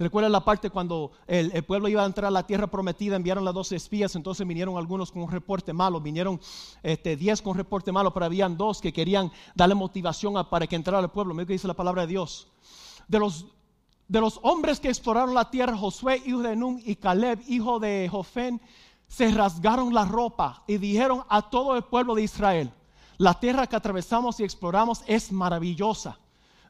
recuerda 0.00 0.28
la 0.28 0.44
parte 0.44 0.68
cuando 0.70 1.12
el, 1.28 1.62
pueblo 1.62 1.86
iba 1.86 2.02
a 2.02 2.06
entrar 2.06 2.26
a 2.26 2.32
la 2.32 2.44
tierra 2.44 2.66
prometida? 2.66 3.14
Enviaron 3.14 3.44
las 3.44 3.54
dos 3.54 3.70
espías, 3.70 4.16
entonces 4.16 4.44
vinieron 4.48 4.76
algunos 4.76 5.12
con 5.12 5.22
un 5.22 5.30
reporte 5.30 5.72
malo, 5.72 6.00
vinieron 6.00 6.40
este, 6.82 7.14
diez 7.14 7.40
con 7.40 7.52
un 7.52 7.58
reporte 7.58 7.92
malo, 7.92 8.12
pero 8.12 8.26
habían 8.26 8.56
dos 8.56 8.80
que 8.80 8.92
querían 8.92 9.30
darle 9.54 9.76
motivación 9.76 10.34
para 10.50 10.66
que 10.66 10.74
entrara 10.74 10.98
al 10.98 11.12
pueblo. 11.12 11.34
Mira 11.34 11.46
que 11.46 11.52
dice 11.52 11.68
la 11.68 11.74
palabra 11.74 12.02
de 12.02 12.08
Dios. 12.08 12.48
De 13.08 13.18
los, 13.18 13.46
de 14.06 14.20
los 14.20 14.38
hombres 14.42 14.78
que 14.78 14.88
exploraron 14.88 15.34
la 15.34 15.50
tierra, 15.50 15.76
Josué, 15.76 16.22
hijo 16.24 16.40
de 16.40 16.54
Nun, 16.54 16.80
y 16.84 16.96
Caleb, 16.96 17.40
hijo 17.48 17.80
de 17.80 18.08
Jofén, 18.08 18.60
se 19.08 19.30
rasgaron 19.30 19.92
la 19.92 20.04
ropa 20.04 20.62
y 20.66 20.76
dijeron 20.78 21.24
a 21.28 21.42
todo 21.42 21.76
el 21.76 21.82
pueblo 21.82 22.14
de 22.14 22.22
Israel, 22.22 22.70
la 23.16 23.34
tierra 23.40 23.66
que 23.66 23.74
atravesamos 23.74 24.38
y 24.38 24.44
exploramos 24.44 25.02
es 25.06 25.32
maravillosa 25.32 26.18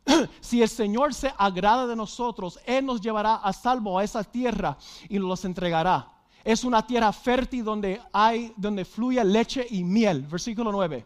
si 0.41 0.63
el 0.63 0.69
Señor 0.69 1.15
se 1.15 1.33
agrada 1.37 1.87
de 1.87 1.97
nosotros, 1.97 2.59
Él 2.65 2.87
nos 2.87 3.01
llevará 3.01 3.37
a 3.37 3.53
salvo 3.53 3.99
a 3.99 4.05
esa 4.05 4.25
tierra 4.25 4.77
y 5.09 5.19
nos 5.19 5.29
los 5.29 5.45
entregará. 5.45 6.13
Es 6.45 6.65
una 6.65 6.87
tierra 6.87 7.13
fértil 7.13 7.65
donde 7.65 8.01
hay, 8.13 8.53
donde 8.57 8.85
fluye 8.85 9.23
leche 9.25 9.67
y 9.71 9.85
miel. 9.85 10.23
Versículo 10.23 10.73
9. 10.73 11.05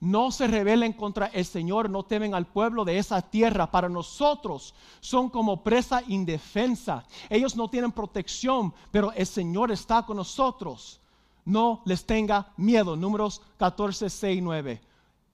No 0.00 0.30
se 0.30 0.46
rebelen 0.46 0.92
contra 0.92 1.26
el 1.26 1.44
Señor, 1.44 1.88
no 1.88 2.02
temen 2.02 2.34
al 2.34 2.46
pueblo 2.46 2.84
de 2.84 2.98
esa 2.98 3.22
tierra. 3.22 3.70
Para 3.70 3.88
nosotros 3.88 4.74
son 5.00 5.30
como 5.30 5.62
presa 5.62 6.02
indefensa. 6.06 7.04
Ellos 7.30 7.56
no 7.56 7.68
tienen 7.68 7.92
protección, 7.92 8.74
pero 8.90 9.12
el 9.12 9.26
Señor 9.26 9.72
está 9.72 10.04
con 10.04 10.18
nosotros. 10.18 11.00
No 11.44 11.82
les 11.84 12.04
tenga 12.04 12.52
miedo. 12.56 12.96
Números 12.96 13.40
14, 13.58 14.10
6, 14.10 14.42
9. 14.42 14.80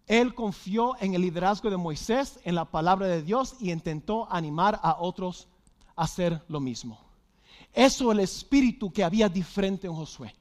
Él 0.06 0.34
confió 0.34 0.94
en 1.00 1.14
el 1.14 1.22
liderazgo 1.22 1.70
de 1.70 1.76
Moisés, 1.76 2.38
en 2.44 2.54
la 2.54 2.64
palabra 2.64 3.06
de 3.06 3.22
Dios 3.22 3.56
y 3.60 3.72
intentó 3.72 4.30
animar 4.30 4.78
a 4.82 4.96
otros 4.98 5.48
a 5.96 6.04
hacer 6.04 6.42
lo 6.48 6.60
mismo. 6.60 6.98
Eso 7.72 8.10
es 8.10 8.18
el 8.18 8.20
espíritu 8.24 8.92
que 8.92 9.04
había 9.04 9.28
diferente 9.28 9.86
en 9.86 9.94
Josué. 9.94 10.34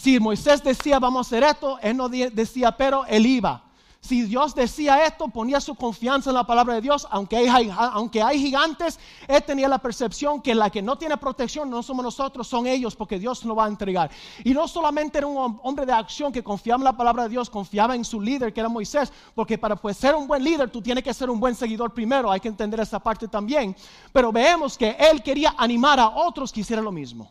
Si 0.00 0.18
Moisés 0.18 0.64
decía 0.64 0.98
vamos 0.98 1.26
a 1.26 1.28
hacer 1.28 1.42
esto, 1.42 1.78
él 1.82 1.94
no 1.94 2.08
decía 2.08 2.72
pero, 2.72 3.04
él 3.04 3.26
iba. 3.26 3.64
Si 4.00 4.22
Dios 4.22 4.54
decía 4.54 5.04
esto, 5.04 5.28
ponía 5.28 5.60
su 5.60 5.74
confianza 5.74 6.30
en 6.30 6.36
la 6.36 6.44
palabra 6.44 6.72
de 6.72 6.80
Dios, 6.80 7.06
aunque 7.10 7.36
hay, 7.36 7.70
aunque 7.76 8.22
hay 8.22 8.38
gigantes, 8.38 8.98
él 9.28 9.42
tenía 9.42 9.68
la 9.68 9.76
percepción 9.76 10.40
que 10.40 10.54
la 10.54 10.70
que 10.70 10.80
no 10.80 10.96
tiene 10.96 11.18
protección 11.18 11.68
no 11.68 11.82
somos 11.82 12.02
nosotros, 12.02 12.48
son 12.48 12.66
ellos, 12.66 12.96
porque 12.96 13.18
Dios 13.18 13.44
lo 13.44 13.54
va 13.54 13.66
a 13.66 13.68
entregar. 13.68 14.10
Y 14.42 14.54
no 14.54 14.66
solamente 14.68 15.18
era 15.18 15.26
un 15.26 15.60
hombre 15.62 15.84
de 15.84 15.92
acción 15.92 16.32
que 16.32 16.42
confiaba 16.42 16.80
en 16.80 16.84
la 16.84 16.96
palabra 16.96 17.24
de 17.24 17.28
Dios, 17.28 17.50
confiaba 17.50 17.94
en 17.94 18.06
su 18.06 18.22
líder, 18.22 18.54
que 18.54 18.60
era 18.60 18.70
Moisés, 18.70 19.12
porque 19.34 19.58
para 19.58 19.76
pues, 19.76 19.98
ser 19.98 20.14
un 20.14 20.26
buen 20.26 20.42
líder 20.42 20.70
tú 20.70 20.80
tienes 20.80 21.04
que 21.04 21.12
ser 21.12 21.28
un 21.28 21.38
buen 21.38 21.54
seguidor 21.54 21.92
primero, 21.92 22.32
hay 22.32 22.40
que 22.40 22.48
entender 22.48 22.80
esa 22.80 23.00
parte 23.00 23.28
también. 23.28 23.76
Pero 24.14 24.32
vemos 24.32 24.78
que 24.78 24.96
él 24.98 25.22
quería 25.22 25.54
animar 25.58 26.00
a 26.00 26.08
otros 26.08 26.50
que 26.50 26.60
hicieran 26.60 26.86
lo 26.86 26.92
mismo. 26.92 27.30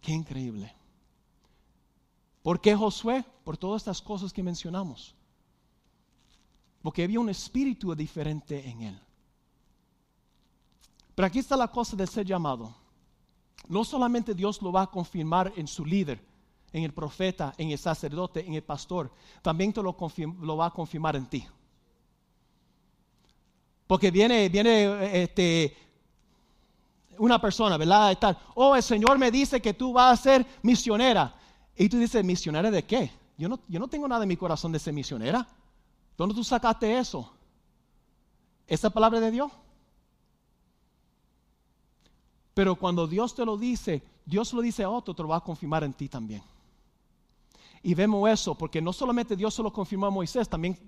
Qué 0.00 0.12
increíble. 0.12 0.79
¿Por 2.42 2.60
qué 2.60 2.74
Josué? 2.74 3.24
Por 3.44 3.56
todas 3.56 3.82
estas 3.82 4.00
cosas 4.00 4.32
que 4.32 4.42
mencionamos 4.42 5.14
porque 6.82 7.04
había 7.04 7.20
un 7.20 7.28
espíritu 7.28 7.94
diferente 7.94 8.68
en 8.68 8.82
él. 8.82 9.00
Pero 11.14 11.26
aquí 11.26 11.38
está 11.38 11.56
la 11.56 11.68
cosa 11.68 11.96
de 11.96 12.06
ser 12.06 12.24
llamado. 12.24 12.74
No 13.68 13.84
solamente 13.84 14.34
Dios 14.34 14.60
lo 14.62 14.72
va 14.72 14.82
a 14.82 14.86
confirmar 14.86 15.52
en 15.56 15.66
su 15.66 15.84
líder, 15.84 16.20
en 16.72 16.84
el 16.84 16.92
profeta, 16.92 17.52
en 17.58 17.70
el 17.70 17.78
sacerdote, 17.78 18.46
en 18.46 18.54
el 18.54 18.62
pastor, 18.62 19.12
también 19.42 19.72
te 19.72 19.82
lo, 19.82 19.94
va 20.56 20.66
a 20.66 20.70
confirmar 20.70 21.16
en 21.16 21.26
ti. 21.26 21.46
Porque 23.86 24.10
viene, 24.10 24.48
viene 24.48 25.22
este, 25.22 25.76
una 27.18 27.40
persona, 27.40 27.76
¿verdad? 27.76 28.38
oh, 28.54 28.74
el 28.74 28.82
Señor 28.82 29.18
me 29.18 29.30
dice 29.30 29.60
que 29.60 29.74
tú 29.74 29.92
vas 29.92 30.18
a 30.18 30.22
ser 30.22 30.46
misionera. 30.62 31.34
Y 31.80 31.88
tú 31.88 31.98
dices, 31.98 32.22
¿misionera 32.22 32.70
de 32.70 32.84
qué? 32.84 33.10
Yo 33.38 33.48
no, 33.48 33.58
yo 33.66 33.80
no 33.80 33.88
tengo 33.88 34.06
nada 34.06 34.24
en 34.24 34.28
mi 34.28 34.36
corazón 34.36 34.70
de 34.70 34.78
ser 34.78 34.92
misionera. 34.92 35.48
¿Dónde 36.14 36.34
tú 36.34 36.44
sacaste 36.44 36.98
eso? 36.98 37.32
¿Esa 38.66 38.90
palabra 38.90 39.18
de 39.18 39.30
Dios? 39.30 39.50
Pero 42.52 42.76
cuando 42.76 43.06
Dios 43.06 43.34
te 43.34 43.46
lo 43.46 43.56
dice, 43.56 44.02
Dios 44.26 44.52
lo 44.52 44.60
dice 44.60 44.82
a 44.82 44.90
otro, 44.90 45.14
te 45.14 45.22
lo 45.22 45.30
va 45.30 45.36
a 45.36 45.40
confirmar 45.40 45.82
en 45.82 45.94
ti 45.94 46.06
también. 46.06 46.42
Y 47.82 47.94
vemos 47.94 48.28
eso, 48.28 48.54
porque 48.54 48.82
no 48.82 48.92
solamente 48.92 49.34
Dios 49.34 49.54
se 49.54 49.62
lo 49.62 49.72
confirmó 49.72 50.04
a 50.04 50.10
Moisés, 50.10 50.50
también, 50.50 50.78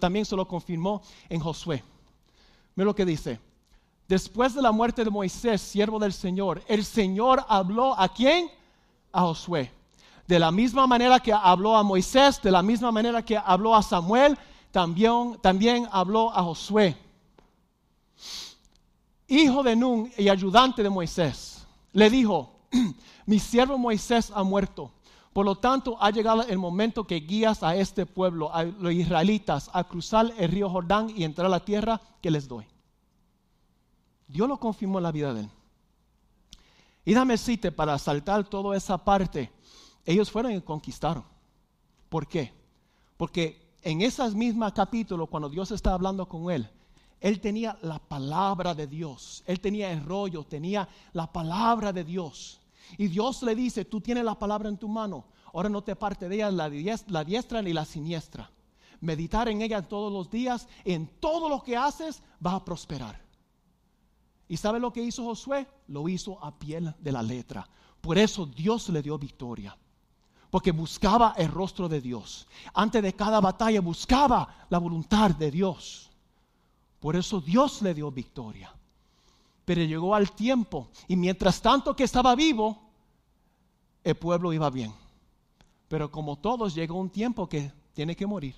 también 0.00 0.24
se 0.24 0.36
lo 0.36 0.48
confirmó 0.48 1.02
en 1.28 1.38
Josué. 1.38 1.84
Mira 2.76 2.86
lo 2.86 2.94
que 2.94 3.04
dice. 3.04 3.38
Después 4.08 4.54
de 4.54 4.62
la 4.62 4.72
muerte 4.72 5.04
de 5.04 5.10
Moisés, 5.10 5.60
siervo 5.60 5.98
del 5.98 6.14
Señor, 6.14 6.62
el 6.66 6.82
Señor 6.82 7.44
habló 7.46 7.94
a 8.00 8.08
quién? 8.08 8.50
A 9.12 9.20
Josué. 9.20 9.70
De 10.30 10.38
la 10.38 10.52
misma 10.52 10.86
manera 10.86 11.18
que 11.18 11.32
habló 11.32 11.76
a 11.76 11.82
Moisés, 11.82 12.40
de 12.40 12.52
la 12.52 12.62
misma 12.62 12.92
manera 12.92 13.20
que 13.20 13.36
habló 13.36 13.74
a 13.74 13.82
Samuel, 13.82 14.38
también, 14.70 15.36
también 15.42 15.88
habló 15.90 16.30
a 16.30 16.40
Josué, 16.44 16.96
hijo 19.26 19.64
de 19.64 19.74
Nun 19.74 20.08
y 20.16 20.28
ayudante 20.28 20.84
de 20.84 20.88
Moisés. 20.88 21.66
Le 21.92 22.08
dijo, 22.08 22.60
mi 23.26 23.40
siervo 23.40 23.76
Moisés 23.76 24.30
ha 24.32 24.44
muerto. 24.44 24.92
Por 25.32 25.46
lo 25.46 25.56
tanto, 25.56 25.96
ha 26.00 26.10
llegado 26.10 26.42
el 26.42 26.58
momento 26.58 27.08
que 27.08 27.16
guías 27.16 27.64
a 27.64 27.74
este 27.74 28.06
pueblo, 28.06 28.54
a 28.54 28.62
los 28.62 28.92
israelitas, 28.92 29.68
a 29.72 29.82
cruzar 29.82 30.32
el 30.38 30.48
río 30.48 30.70
Jordán 30.70 31.10
y 31.10 31.24
entrar 31.24 31.46
a 31.46 31.50
la 31.50 31.64
tierra 31.64 32.00
que 32.22 32.30
les 32.30 32.46
doy. 32.46 32.66
Dios 34.28 34.48
lo 34.48 34.60
confirmó 34.60 34.98
en 34.98 35.02
la 35.02 35.10
vida 35.10 35.34
de 35.34 35.40
él. 35.40 35.50
Y 37.04 37.14
dame 37.14 37.36
cite 37.36 37.72
para 37.72 37.98
saltar 37.98 38.44
toda 38.44 38.76
esa 38.76 38.96
parte. 38.96 39.50
Ellos 40.10 40.28
fueron 40.28 40.52
y 40.52 40.60
conquistaron. 40.60 41.22
¿Por 42.08 42.26
qué? 42.26 42.52
Porque 43.16 43.76
en 43.82 44.02
esas 44.02 44.34
mismas 44.34 44.72
capítulos, 44.72 45.28
cuando 45.28 45.48
Dios 45.48 45.70
está 45.70 45.94
hablando 45.94 46.26
con 46.26 46.50
él, 46.50 46.68
él 47.20 47.40
tenía 47.40 47.78
la 47.82 48.00
palabra 48.00 48.74
de 48.74 48.88
Dios. 48.88 49.44
Él 49.46 49.60
tenía 49.60 49.92
el 49.92 50.04
rollo, 50.04 50.42
tenía 50.42 50.88
la 51.12 51.32
palabra 51.32 51.92
de 51.92 52.02
Dios. 52.02 52.60
Y 52.98 53.06
Dios 53.06 53.44
le 53.44 53.54
dice, 53.54 53.84
tú 53.84 54.00
tienes 54.00 54.24
la 54.24 54.36
palabra 54.36 54.68
en 54.68 54.78
tu 54.78 54.88
mano. 54.88 55.26
Ahora 55.52 55.68
no 55.68 55.84
te 55.84 55.94
parte 55.94 56.28
de 56.28 56.34
ella 56.34 56.50
la 56.50 57.24
diestra, 57.24 57.62
ni 57.62 57.72
la 57.72 57.84
siniestra. 57.84 58.50
Meditar 59.00 59.48
en 59.48 59.62
ella 59.62 59.80
todos 59.86 60.12
los 60.12 60.28
días. 60.28 60.66
En 60.84 61.06
todo 61.20 61.48
lo 61.48 61.62
que 61.62 61.76
haces 61.76 62.20
vas 62.40 62.54
a 62.54 62.64
prosperar. 62.64 63.22
¿Y 64.48 64.56
sabe 64.56 64.80
lo 64.80 64.92
que 64.92 65.04
hizo 65.04 65.22
Josué? 65.22 65.68
Lo 65.86 66.08
hizo 66.08 66.44
a 66.44 66.58
piel 66.58 66.92
de 66.98 67.12
la 67.12 67.22
letra. 67.22 67.68
Por 68.00 68.18
eso 68.18 68.44
Dios 68.44 68.88
le 68.88 69.02
dio 69.02 69.16
victoria. 69.16 69.76
Porque 70.50 70.72
buscaba 70.72 71.34
el 71.36 71.48
rostro 71.48 71.88
de 71.88 72.00
Dios. 72.00 72.46
Antes 72.74 73.02
de 73.02 73.14
cada 73.14 73.40
batalla 73.40 73.80
buscaba 73.80 74.66
la 74.68 74.78
voluntad 74.78 75.30
de 75.30 75.50
Dios. 75.50 76.10
Por 76.98 77.16
eso 77.16 77.40
Dios 77.40 77.80
le 77.82 77.94
dio 77.94 78.10
victoria. 78.10 78.74
Pero 79.64 79.82
llegó 79.82 80.14
al 80.14 80.32
tiempo 80.32 80.88
y 81.06 81.16
mientras 81.16 81.62
tanto 81.62 81.94
que 81.94 82.04
estaba 82.04 82.34
vivo, 82.34 82.78
el 84.02 84.16
pueblo 84.16 84.52
iba 84.52 84.68
bien. 84.70 84.92
Pero 85.88 86.10
como 86.10 86.36
todos, 86.36 86.74
llegó 86.74 86.98
un 86.98 87.10
tiempo 87.10 87.48
que 87.48 87.72
tiene 87.94 88.16
que 88.16 88.26
morir. 88.26 88.54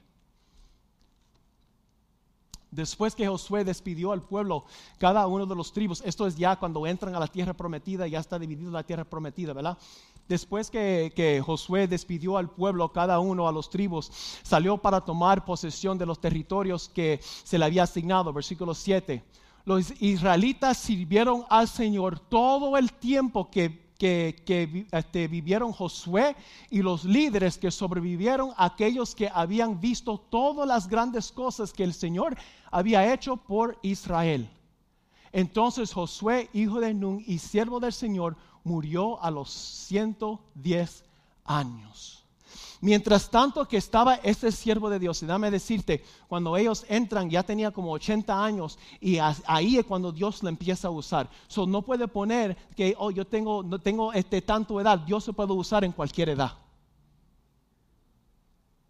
Después 2.70 3.14
que 3.14 3.28
Josué 3.28 3.64
despidió 3.64 4.12
al 4.12 4.22
pueblo, 4.22 4.64
cada 4.96 5.26
uno 5.26 5.44
de 5.44 5.55
los 5.55 5.74
tribus, 5.74 6.02
esto 6.07 6.26
es 6.26 6.37
ya 6.37 6.57
cuando 6.57 6.87
entran 6.87 7.14
a 7.14 7.20
la 7.20 7.26
tierra 7.26 7.52
prometida, 7.52 8.07
ya 8.07 8.18
está 8.18 8.38
dividida 8.38 8.70
la 8.70 8.83
tierra 8.83 9.05
prometida, 9.05 9.52
¿verdad? 9.52 9.76
Después 10.28 10.70
que, 10.70 11.12
que, 11.14 11.40
Josué 11.40 11.87
despidió 11.87 12.38
al 12.38 12.50
pueblo, 12.50 12.92
cada 12.92 13.18
uno 13.20 13.48
a 13.48 13.52
los 13.52 13.68
tribus, 13.68 14.11
salió 14.42 14.78
para 14.78 15.00
tomar 15.00 15.44
posesión 15.44 15.98
de 15.98 16.06
los 16.06 16.20
territorios 16.20 16.88
que 16.88 17.20
se 17.22 17.58
le 17.58 17.64
había 17.64 17.82
asignado, 17.82 18.32
versículo 18.32 18.74
7 18.74 19.22
los 19.64 19.92
israelitas 20.00 20.78
sirvieron 20.78 21.44
al 21.48 21.68
Señor 21.68 22.18
todo 22.18 22.76
el 22.76 22.92
tiempo 22.92 23.50
que, 23.50 23.80
este, 24.90 25.28
vivieron 25.28 25.72
Josué 25.72 26.35
y 26.70 26.82
los 26.82 27.04
líderes 27.04 27.58
que 27.58 27.70
sobrevivieron, 27.70 28.50
aquellos 28.56 29.14
que 29.14 29.30
habían 29.32 29.80
visto 29.80 30.18
todas 30.18 30.66
las 30.66 30.88
grandes 30.88 31.30
cosas 31.30 31.72
que 31.72 31.85
el 31.85 31.94
Señor 31.94 32.37
había 32.70 33.12
hecho 33.12 33.37
por 33.37 33.78
Israel. 33.82 34.50
Entonces 35.30 35.92
Josué, 35.92 36.50
hijo 36.52 36.80
de 36.80 36.92
Nun 36.92 37.22
y 37.26 37.38
siervo 37.38 37.78
del 37.78 37.92
Señor, 37.92 38.37
murió 38.64 39.22
a 39.22 39.31
los 39.31 39.51
110 39.51 41.05
años. 41.44 42.22
Mientras 42.81 43.31
tanto 43.31 43.66
que 43.68 43.77
estaba 43.77 44.16
este 44.16 44.51
siervo 44.51 44.90
de 44.90 44.98
Dios, 44.98 45.22
y 45.22 45.27
dame 45.27 45.53
decirte, 45.53 46.05
cuando 46.27 46.57
ellos 46.57 46.85
entran 46.88 47.31
ya 47.31 47.44
tenía 47.44 47.70
como 47.70 47.92
80 47.92 48.44
años 48.44 48.77
y 49.01 49.18
ahí 49.46 49.79
es 49.79 49.85
cuando 49.85 50.11
Dios 50.11 50.42
le 50.42 50.48
empieza 50.48 50.88
a 50.88 50.90
usar. 50.90 51.31
So, 51.46 51.64
no 51.64 51.83
puede 51.83 52.09
poner 52.09 52.57
que, 52.75 52.96
oh, 52.98 53.12
yo 53.12 53.25
tengo, 53.25 53.62
no 53.62 53.79
tengo 53.79 54.12
este 54.12 54.42
tanto 54.42 54.81
edad, 54.81 54.98
Dios 54.98 55.22
se 55.22 55.33
puede 55.33 55.53
usar 55.53 55.85
en 55.85 55.92
cualquier 55.92 56.31
edad. 56.31 56.55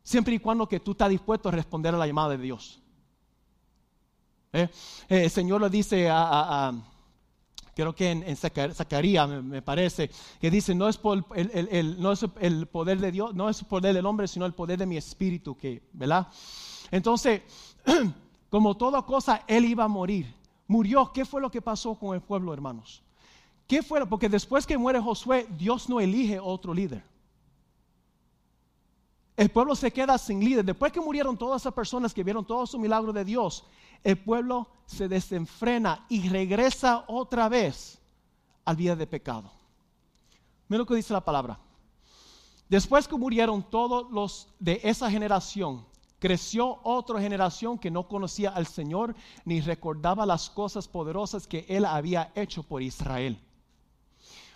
Siempre 0.02 0.34
y 0.34 0.38
cuando 0.38 0.66
que 0.66 0.80
tú 0.80 0.92
estás 0.92 1.10
dispuesto 1.10 1.50
a 1.50 1.52
responder 1.52 1.94
a 1.94 1.98
la 1.98 2.06
llamada 2.06 2.30
de 2.30 2.38
Dios. 2.38 2.80
¿Eh? 4.54 4.70
Eh, 5.08 5.24
el 5.24 5.30
Señor 5.30 5.60
le 5.60 5.68
dice 5.68 6.08
a 6.10 6.72
creo 7.74 7.94
que 7.94 8.10
en, 8.10 8.36
Zacarías 8.36 9.28
me, 9.28 9.62
parece, 9.62 10.10
que 10.40 10.50
dice, 10.50 10.74
no 10.74 10.88
es, 10.88 11.00
el 12.40 12.66
poder 12.66 13.00
de 13.00 13.12
Dios, 13.12 13.34
no 13.34 13.48
es 13.48 13.60
el 13.60 13.66
poder 13.66 13.94
del 13.94 14.06
hombre, 14.06 14.28
sino 14.28 14.46
el 14.46 14.54
poder 14.54 14.78
de 14.78 14.86
mi 14.86 14.96
espíritu, 14.96 15.56
que, 15.56 15.82
¿verdad? 15.92 16.28
Entonces, 16.90 17.42
como 18.50 18.76
toda 18.76 19.02
cosa, 19.02 19.44
él 19.46 19.64
iba 19.64 19.84
a 19.84 19.88
morir. 19.88 20.34
Murió. 20.68 21.10
¿Qué 21.12 21.24
fue 21.24 21.40
lo 21.40 21.50
que 21.50 21.60
pasó 21.60 21.94
con 21.94 22.14
el 22.14 22.20
pueblo, 22.20 22.52
hermanos? 22.52 23.02
¿Qué 23.66 23.82
fue? 23.82 24.06
Porque 24.06 24.28
después 24.28 24.66
que 24.66 24.78
muere 24.78 25.00
Josué, 25.00 25.46
Dios 25.58 25.88
no 25.88 26.00
elige 26.00 26.38
otro 26.38 26.74
líder. 26.74 27.04
El 29.36 29.50
pueblo 29.50 29.74
se 29.74 29.90
queda 29.90 30.18
sin 30.18 30.44
líder. 30.44 30.64
Después 30.64 30.92
que 30.92 31.00
murieron 31.00 31.36
todas 31.36 31.62
esas 31.62 31.72
personas 31.72 32.12
que 32.12 32.22
vieron 32.22 32.44
todo 32.44 32.66
su 32.66 32.78
milagro 32.78 33.12
de 33.12 33.24
Dios, 33.24 33.64
el 34.04 34.18
pueblo 34.18 34.68
se 34.92 35.08
desenfrena 35.08 36.04
y 36.08 36.28
regresa 36.28 37.04
otra 37.08 37.48
vez 37.48 37.98
al 38.64 38.76
día 38.76 38.94
de 38.94 39.06
pecado. 39.06 39.50
Mira 40.68 40.78
lo 40.78 40.86
que 40.86 40.94
dice 40.94 41.12
la 41.12 41.24
palabra. 41.24 41.58
Después 42.68 43.08
que 43.08 43.16
murieron 43.16 43.62
todos 43.62 44.10
los 44.10 44.48
de 44.58 44.80
esa 44.84 45.10
generación, 45.10 45.84
creció 46.18 46.80
otra 46.84 47.20
generación 47.20 47.78
que 47.78 47.90
no 47.90 48.06
conocía 48.06 48.50
al 48.50 48.66
Señor 48.66 49.14
ni 49.44 49.60
recordaba 49.60 50.24
las 50.24 50.48
cosas 50.48 50.88
poderosas 50.88 51.46
que 51.46 51.66
Él 51.68 51.84
había 51.84 52.32
hecho 52.34 52.62
por 52.62 52.82
Israel. 52.82 53.38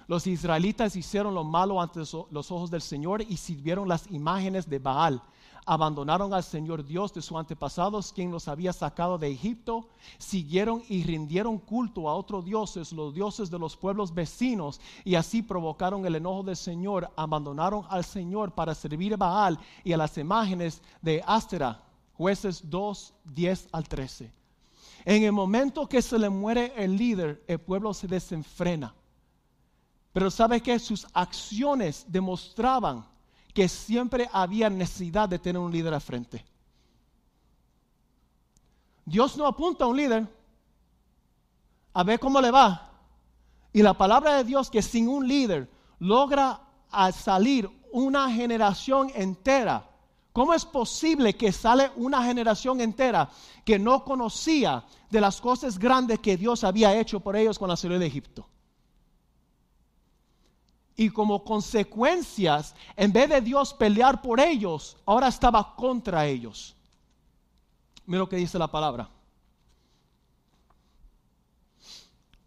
Los 0.07 0.27
israelitas 0.27 0.95
hicieron 0.95 1.35
lo 1.35 1.43
malo 1.43 1.81
ante 1.81 1.99
los 1.99 2.51
ojos 2.53 2.71
del 2.71 2.83
Señor 2.83 3.23
y 3.23 3.37
sirvieron 3.37 3.89
las 3.89 4.09
imágenes 4.11 4.69
de 4.71 4.79
Baal 4.79 5.21
abandonaron 5.67 6.33
al 6.33 6.45
Señor 6.45 6.85
Dios 6.85 7.13
de 7.13 7.21
sus 7.21 7.37
antepasados, 7.37 8.13
quien 8.13 8.31
los 8.31 8.47
había 8.47 8.73
sacado 8.73 9.19
de 9.19 9.29
Egipto, 9.29 9.89
siguieron 10.17 10.85
y 10.89 11.03
rindieron 11.03 11.59
culto 11.59 12.09
a 12.09 12.15
otros 12.15 12.45
dioses, 12.45 12.93
los 12.93 13.13
dioses 13.13 13.51
de 13.51 13.59
los 13.59 13.77
pueblos 13.77 14.15
vecinos, 14.15 14.81
y 15.05 15.17
así 15.17 15.43
provocaron 15.43 16.07
el 16.07 16.15
enojo 16.15 16.45
del 16.45 16.57
Señor, 16.57 17.11
abandonaron 17.17 17.85
al 17.91 18.05
Señor 18.05 18.53
para 18.53 18.77
servir 18.77 19.15
a 19.15 19.17
Baal 19.17 19.59
y 19.83 19.93
a 19.93 19.97
las 19.97 20.17
imágenes 20.17 20.81
de 21.03 21.23
Astera. 21.27 21.83
Jueces 22.17 22.63
2, 22.71 23.13
10 23.25 23.69
al 23.73 23.89
13. 23.89 24.33
En 25.05 25.23
el 25.25 25.33
momento 25.33 25.89
que 25.89 26.01
se 26.01 26.19
le 26.19 26.31
muere 26.31 26.73
el 26.77 26.97
líder, 26.97 27.43
el 27.47 27.59
pueblo 27.59 27.93
se 27.93 28.07
desenfrena. 28.07 28.95
Pero 30.13 30.31
sabe 30.31 30.63
que 30.63 30.79
sus 30.79 31.07
acciones 31.13 32.07
demostraban 32.09 33.05
que 33.57 33.71
siempre 33.71 34.29
había 34.35 34.69
necesidad 34.69 35.31
de 35.31 35.39
tener 35.39 35.59
un 35.59 35.73
líder 35.73 35.95
al 35.95 36.01
frente. 36.03 36.45
Dios 39.07 39.35
no 39.39 39.47
apunta 39.47 39.87
a 39.87 39.89
un 39.89 39.97
líder 39.97 40.29
a 41.95 42.05
ver 42.05 42.21
cómo 42.21 42.39
le 42.39 42.51
va. 42.51 42.91
Y 43.73 43.81
la 43.81 43.95
palabra 43.95 44.37
de 44.37 44.45
Dios 44.45 44.69
que 44.69 44.83
sin 44.83 45.09
un 45.09 45.27
líder 45.27 45.71
logra 46.01 46.61
salir 47.15 47.67
una 47.93 48.31
generación 48.31 49.11
entera. 49.15 49.89
¿Cómo 50.35 50.53
es 50.53 50.67
posible 50.67 51.35
que 51.35 51.51
sale 51.51 51.91
una 51.97 52.23
generación 52.25 52.83
entera 52.83 53.31
que 53.65 53.79
no 53.79 54.05
conocía 54.05 54.85
de 55.09 55.21
las 55.23 55.41
cosas 55.41 55.79
grandes 55.79 56.19
que 56.19 56.37
Dios 56.37 56.63
había 56.63 56.95
hecho 56.95 57.21
por 57.21 57.37
ellos 57.37 57.59
con 57.59 57.71
la 57.71 57.77
salida 57.79 58.01
de 58.01 58.07
Egipto? 58.07 58.47
Y 60.97 61.11
como 61.11 61.45
consecuencias, 61.45 62.75
en 62.97 63.13
vez 63.13 63.29
de 63.29 63.41
Dios 63.43 63.75
pelear 63.75 64.23
por 64.23 64.41
ellos, 64.41 64.97
ahora 65.05 65.29
estaba 65.29 65.77
contra 65.77 66.27
ellos. 66.27 66.75
Mira 68.07 68.21
lo 68.21 68.29
que 68.29 68.37
dice 68.37 68.59
la 68.59 68.69
palabra. 68.69 69.11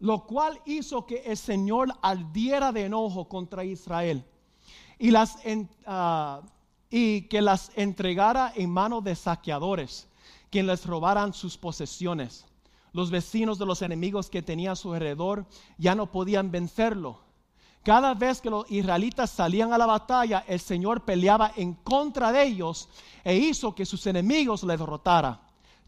Lo 0.00 0.26
cual 0.26 0.60
hizo 0.64 1.06
que 1.06 1.18
el 1.26 1.36
Señor 1.36 1.94
ardiera 2.02 2.72
de 2.72 2.86
enojo 2.86 3.28
contra 3.28 3.64
Israel 3.64 4.24
y, 4.98 5.10
las, 5.10 5.36
ah, 5.86 6.40
y 6.88 7.22
que 7.22 7.42
las 7.42 7.70
entregara 7.76 8.52
en 8.56 8.70
manos 8.70 9.04
de 9.04 9.14
saqueadores, 9.14 10.08
quienes 10.50 10.80
les 10.80 10.86
robaran 10.86 11.32
sus 11.32 11.56
posesiones 11.56 12.46
Los 12.92 13.10
vecinos 13.12 13.58
de 13.58 13.66
los 13.66 13.82
enemigos 13.82 14.28
que 14.28 14.42
tenía 14.42 14.72
a 14.72 14.76
su 14.76 14.92
alrededor 14.92 15.46
ya 15.78 15.94
no 15.94 16.10
podían 16.10 16.50
vencerlo. 16.50 17.29
Cada 17.82 18.12
vez 18.12 18.40
que 18.42 18.50
los 18.50 18.70
israelitas 18.70 19.30
salían 19.30 19.72
a 19.72 19.78
la 19.78 19.86
batalla, 19.86 20.44
el 20.46 20.60
Señor 20.60 21.04
peleaba 21.04 21.52
en 21.56 21.72
contra 21.74 22.30
de 22.30 22.42
ellos 22.42 22.88
e 23.24 23.36
hizo 23.36 23.74
que 23.74 23.86
sus 23.86 24.06
enemigos 24.06 24.62
le 24.64 24.76
derrotaran, 24.76 25.40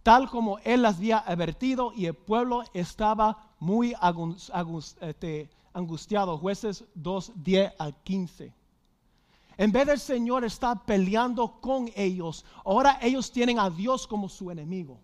tal 0.03 0.31
como 0.31 0.59
Él 0.61 0.83
las 0.83 0.97
había 0.97 1.19
advertido 1.19 1.93
y 1.95 2.07
el 2.07 2.15
pueblo 2.15 2.65
estaba 2.73 3.51
muy 3.59 3.95
este, 5.01 5.51
angustiado. 5.75 6.39
Jueces 6.39 6.85
2, 6.95 7.33
10 7.37 7.73
al 7.79 7.95
15. 8.03 8.55
En 9.59 9.71
vez 9.71 9.87
del 9.87 10.01
Señor 10.01 10.45
estar 10.45 10.87
peleando 10.87 11.61
con 11.61 11.91
ellos, 11.95 12.47
ahora 12.65 12.99
ellos 13.03 13.31
tienen 13.31 13.59
a 13.59 13.69
Dios 13.69 14.07
como 14.07 14.31
su 14.31 14.51
enemigo. 14.51 14.99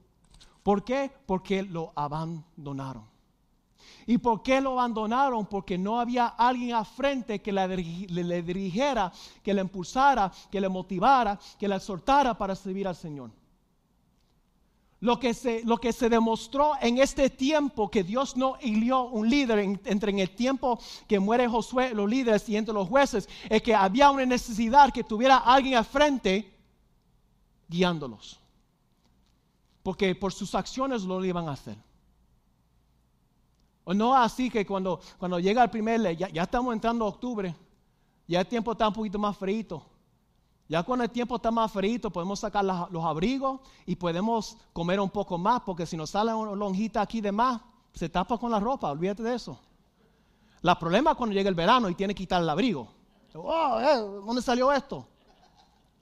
¿Por 0.62 0.82
qué? 0.84 1.10
Porque 1.26 1.62
lo 1.62 1.92
abandonaron. 1.94 3.17
¿Y 4.06 4.18
por 4.18 4.42
qué 4.42 4.60
lo 4.60 4.72
abandonaron? 4.72 5.46
Porque 5.46 5.76
no 5.76 6.00
había 6.00 6.26
alguien 6.26 6.74
a 6.74 6.84
frente 6.84 7.40
que 7.40 7.52
le, 7.52 8.42
dirigiera, 8.42 9.12
que 9.42 9.52
le 9.52 9.60
impulsara, 9.60 10.32
que 10.50 10.60
le 10.60 10.68
motivara, 10.68 11.38
que 11.58 11.68
le 11.68 11.76
exhortara 11.76 12.36
para 12.36 12.54
servir 12.54 12.88
al 12.88 12.96
Señor. 12.96 13.30
Lo 15.00 15.20
que, 15.20 15.32
se, 15.32 15.62
lo 15.64 15.76
que 15.78 15.92
se 15.92 16.08
demostró 16.08 16.72
en 16.80 16.98
este 16.98 17.30
tiempo 17.30 17.88
que 17.88 18.02
Dios 18.02 18.36
no 18.36 18.56
hilió 18.60 19.04
un 19.04 19.28
líder 19.30 19.78
entre 19.84 20.10
en 20.10 20.18
el 20.18 20.30
tiempo 20.30 20.80
que 21.06 21.20
muere 21.20 21.46
Josué, 21.46 21.94
los 21.94 22.10
líderes 22.10 22.48
y 22.48 22.56
entre 22.56 22.74
los 22.74 22.88
jueces, 22.88 23.28
es 23.48 23.62
que 23.62 23.74
había 23.74 24.10
una 24.10 24.26
necesidad 24.26 24.92
que 24.92 25.04
tuviera 25.04 25.36
alguien 25.36 25.76
al 25.76 25.84
frente 25.84 26.52
guiándolos. 27.68 28.40
Porque 29.84 30.14
por 30.16 30.32
sus 30.32 30.54
acciones 30.54 31.02
lo 31.02 31.24
iban 31.24 31.48
a 31.48 31.52
hacer. 31.52 31.76
O 33.88 33.94
no 33.94 34.14
así 34.14 34.50
que 34.50 34.66
cuando, 34.66 35.00
cuando 35.16 35.40
llega 35.40 35.64
el 35.64 35.70
primer, 35.70 36.14
ya, 36.14 36.28
ya 36.28 36.42
estamos 36.42 36.74
entrando 36.74 37.06
a 37.06 37.08
octubre, 37.08 37.56
ya 38.26 38.40
el 38.40 38.46
tiempo 38.46 38.72
está 38.72 38.86
un 38.86 38.92
poquito 38.92 39.18
más 39.18 39.34
frío. 39.34 39.82
Ya 40.68 40.82
cuando 40.82 41.06
el 41.06 41.10
tiempo 41.10 41.36
está 41.36 41.50
más 41.50 41.72
frío, 41.72 42.10
podemos 42.10 42.38
sacar 42.38 42.66
los 42.66 43.02
abrigos 43.02 43.62
y 43.86 43.96
podemos 43.96 44.58
comer 44.74 45.00
un 45.00 45.08
poco 45.08 45.38
más, 45.38 45.62
porque 45.62 45.86
si 45.86 45.96
nos 45.96 46.10
sale 46.10 46.34
una 46.34 46.52
lonjita 46.54 47.00
aquí 47.00 47.22
de 47.22 47.32
más, 47.32 47.62
se 47.94 48.10
tapa 48.10 48.36
con 48.36 48.50
la 48.50 48.60
ropa, 48.60 48.90
olvídate 48.90 49.22
de 49.22 49.34
eso. 49.34 49.58
El 50.62 50.76
problema 50.76 51.12
es 51.12 51.16
cuando 51.16 51.34
llega 51.34 51.48
el 51.48 51.54
verano 51.54 51.88
y 51.88 51.94
tiene 51.94 52.14
que 52.14 52.24
quitar 52.24 52.42
el 52.42 52.50
abrigo. 52.50 52.88
Oh, 53.36 53.80
eh, 53.80 53.96
¿Dónde 53.96 54.42
salió 54.42 54.70
esto? 54.70 55.08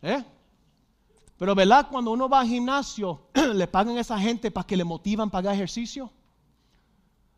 ¿Eh? 0.03 0.25
Pero 1.39 1.55
¿verdad? 1.55 1.87
Cuando 1.89 2.11
uno 2.11 2.29
va 2.29 2.41
al 2.41 2.49
gimnasio, 2.49 3.29
le 3.55 3.69
pagan 3.69 3.97
a 3.97 4.01
esa 4.01 4.19
gente 4.19 4.51
para 4.51 4.67
que 4.67 4.77
le 4.77 4.83
motivan 4.83 5.31
para 5.31 5.51
hacer 5.51 5.59
ejercicio. 5.61 6.11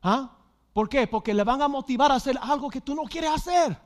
¿Ah? 0.02 0.36
¿Por 0.78 0.88
qué? 0.88 1.08
Porque 1.08 1.34
le 1.34 1.42
van 1.42 1.60
a 1.60 1.66
motivar 1.66 2.12
a 2.12 2.14
hacer 2.14 2.38
algo 2.40 2.70
que 2.70 2.80
tú 2.80 2.94
no 2.94 3.02
quieres 3.02 3.32
hacer. 3.32 3.76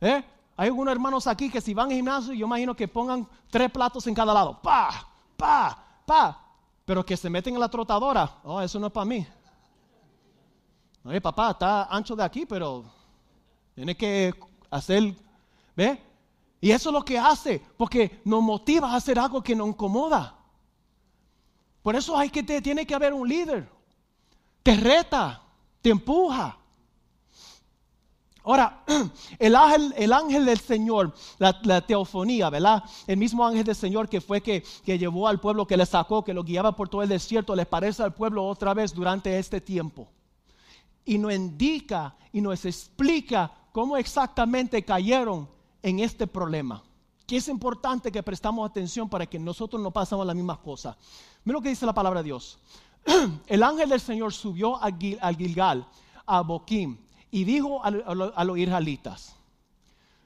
¿Eh? 0.00 0.24
Hay 0.56 0.68
algunos 0.68 0.92
hermanos 0.92 1.26
aquí 1.26 1.50
que 1.50 1.60
si 1.60 1.74
van 1.74 1.90
al 1.90 1.96
gimnasio, 1.96 2.32
yo 2.32 2.46
imagino 2.46 2.74
que 2.74 2.88
pongan 2.88 3.28
tres 3.50 3.70
platos 3.70 4.06
en 4.06 4.14
cada 4.14 4.32
lado. 4.32 4.62
Pa, 4.62 4.88
pa, 5.36 5.84
pa. 6.06 6.42
Pero 6.86 7.04
que 7.04 7.18
se 7.18 7.28
meten 7.28 7.52
en 7.52 7.60
la 7.60 7.68
trotadora. 7.68 8.38
Oh, 8.44 8.62
eso 8.62 8.80
no 8.80 8.86
es 8.86 8.92
para 8.94 9.04
mí. 9.04 9.26
Oye, 11.04 11.20
papá, 11.20 11.50
está 11.50 11.84
ancho 11.94 12.16
de 12.16 12.24
aquí, 12.24 12.46
pero 12.46 12.86
tiene 13.74 13.94
que 13.94 14.32
hacer, 14.70 15.14
¿ve? 15.76 16.02
Y 16.62 16.70
eso 16.70 16.88
es 16.88 16.92
lo 16.94 17.04
que 17.04 17.18
hace, 17.18 17.62
porque 17.76 18.22
nos 18.24 18.42
motiva 18.42 18.90
a 18.90 18.96
hacer 18.96 19.18
algo 19.18 19.42
que 19.42 19.54
nos 19.54 19.68
incomoda. 19.68 20.34
Por 21.82 21.94
eso 21.94 22.16
hay 22.16 22.30
que 22.30 22.42
tiene 22.42 22.86
que 22.86 22.94
haber 22.94 23.12
un 23.12 23.28
líder. 23.28 23.70
Te 24.62 24.74
reta, 24.74 25.42
te 25.82 25.90
empuja. 25.90 26.58
Ahora, 28.44 28.82
el 29.38 29.54
ángel, 29.54 29.94
el 29.96 30.12
ángel 30.12 30.46
del 30.46 30.58
Señor, 30.58 31.12
la, 31.38 31.86
teofonía, 31.86 32.48
¿verdad? 32.48 32.82
El 33.06 33.18
mismo 33.18 33.46
ángel 33.46 33.64
del 33.64 33.76
Señor 33.76 34.08
que 34.08 34.22
fue 34.22 34.40
que, 34.40 34.64
que 34.84 34.98
llevó 34.98 35.28
al 35.28 35.38
pueblo, 35.38 35.66
que 35.66 35.76
le 35.76 35.84
sacó, 35.84 36.24
que 36.24 36.32
lo 36.32 36.44
guiaba 36.44 36.74
por 36.74 36.88
todo 36.88 37.02
el 37.02 37.10
desierto, 37.10 37.54
le 37.54 37.66
parece 37.66 38.02
al 38.02 38.14
pueblo 38.14 38.46
otra 38.46 38.72
vez 38.72 38.94
durante 38.94 39.38
este 39.38 39.60
tiempo. 39.60 40.08
Y 41.04 41.18
nos 41.18 41.34
indica 41.34 42.16
y 42.32 42.40
nos 42.40 42.64
explica 42.64 43.52
cómo 43.72 43.96
exactamente 43.96 44.82
cayeron 44.82 45.48
en 45.82 46.00
este 46.00 46.26
problema. 46.26 46.82
Que 47.26 47.36
es 47.36 47.48
importante 47.48 48.10
que 48.10 48.22
prestamos 48.22 48.68
atención 48.68 49.08
para 49.10 49.26
que 49.26 49.38
nosotros 49.38 49.82
no 49.82 49.90
pasemos 49.90 50.26
las 50.26 50.34
mismas 50.34 50.58
cosas. 50.58 50.96
Mira 51.44 51.58
lo 51.58 51.62
que 51.62 51.68
dice 51.68 51.84
la 51.84 51.92
palabra 51.92 52.22
de 52.22 52.28
Dios. 52.28 52.58
el 53.46 53.62
ángel 53.62 53.88
del 53.88 54.00
Señor 54.00 54.32
subió 54.32 54.76
a, 54.76 54.90
Gilgal, 54.90 55.86
a 56.26 56.40
Boquim, 56.42 56.98
y 57.30 57.44
dijo 57.44 57.82
a, 57.84 57.90
los 58.44 58.58
israelitas, 58.58 59.36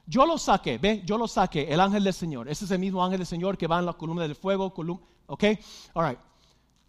yo 0.05 0.25
lo 0.25 0.37
saqué, 0.37 0.77
ve, 0.77 1.01
yo 1.05 1.17
lo 1.17 1.27
saqué, 1.27 1.71
el 1.73 1.79
ángel 1.79 2.03
del 2.03 2.13
Señor. 2.13 2.49
Ese 2.49 2.65
es 2.65 2.71
el 2.71 2.79
mismo 2.79 3.03
ángel 3.03 3.19
del 3.19 3.27
Señor 3.27 3.57
que 3.57 3.67
va 3.67 3.79
en 3.79 3.85
la 3.85 3.93
columna 3.93 4.23
del 4.23 4.35
fuego, 4.35 4.73
ok, 5.27 5.43
all 5.93 6.09
right. 6.09 6.19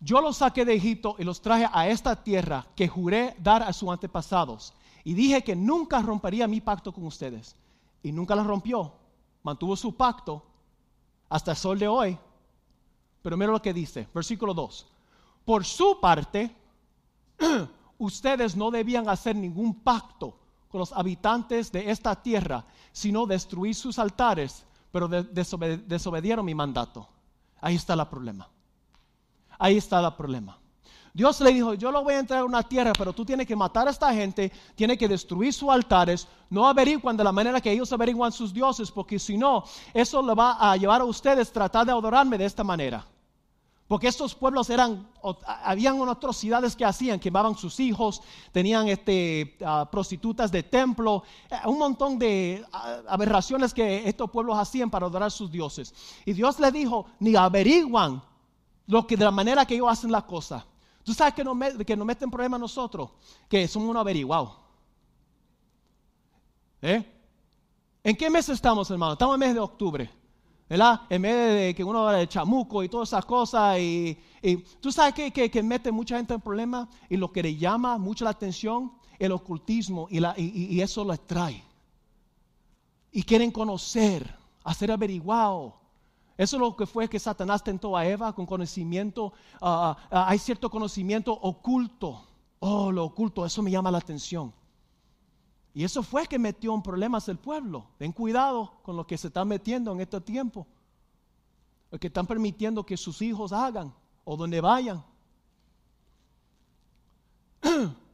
Yo 0.00 0.20
los 0.20 0.38
saqué 0.38 0.64
de 0.64 0.74
Egipto 0.74 1.16
y 1.18 1.24
los 1.24 1.40
traje 1.40 1.66
a 1.72 1.88
esta 1.88 2.22
tierra 2.22 2.66
que 2.76 2.88
juré 2.88 3.34
dar 3.38 3.62
a 3.62 3.72
sus 3.72 3.88
antepasados. 3.88 4.74
Y 5.02 5.14
dije 5.14 5.42
que 5.42 5.56
nunca 5.56 6.02
rompería 6.02 6.46
mi 6.46 6.60
pacto 6.60 6.92
con 6.92 7.06
ustedes. 7.06 7.56
Y 8.02 8.12
nunca 8.12 8.34
la 8.34 8.42
rompió. 8.42 8.92
Mantuvo 9.42 9.76
su 9.76 9.96
pacto 9.96 10.42
hasta 11.28 11.52
el 11.52 11.56
sol 11.56 11.78
de 11.78 11.88
hoy. 11.88 12.18
Pero 13.22 13.36
mira 13.38 13.52
lo 13.52 13.62
que 13.62 13.72
dice, 13.72 14.06
versículo 14.12 14.52
2. 14.52 14.86
Por 15.44 15.64
su 15.64 15.98
parte, 16.00 16.54
ustedes 17.98 18.56
no 18.56 18.70
debían 18.70 19.08
hacer 19.08 19.36
ningún 19.36 19.74
pacto 19.74 20.38
con 20.68 20.80
los 20.80 20.92
habitantes 20.92 21.70
de 21.70 21.90
esta 21.90 22.20
tierra, 22.20 22.64
sino 22.92 23.26
destruir 23.26 23.74
sus 23.74 23.98
altares, 23.98 24.64
pero 24.90 25.08
desobedieron 25.08 26.44
mi 26.44 26.54
mandato. 26.54 27.08
Ahí 27.60 27.76
está 27.76 27.94
el 27.94 28.06
problema. 28.06 28.48
Ahí 29.58 29.76
está 29.76 30.00
el 30.00 30.12
problema. 30.14 30.58
Dios 31.12 31.40
le 31.40 31.52
dijo, 31.52 31.74
yo 31.74 31.92
lo 31.92 32.02
voy 32.02 32.14
a 32.14 32.18
entrar 32.18 32.40
a 32.40 32.44
una 32.44 32.64
tierra, 32.64 32.92
pero 32.92 33.12
tú 33.12 33.24
tienes 33.24 33.46
que 33.46 33.54
matar 33.54 33.86
a 33.86 33.92
esta 33.92 34.12
gente, 34.12 34.50
tienes 34.74 34.98
que 34.98 35.06
destruir 35.06 35.52
sus 35.52 35.68
altares, 35.68 36.26
no 36.50 36.66
averiguan 36.66 37.16
de 37.16 37.22
la 37.22 37.30
manera 37.30 37.60
que 37.60 37.70
ellos 37.70 37.92
averiguan 37.92 38.32
sus 38.32 38.52
dioses, 38.52 38.90
porque 38.90 39.20
si 39.20 39.38
no, 39.38 39.62
eso 39.92 40.20
le 40.22 40.34
va 40.34 40.56
a 40.58 40.76
llevar 40.76 41.02
a 41.02 41.04
ustedes 41.04 41.50
a 41.50 41.52
tratar 41.52 41.86
de 41.86 41.92
adorarme 41.92 42.36
de 42.36 42.46
esta 42.46 42.64
manera. 42.64 43.06
Porque 43.86 44.08
estos 44.08 44.34
pueblos 44.34 44.70
eran, 44.70 45.06
habían 45.62 46.00
atrocidades 46.08 46.74
que 46.74 46.86
hacían, 46.86 47.20
quemaban 47.20 47.54
sus 47.54 47.78
hijos, 47.80 48.22
tenían 48.50 48.88
este, 48.88 49.58
ah, 49.64 49.86
prostitutas 49.90 50.50
de 50.50 50.62
templo, 50.62 51.22
eh, 51.50 51.56
un 51.66 51.78
montón 51.78 52.18
de 52.18 52.64
ah, 52.72 53.02
aberraciones 53.08 53.74
que 53.74 54.08
estos 54.08 54.30
pueblos 54.30 54.56
hacían 54.58 54.88
para 54.88 55.04
adorar 55.06 55.26
a 55.26 55.30
sus 55.30 55.50
dioses. 55.50 55.92
Y 56.24 56.32
Dios 56.32 56.58
le 56.60 56.72
dijo, 56.72 57.06
ni 57.20 57.36
averiguan 57.36 58.22
lo 58.86 59.06
que 59.06 59.18
de 59.18 59.24
la 59.24 59.30
manera 59.30 59.66
que 59.66 59.74
ellos 59.74 59.90
hacen 59.90 60.10
la 60.10 60.22
cosa. 60.22 60.66
Tú 61.02 61.12
sabes 61.12 61.34
que 61.34 61.44
nos, 61.44 61.56
que 61.84 61.96
nos 61.96 62.06
meten 62.06 62.30
problemas 62.30 62.58
nosotros, 62.58 63.10
que 63.50 63.68
somos 63.68 63.90
unos 63.90 64.00
averiguados. 64.00 64.56
¿Eh? 66.80 67.04
¿En 68.02 68.16
qué 68.16 68.30
mes 68.30 68.48
estamos, 68.48 68.90
hermano? 68.90 69.12
Estamos 69.12 69.36
en 69.36 69.42
el 69.42 69.48
mes 69.48 69.54
de 69.54 69.60
octubre. 69.60 70.23
¿Verdad? 70.68 71.02
En 71.10 71.22
vez 71.22 71.34
de 71.34 71.74
que 71.74 71.84
uno 71.84 72.08
de 72.08 72.26
chamuco 72.26 72.82
y 72.82 72.88
todas 72.88 73.08
esas 73.10 73.24
cosas. 73.24 73.78
Y, 73.78 74.18
tú 74.80 74.92
sabes 74.92 75.14
que, 75.14 75.50
que, 75.50 75.62
mete 75.62 75.90
mucha 75.90 76.16
gente 76.16 76.34
en 76.34 76.40
problemas 76.40 76.88
y 77.08 77.16
lo 77.16 77.32
que 77.32 77.42
le 77.42 77.56
llama 77.56 77.98
mucho 77.98 78.24
la 78.24 78.30
atención, 78.30 78.92
el 79.18 79.32
ocultismo 79.32 80.06
y, 80.10 80.20
la, 80.20 80.34
y, 80.36 80.80
eso 80.80 81.04
lo 81.04 81.16
trae. 81.16 81.62
Y 83.12 83.22
quieren 83.22 83.50
conocer, 83.50 84.36
hacer 84.64 84.90
averiguado. 84.90 85.76
Eso 86.36 86.56
es 86.56 86.60
lo 86.60 86.74
que 86.74 86.84
fue 86.84 87.08
que 87.08 87.20
Satanás 87.20 87.62
tentó 87.62 87.96
a 87.96 88.04
Eva 88.06 88.32
con 88.32 88.44
conocimiento. 88.44 89.32
Ah, 89.60 89.96
ah, 90.10 90.26
hay 90.28 90.38
cierto 90.38 90.68
conocimiento 90.68 91.32
oculto. 91.32 92.24
Oh, 92.58 92.90
lo 92.90 93.04
oculto, 93.04 93.46
eso 93.46 93.62
me 93.62 93.70
llama 93.70 93.90
la 93.90 93.98
atención. 93.98 94.52
Y 95.74 95.82
eso 95.82 96.02
fue 96.04 96.26
que 96.26 96.38
metió 96.38 96.72
en 96.72 96.82
problemas 96.82 97.28
el 97.28 97.36
pueblo. 97.36 97.88
Ten 97.98 98.12
cuidado 98.12 98.74
con 98.82 98.96
lo 98.96 99.04
que 99.06 99.18
se 99.18 99.26
está 99.26 99.44
metiendo 99.44 99.90
en 99.92 100.00
este 100.00 100.20
tiempo. 100.20 100.66
Lo 101.90 101.98
que 101.98 102.06
están 102.06 102.26
permitiendo 102.26 102.86
que 102.86 102.96
sus 102.96 103.20
hijos 103.20 103.52
hagan 103.52 103.92
o 104.24 104.36
donde 104.36 104.60
vayan. 104.60 105.04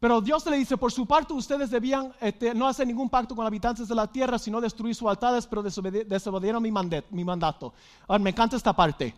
Pero 0.00 0.22
Dios 0.22 0.46
le 0.46 0.56
dice, 0.56 0.78
por 0.78 0.90
su 0.90 1.04
parte 1.04 1.34
ustedes 1.34 1.70
debían 1.70 2.14
este, 2.18 2.54
no 2.54 2.66
hacer 2.66 2.86
ningún 2.86 3.10
pacto 3.10 3.36
con 3.36 3.46
habitantes 3.46 3.86
de 3.86 3.94
la 3.94 4.06
tierra, 4.06 4.38
sino 4.38 4.58
destruir 4.58 4.94
sus 4.94 5.06
altares, 5.06 5.46
pero 5.46 5.62
desobedieron 5.62 6.62
mi, 6.62 6.72
mi 7.10 7.22
mandato. 7.22 7.74
Ahora, 8.08 8.22
me 8.22 8.30
encanta 8.30 8.56
esta 8.56 8.74
parte. 8.74 9.14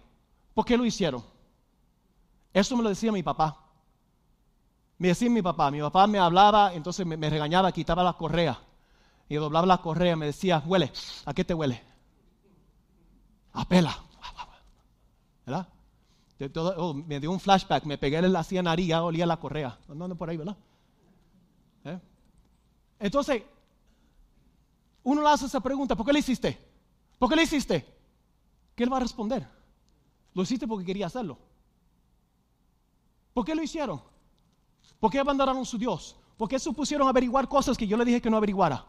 ¿Por 0.52 0.64
qué 0.64 0.76
lo 0.76 0.84
hicieron? 0.84 1.22
Eso 2.52 2.76
me 2.76 2.82
lo 2.82 2.88
decía 2.88 3.12
mi 3.12 3.22
papá. 3.22 3.56
Me 5.02 5.08
decía 5.08 5.28
mi 5.28 5.42
papá, 5.42 5.68
mi 5.72 5.80
papá 5.80 6.06
me 6.06 6.20
hablaba, 6.20 6.72
entonces 6.74 7.04
me, 7.04 7.28
regañaba, 7.28 7.72
quitaba 7.72 8.04
la 8.04 8.12
correa. 8.12 8.56
Y 9.28 9.34
doblaba 9.34 9.66
la 9.66 9.78
correa, 9.78 10.14
me 10.14 10.26
decía, 10.26 10.62
huele, 10.64 10.92
¿a 11.24 11.34
qué 11.34 11.44
te 11.44 11.54
huele? 11.54 11.82
A 13.52 13.64
pela. 13.64 13.98
¿Verdad? 15.44 15.66
oh, 16.76 16.94
me 16.94 17.18
dio 17.18 17.32
un 17.32 17.40
flashback, 17.40 17.82
me 17.82 17.98
pegué 17.98 18.18
en 18.18 18.32
la 18.32 18.46
nariz, 18.62 18.94
olía 18.94 19.26
la 19.26 19.38
correa. 19.38 19.76
Andando 19.88 20.14
por 20.14 20.30
ahí, 20.30 20.36
¿verdad? 20.36 20.56
¿Eh? 21.84 21.98
Entonces, 23.00 23.42
uno 25.02 25.20
le 25.20 25.28
hace 25.30 25.46
esa 25.46 25.58
pregunta, 25.58 25.96
¿por 25.96 26.06
qué 26.06 26.12
le 26.12 26.20
hiciste? 26.20 26.56
¿Por 27.18 27.28
qué 27.28 27.34
le 27.34 27.42
hiciste? 27.42 27.84
¿Qué 28.76 28.84
él 28.84 28.92
va 28.92 28.98
a 28.98 29.00
responder? 29.00 29.48
Lo 30.32 30.44
hiciste 30.44 30.68
porque 30.68 30.84
quería 30.84 31.06
hacerlo. 31.06 31.38
¿Por 33.34 33.44
qué 33.44 33.56
lo 33.56 33.64
hicieron? 33.64 34.11
¿Por 35.02 35.10
qué 35.10 35.18
abandonaron 35.18 35.66
su 35.66 35.76
Dios? 35.76 36.14
¿Por 36.36 36.48
qué 36.48 36.60
supusieron 36.60 37.08
averiguar 37.08 37.48
cosas 37.48 37.76
que 37.76 37.88
yo 37.88 37.96
le 37.96 38.04
dije 38.04 38.22
que 38.22 38.30
no 38.30 38.36
averiguara? 38.36 38.86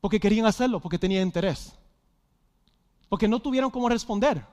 Porque 0.00 0.18
querían 0.18 0.44
hacerlo, 0.44 0.80
porque 0.80 0.98
tenían 0.98 1.22
interés. 1.22 1.72
Porque 3.08 3.28
no 3.28 3.38
tuvieron 3.38 3.70
cómo 3.70 3.88
responder. 3.88 4.44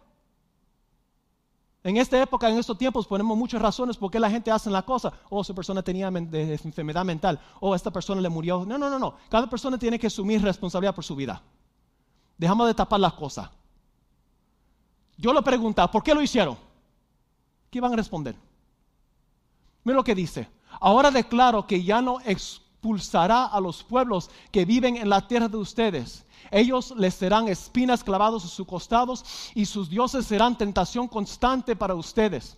En 1.84 1.98
esta 1.98 2.22
época, 2.22 2.48
en 2.48 2.60
estos 2.60 2.78
tiempos, 2.78 3.08
ponemos 3.08 3.36
muchas 3.36 3.60
razones 3.60 3.98
por 3.98 4.12
qué 4.12 4.20
la 4.20 4.30
gente 4.30 4.52
hace 4.52 4.70
la 4.70 4.84
cosa. 4.84 5.14
Oh, 5.32 5.42
esa 5.42 5.56
persona 5.56 5.82
tenía 5.82 6.10
enfermedad 6.10 7.04
mental. 7.04 7.40
Oh, 7.60 7.74
esta 7.74 7.90
persona 7.90 8.22
le 8.22 8.30
murió. 8.30 8.64
No, 8.68 8.78
no, 8.78 8.88
no, 8.88 9.00
no. 9.00 9.16
Cada 9.30 9.50
persona 9.50 9.80
tiene 9.80 9.98
que 9.98 10.06
asumir 10.06 10.44
responsabilidad 10.44 10.94
por 10.94 11.04
su 11.04 11.16
vida. 11.16 11.42
Dejamos 12.38 12.68
de 12.68 12.76
tapar 12.76 13.00
las 13.00 13.14
cosas. 13.14 13.50
Yo 15.18 15.34
le 15.34 15.42
preguntaba, 15.42 15.90
¿por 15.90 16.04
qué 16.04 16.14
lo 16.14 16.22
hicieron? 16.22 16.56
¿Qué 17.72 17.82
van 17.82 17.94
a 17.94 17.96
responder? 17.96 18.36
Mira 19.84 19.98
lo 19.98 20.04
que 20.04 20.16
dice. 20.16 20.48
Ahora 20.80 21.12
declaro 21.12 21.66
que 21.66 21.84
ya 21.84 22.02
no 22.02 22.20
expulsará 22.22 23.46
a 23.46 23.60
los 23.60 23.84
pueblos 23.84 24.30
que 24.52 24.66
viven 24.66 24.98
en 24.98 25.10
la 25.10 25.28
tierra 25.28 25.48
de 25.48 25.58
ustedes 25.58 26.26
ellos 26.52 26.94
les 26.98 27.14
serán 27.14 27.48
espinas 27.48 28.04
clavados 28.04 28.44
en 28.44 28.50
sus 28.50 28.66
costados 28.66 29.24
y 29.54 29.66
sus 29.66 29.90
dioses 29.90 30.26
serán 30.26 30.58
tentación 30.58 31.08
constante 31.08 31.76
para 31.76 31.96
ustedes. 31.96 32.58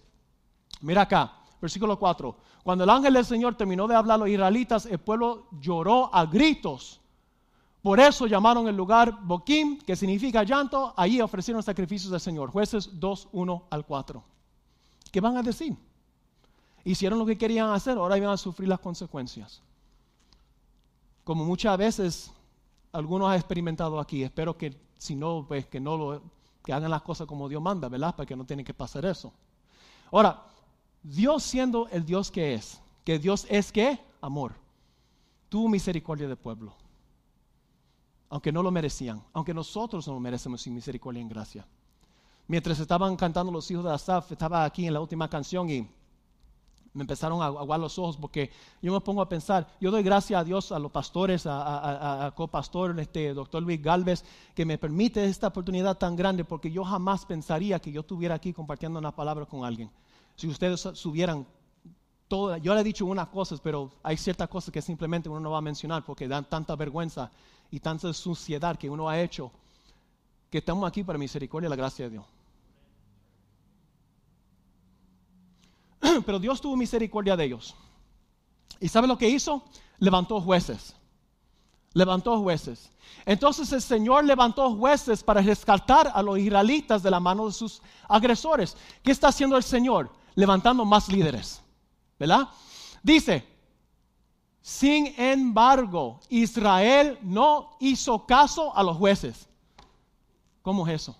Mira 0.82 1.02
acá, 1.02 1.34
versículo 1.62 1.98
4. 1.98 2.36
Cuando 2.64 2.84
el 2.84 2.90
ángel 2.90 3.14
del 3.14 3.26
Señor 3.26 3.56
terminó 3.56 3.88
de 3.88 3.96
hablar 3.96 4.16
a 4.16 4.20
los 4.20 4.30
israelitas, 4.30 4.86
el 4.86 5.00
pueblo 5.00 5.48
lloró 5.60 6.14
a 6.14 6.26
gritos. 6.26 7.02
Por 7.82 8.00
eso 8.00 8.28
llamaron 8.28 8.68
el 8.68 8.78
lugar 8.78 9.20
Boquim, 9.24 9.80
que 9.80 9.96
significa 9.96 10.44
llanto. 10.44 10.94
Allí 10.96 11.20
ofrecieron 11.20 11.64
sacrificios 11.64 12.14
al 12.14 12.22
Señor. 12.22 12.52
Jueces 12.52 13.00
2, 13.00 13.30
1 13.32 13.64
al 13.72 13.86
4. 13.86 14.24
¿Qué 15.12 15.20
van 15.20 15.38
a 15.38 15.42
decir? 15.42 15.76
Hicieron 16.84 17.20
lo 17.20 17.26
que 17.26 17.38
querían 17.38 17.70
hacer, 17.70 17.98
ahora 17.98 18.18
iban 18.18 18.32
a 18.32 18.38
sufrir 18.38 18.68
las 18.68 18.80
consecuencias. 18.80 19.62
Como 21.24 21.46
muchas 21.46 21.78
veces 21.78 22.32
algunos 22.92 23.30
han 23.30 23.36
experimentado 23.36 24.00
aquí. 24.00 24.24
Espero 24.24 24.58
que 24.58 24.76
si 24.98 25.16
no, 25.16 25.46
pues 25.48 25.66
que 25.68 25.80
no 25.80 25.98
lo, 25.98 26.22
que 26.64 26.74
hagan 26.74 26.92
las 26.92 27.02
cosas 27.02 27.28
como 27.28 27.50
Dios 27.50 27.62
manda, 27.62 27.90
¿verdad? 27.90 28.16
Para 28.16 28.26
que 28.26 28.36
no 28.36 28.46
tienen 28.46 28.66
que 28.66 28.74
pasar 28.74 29.06
eso. 29.06 29.32
Ahora, 30.12 30.44
Dios 31.04 31.44
siendo 31.44 31.88
el 31.90 32.06
Dios 32.06 32.30
que 32.32 32.54
es, 32.54 32.82
que 33.04 33.18
Dios 33.18 33.48
es 33.50 33.72
que 33.72 34.00
amor, 34.22 34.54
tuvo 35.50 35.70
misericordia 35.70 36.28
del 36.28 36.38
pueblo. 36.38 36.74
Aunque 38.30 38.52
no 38.52 38.64
lo 38.64 38.72
merecían, 38.72 39.22
aunque 39.34 39.54
nosotros 39.54 40.08
no 40.08 40.14
lo 40.14 40.20
merecemos 40.20 40.62
sin 40.62 40.74
misericordia 40.74 41.22
y 41.22 41.28
gracia. 41.28 41.66
Mientras 42.48 42.80
estaban 42.80 43.16
cantando 43.16 43.52
los 43.52 43.70
hijos 43.72 43.84
de 43.84 43.92
Asaf, 43.92 44.32
estaba 44.32 44.64
aquí 44.64 44.86
en 44.86 44.94
la 44.94 45.02
última 45.02 45.30
canción 45.30 45.70
y 45.70 45.90
me 46.94 47.02
empezaron 47.02 47.42
a 47.42 47.46
aguar 47.46 47.80
los 47.80 47.98
ojos 47.98 48.18
porque 48.18 48.52
yo 48.82 48.92
me 48.92 49.00
pongo 49.00 49.22
a 49.22 49.30
pensar, 49.30 49.68
yo 49.80 49.92
doy 49.92 50.04
gracias 50.04 50.42
a 50.42 50.44
Dios, 50.44 50.72
a 50.72 50.80
los 50.80 50.92
pastores, 50.92 51.46
a, 51.46 52.26
a, 52.26 52.32
copastor, 52.32 53.00
este 53.00 53.34
doctor 53.34 53.64
Luis 53.64 53.82
Galvez, 53.82 54.24
que 54.54 54.66
me 54.66 54.78
permite 54.78 55.24
esta 55.26 55.48
oportunidad 55.48 55.98
tan 55.98 56.16
grande 56.16 56.44
porque 56.44 56.72
yo 56.72 56.84
jamás 56.84 57.26
pensaría 57.26 57.80
que 57.80 57.92
yo 57.92 58.02
estuviera 58.02 58.36
aquí 58.36 58.52
compartiendo 58.52 59.00
una 59.00 59.16
palabra 59.16 59.46
con 59.46 59.64
alguien. 59.64 59.90
Si 60.36 60.48
ustedes 60.48 60.82
subieran 60.94 61.46
todo, 62.28 62.58
yo 62.58 62.74
le 62.74 62.82
he 62.82 62.84
dicho 62.84 63.06
unas 63.06 63.28
cosas, 63.28 63.62
pero 63.62 63.92
hay 64.04 64.18
ciertas 64.18 64.50
cosas 64.50 64.74
que 64.74 64.82
simplemente 64.82 65.30
uno 65.30 65.40
no 65.40 65.52
va 65.52 65.60
a 65.60 65.62
mencionar 65.62 66.04
porque 66.04 66.28
dan 66.28 66.46
tanta 66.46 66.76
vergüenza 66.76 67.32
y 67.70 67.80
tanta 67.80 68.12
suciedad 68.14 68.78
que 68.78 68.90
uno 68.90 69.08
ha 69.08 69.20
hecho, 69.20 69.52
que 70.50 70.58
estamos 70.58 70.88
aquí 70.88 71.04
para 71.04 71.18
misericordia 71.18 71.68
y 71.68 71.70
la 71.70 71.76
gracia 71.78 72.06
de 72.06 72.12
Dios. 72.12 72.26
Pero 76.26 76.40
Dios 76.40 76.60
tuvo 76.60 76.76
misericordia 76.76 77.36
de 77.36 77.46
ellos. 77.46 77.76
¿Y 78.80 78.88
sabe 78.88 79.08
lo 79.08 79.18
que 79.18 79.30
hizo? 79.30 79.64
Levantó 80.00 80.42
jueces. 80.42 80.96
Levantó 81.94 82.40
jueces. 82.42 82.90
Entonces 83.26 83.72
el 83.74 83.82
Señor 83.82 84.24
levantó 84.24 84.74
jueces 84.76 85.24
para 85.24 85.42
rescatar 85.42 86.12
a 86.14 86.22
los 86.22 86.40
israelitas 86.40 87.04
de 87.04 87.12
la 87.12 87.20
mano 87.20 87.46
de 87.46 87.54
sus 87.54 87.82
agresores. 88.08 88.76
¿Qué 89.04 89.12
está 89.12 89.28
haciendo 89.28 89.58
el 89.58 89.64
Señor? 89.64 90.12
Levantando 90.36 90.86
más 90.86 91.10
líderes. 91.10 91.62
¿Verdad? 92.18 92.50
Dice, 93.04 93.46
sin 94.62 95.08
embargo, 95.18 96.20
Israel 96.30 97.20
no 97.22 97.78
hizo 97.80 98.26
caso 98.26 98.76
a 98.76 98.84
los 98.84 98.98
jueces. 98.98 99.48
¿Cómo 100.62 100.88
es 100.88 101.02
eso? 101.02 101.18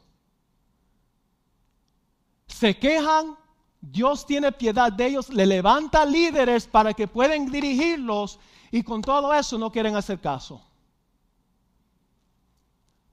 Se 2.48 2.78
quejan 2.78 3.36
Dios 3.82 4.28
tiene 4.28 4.52
piedad 4.52 4.94
de 4.94 5.08
ellos, 5.08 5.30
le 5.30 5.48
levanta 5.48 6.06
líderes 6.06 6.68
para 6.68 6.94
que 6.94 7.08
puedan 7.08 7.52
dirigirlos 7.52 8.40
y 8.70 8.84
con 8.84 9.02
todo 9.02 9.34
eso 9.34 9.58
no 9.58 9.72
quieren 9.72 9.96
hacer 9.96 10.20
caso. 10.20 10.62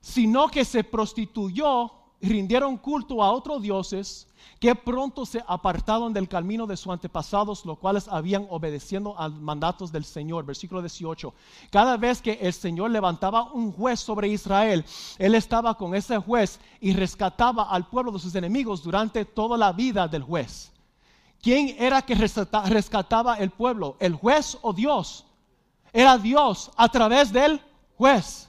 Sino 0.01 0.49
que 0.49 0.65
se 0.65 0.83
prostituyó, 0.83 1.93
rindieron 2.21 2.77
culto 2.77 3.23
a 3.23 3.31
otros 3.31 3.63
dioses 3.63 4.27
que 4.59 4.75
pronto 4.75 5.25
se 5.25 5.43
apartaron 5.47 6.13
del 6.13 6.29
camino 6.29 6.67
de 6.67 6.77
sus 6.77 6.93
antepasados, 6.93 7.65
los 7.65 7.79
cuales 7.79 8.09
habían 8.09 8.47
obedeciendo 8.51 9.19
a 9.19 9.29
mandatos 9.29 9.93
del 9.93 10.05
Señor. 10.05 10.45
Versículo 10.45 10.81
18. 10.81 11.33
Cada 11.71 11.97
vez 11.97 12.21
que 12.21 12.33
el 12.41 12.53
Señor 12.53 12.91
levantaba 12.91 13.53
un 13.53 13.73
juez 13.73 14.01
sobre 14.01 14.29
Israel, 14.29 14.85
Él 15.19 15.35
estaba 15.35 15.77
con 15.77 15.95
ese 15.95 16.19
juez 16.19 16.59
y 16.81 16.93
rescataba 16.93 17.71
al 17.71 17.89
pueblo 17.89 18.11
de 18.11 18.19
sus 18.19 18.35
enemigos 18.35 18.83
durante 18.83 19.25
toda 19.25 19.57
la 19.57 19.73
vida 19.73 20.09
del 20.09 20.23
juez. 20.23 20.73
¿Quién 21.41 21.77
era 21.79 22.03
que 22.03 22.17
rescataba 22.17 23.37
el 23.37 23.51
pueblo? 23.51 23.97
¿El 24.01 24.15
juez 24.15 24.59
o 24.63 24.73
Dios? 24.73 25.25
Era 25.93 26.19
Dios 26.19 26.71
a 26.77 26.89
través 26.89 27.33
del 27.33 27.63
juez. 27.97 28.48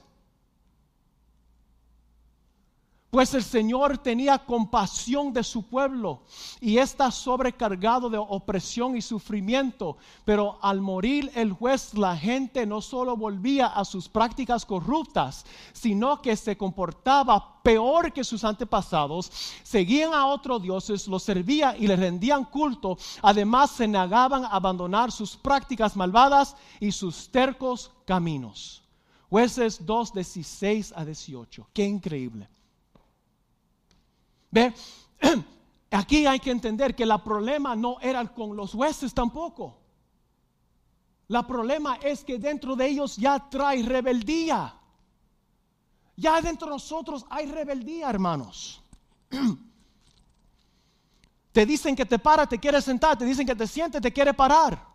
Pues 3.10 3.34
el 3.34 3.42
Señor 3.42 3.98
tenía 3.98 4.38
compasión 4.38 5.32
de 5.32 5.42
su 5.42 5.64
pueblo 5.64 6.22
y 6.60 6.78
está 6.78 7.10
sobrecargado 7.10 8.08
de 8.08 8.18
opresión 8.18 8.96
y 8.96 9.02
sufrimiento. 9.02 9.96
Pero 10.24 10.60
al 10.62 10.80
morir 10.80 11.28
el 11.34 11.52
juez, 11.52 11.92
la 11.94 12.16
gente 12.16 12.64
no 12.66 12.80
solo 12.80 13.16
volvía 13.16 13.66
a 13.66 13.84
sus 13.84 14.08
prácticas 14.08 14.64
corruptas, 14.64 15.44
sino 15.72 16.22
que 16.22 16.36
se 16.36 16.56
comportaba 16.56 17.60
peor 17.64 18.12
que 18.12 18.22
sus 18.22 18.44
antepasados. 18.44 19.32
Seguían 19.64 20.14
a 20.14 20.26
otros 20.26 20.62
dioses, 20.62 21.08
los 21.08 21.24
servían 21.24 21.74
y 21.82 21.88
les 21.88 21.98
rendían 21.98 22.44
culto. 22.44 22.96
Además, 23.22 23.72
se 23.72 23.88
negaban 23.88 24.44
a 24.44 24.50
abandonar 24.50 25.10
sus 25.10 25.36
prácticas 25.36 25.96
malvadas 25.96 26.54
y 26.78 26.92
sus 26.92 27.28
tercos 27.28 27.90
caminos. 28.04 28.84
Jueces 29.28 29.84
2, 29.84 30.12
16 30.12 30.92
a 30.94 31.04
18. 31.04 31.66
Qué 31.72 31.84
increíble. 31.84 32.48
¿Ve? 34.50 34.74
Aquí 35.90 36.26
hay 36.26 36.38
que 36.38 36.50
entender 36.50 36.94
que 36.94 37.02
el 37.02 37.12
problema 37.22 37.74
no 37.74 37.98
era 38.00 38.26
con 38.32 38.56
los 38.56 38.72
jueces 38.72 39.12
tampoco. 39.12 39.76
El 41.28 41.46
problema 41.46 41.96
es 41.96 42.24
que 42.24 42.38
dentro 42.38 42.74
de 42.74 42.88
ellos 42.88 43.16
ya 43.16 43.48
trae 43.50 43.82
rebeldía. 43.82 44.74
Ya 46.16 46.40
dentro 46.40 46.66
de 46.68 46.74
nosotros 46.74 47.24
hay 47.30 47.46
rebeldía, 47.46 48.10
hermanos. 48.10 48.82
Te 51.52 51.66
dicen 51.66 51.96
que 51.96 52.06
te 52.06 52.16
para, 52.18 52.46
te 52.46 52.58
quiere 52.58 52.80
sentar, 52.80 53.18
te 53.18 53.24
dicen 53.24 53.44
que 53.44 53.56
te 53.56 53.66
siente, 53.66 54.00
te 54.00 54.12
quiere 54.12 54.32
parar. 54.32 54.86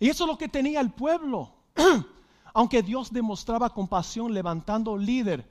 Y 0.00 0.08
eso 0.08 0.24
es 0.24 0.28
lo 0.28 0.36
que 0.36 0.48
tenía 0.48 0.80
el 0.80 0.90
pueblo. 0.90 1.52
Aunque 2.52 2.82
Dios 2.82 3.12
demostraba 3.12 3.70
compasión 3.70 4.34
levantando 4.34 4.96
líder, 4.96 5.46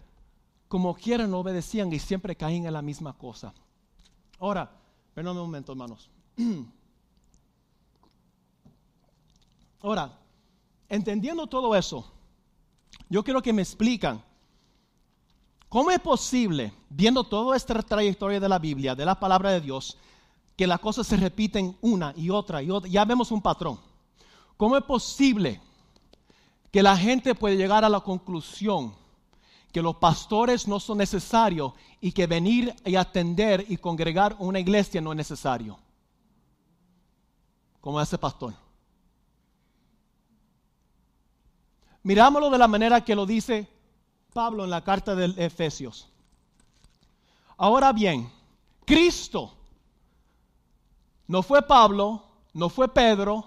como 0.67 0.95
quieran 0.95 1.33
obedecían 1.33 1.91
y 1.93 1.99
siempre 1.99 2.35
caían 2.35 2.65
en 2.65 2.73
la 2.73 2.81
misma 2.81 3.13
cosa. 3.13 3.53
Ahora, 4.39 4.71
ven 5.15 5.27
un 5.27 5.37
momento, 5.37 5.71
hermanos. 5.71 6.09
Ahora, 9.81 10.17
entendiendo 10.89 11.47
todo 11.47 11.75
eso, 11.75 12.11
yo 13.09 13.23
quiero 13.23 13.41
que 13.41 13.53
me 13.53 13.61
explican 13.61 14.23
cómo 15.69 15.91
es 15.91 15.99
posible, 15.99 16.73
viendo 16.89 17.23
toda 17.23 17.55
esta 17.55 17.81
trayectoria 17.81 18.39
de 18.39 18.49
la 18.49 18.59
Biblia, 18.59 18.95
de 18.95 19.05
la 19.05 19.19
palabra 19.19 19.51
de 19.51 19.61
Dios, 19.61 19.97
que 20.55 20.67
las 20.67 20.79
cosas 20.79 21.05
se 21.05 21.17
repiten 21.17 21.77
una 21.81 22.13
y 22.15 22.29
otra 22.29 22.63
y 22.63 22.71
otra. 22.71 22.89
Ya 22.89 23.05
vemos 23.05 23.31
un 23.31 23.41
patrón. 23.41 23.79
¿Cómo 24.57 24.77
es 24.77 24.83
posible 24.83 25.61
que 26.71 26.81
la 26.81 26.97
gente 26.97 27.35
puede 27.35 27.57
llegar 27.57 27.85
a 27.85 27.89
la 27.89 27.99
conclusión 27.99 28.95
que 29.75 29.81
los 29.81 29.97
pastores 29.97 30.69
no 30.69 30.79
son 30.79 30.99
necesarios 30.99 31.73
y 31.99 32.13
que 32.13 32.27
venir 32.27 32.73
y 32.85 32.95
atender 32.95 33.65
y 33.67 33.75
congregar 33.75 34.33
una 34.39 34.57
iglesia 34.57 35.01
no 35.01 35.11
es 35.11 35.17
necesario. 35.17 35.77
Como 37.81 37.99
ese 37.99 38.17
pastor. 38.17 38.53
Mirámoslo 42.03 42.49
de 42.49 42.57
la 42.57 42.69
manera 42.69 43.03
que 43.03 43.15
lo 43.15 43.25
dice 43.25 43.67
Pablo 44.31 44.63
en 44.63 44.69
la 44.69 44.81
carta 44.81 45.13
de 45.13 45.25
Efesios. 45.45 46.07
Ahora 47.57 47.91
bien, 47.91 48.31
Cristo 48.85 49.57
no 51.27 51.43
fue 51.43 51.61
Pablo, 51.61 52.23
no 52.53 52.69
fue 52.69 52.87
Pedro, 52.87 53.45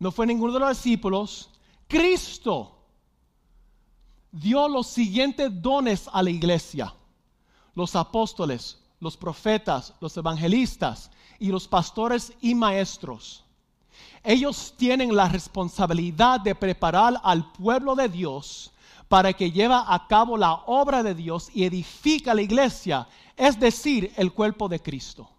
no 0.00 0.10
fue 0.10 0.26
ninguno 0.26 0.54
de 0.54 0.58
los 0.58 0.70
discípulos. 0.70 1.50
Cristo 1.86 2.75
dio 4.40 4.68
los 4.68 4.86
siguientes 4.86 5.50
dones 5.62 6.08
a 6.12 6.22
la 6.22 6.30
iglesia. 6.30 6.94
Los 7.74 7.96
apóstoles, 7.96 8.78
los 9.00 9.16
profetas, 9.16 9.94
los 10.00 10.16
evangelistas 10.16 11.10
y 11.38 11.48
los 11.48 11.66
pastores 11.68 12.32
y 12.40 12.54
maestros. 12.54 13.44
Ellos 14.22 14.74
tienen 14.76 15.14
la 15.14 15.28
responsabilidad 15.28 16.40
de 16.40 16.54
preparar 16.54 17.20
al 17.22 17.50
pueblo 17.52 17.94
de 17.94 18.08
Dios 18.08 18.72
para 19.08 19.32
que 19.32 19.50
lleve 19.50 19.74
a 19.74 20.06
cabo 20.08 20.36
la 20.36 20.52
obra 20.66 21.02
de 21.02 21.14
Dios 21.14 21.48
y 21.54 21.64
edifica 21.64 22.34
la 22.34 22.42
iglesia, 22.42 23.06
es 23.36 23.58
decir, 23.58 24.12
el 24.16 24.32
cuerpo 24.32 24.68
de 24.68 24.80
Cristo. 24.80 25.30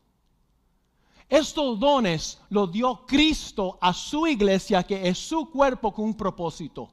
Estos 1.29 1.77
dones 1.77 2.39
los 2.49 2.71
dio 2.71 3.05
Cristo 3.05 3.77
a 3.81 3.93
su 3.93 4.25
iglesia, 4.25 4.83
que 4.83 5.09
es 5.09 5.17
su 5.17 5.49
cuerpo 5.49 5.93
con 5.93 6.05
un 6.05 6.15
propósito. 6.15 6.89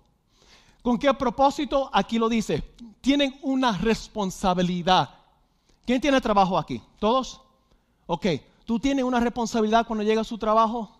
¿Con 0.84 0.98
qué 0.98 1.14
propósito? 1.14 1.88
Aquí 1.90 2.18
lo 2.18 2.28
dice. 2.28 2.62
Tienen 3.00 3.38
una 3.40 3.72
responsabilidad. 3.72 5.08
¿Quién 5.86 5.98
tiene 5.98 6.20
trabajo 6.20 6.58
aquí? 6.58 6.82
¿Todos? 6.98 7.40
Ok. 8.06 8.26
¿Tú 8.66 8.78
tienes 8.78 9.02
una 9.02 9.18
responsabilidad 9.18 9.86
cuando 9.86 10.04
llega 10.04 10.20
a 10.20 10.24
su 10.24 10.36
trabajo? 10.36 10.94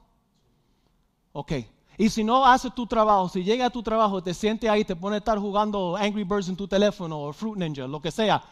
Ok. 1.34 1.52
Y 1.98 2.08
si 2.08 2.24
no 2.24 2.46
haces 2.46 2.74
tu 2.74 2.86
trabajo, 2.86 3.28
si 3.28 3.44
llega 3.44 3.66
a 3.66 3.70
tu 3.70 3.82
trabajo, 3.82 4.22
te 4.22 4.32
sientes 4.32 4.70
ahí, 4.70 4.86
te 4.86 4.96
pone 4.96 5.16
a 5.16 5.18
estar 5.18 5.38
jugando 5.38 5.98
Angry 5.98 6.24
Birds 6.24 6.48
en 6.48 6.56
tu 6.56 6.66
teléfono 6.66 7.20
o 7.20 7.32
Fruit 7.34 7.58
Ninja, 7.58 7.86
lo 7.86 8.00
que 8.00 8.10
sea, 8.10 8.42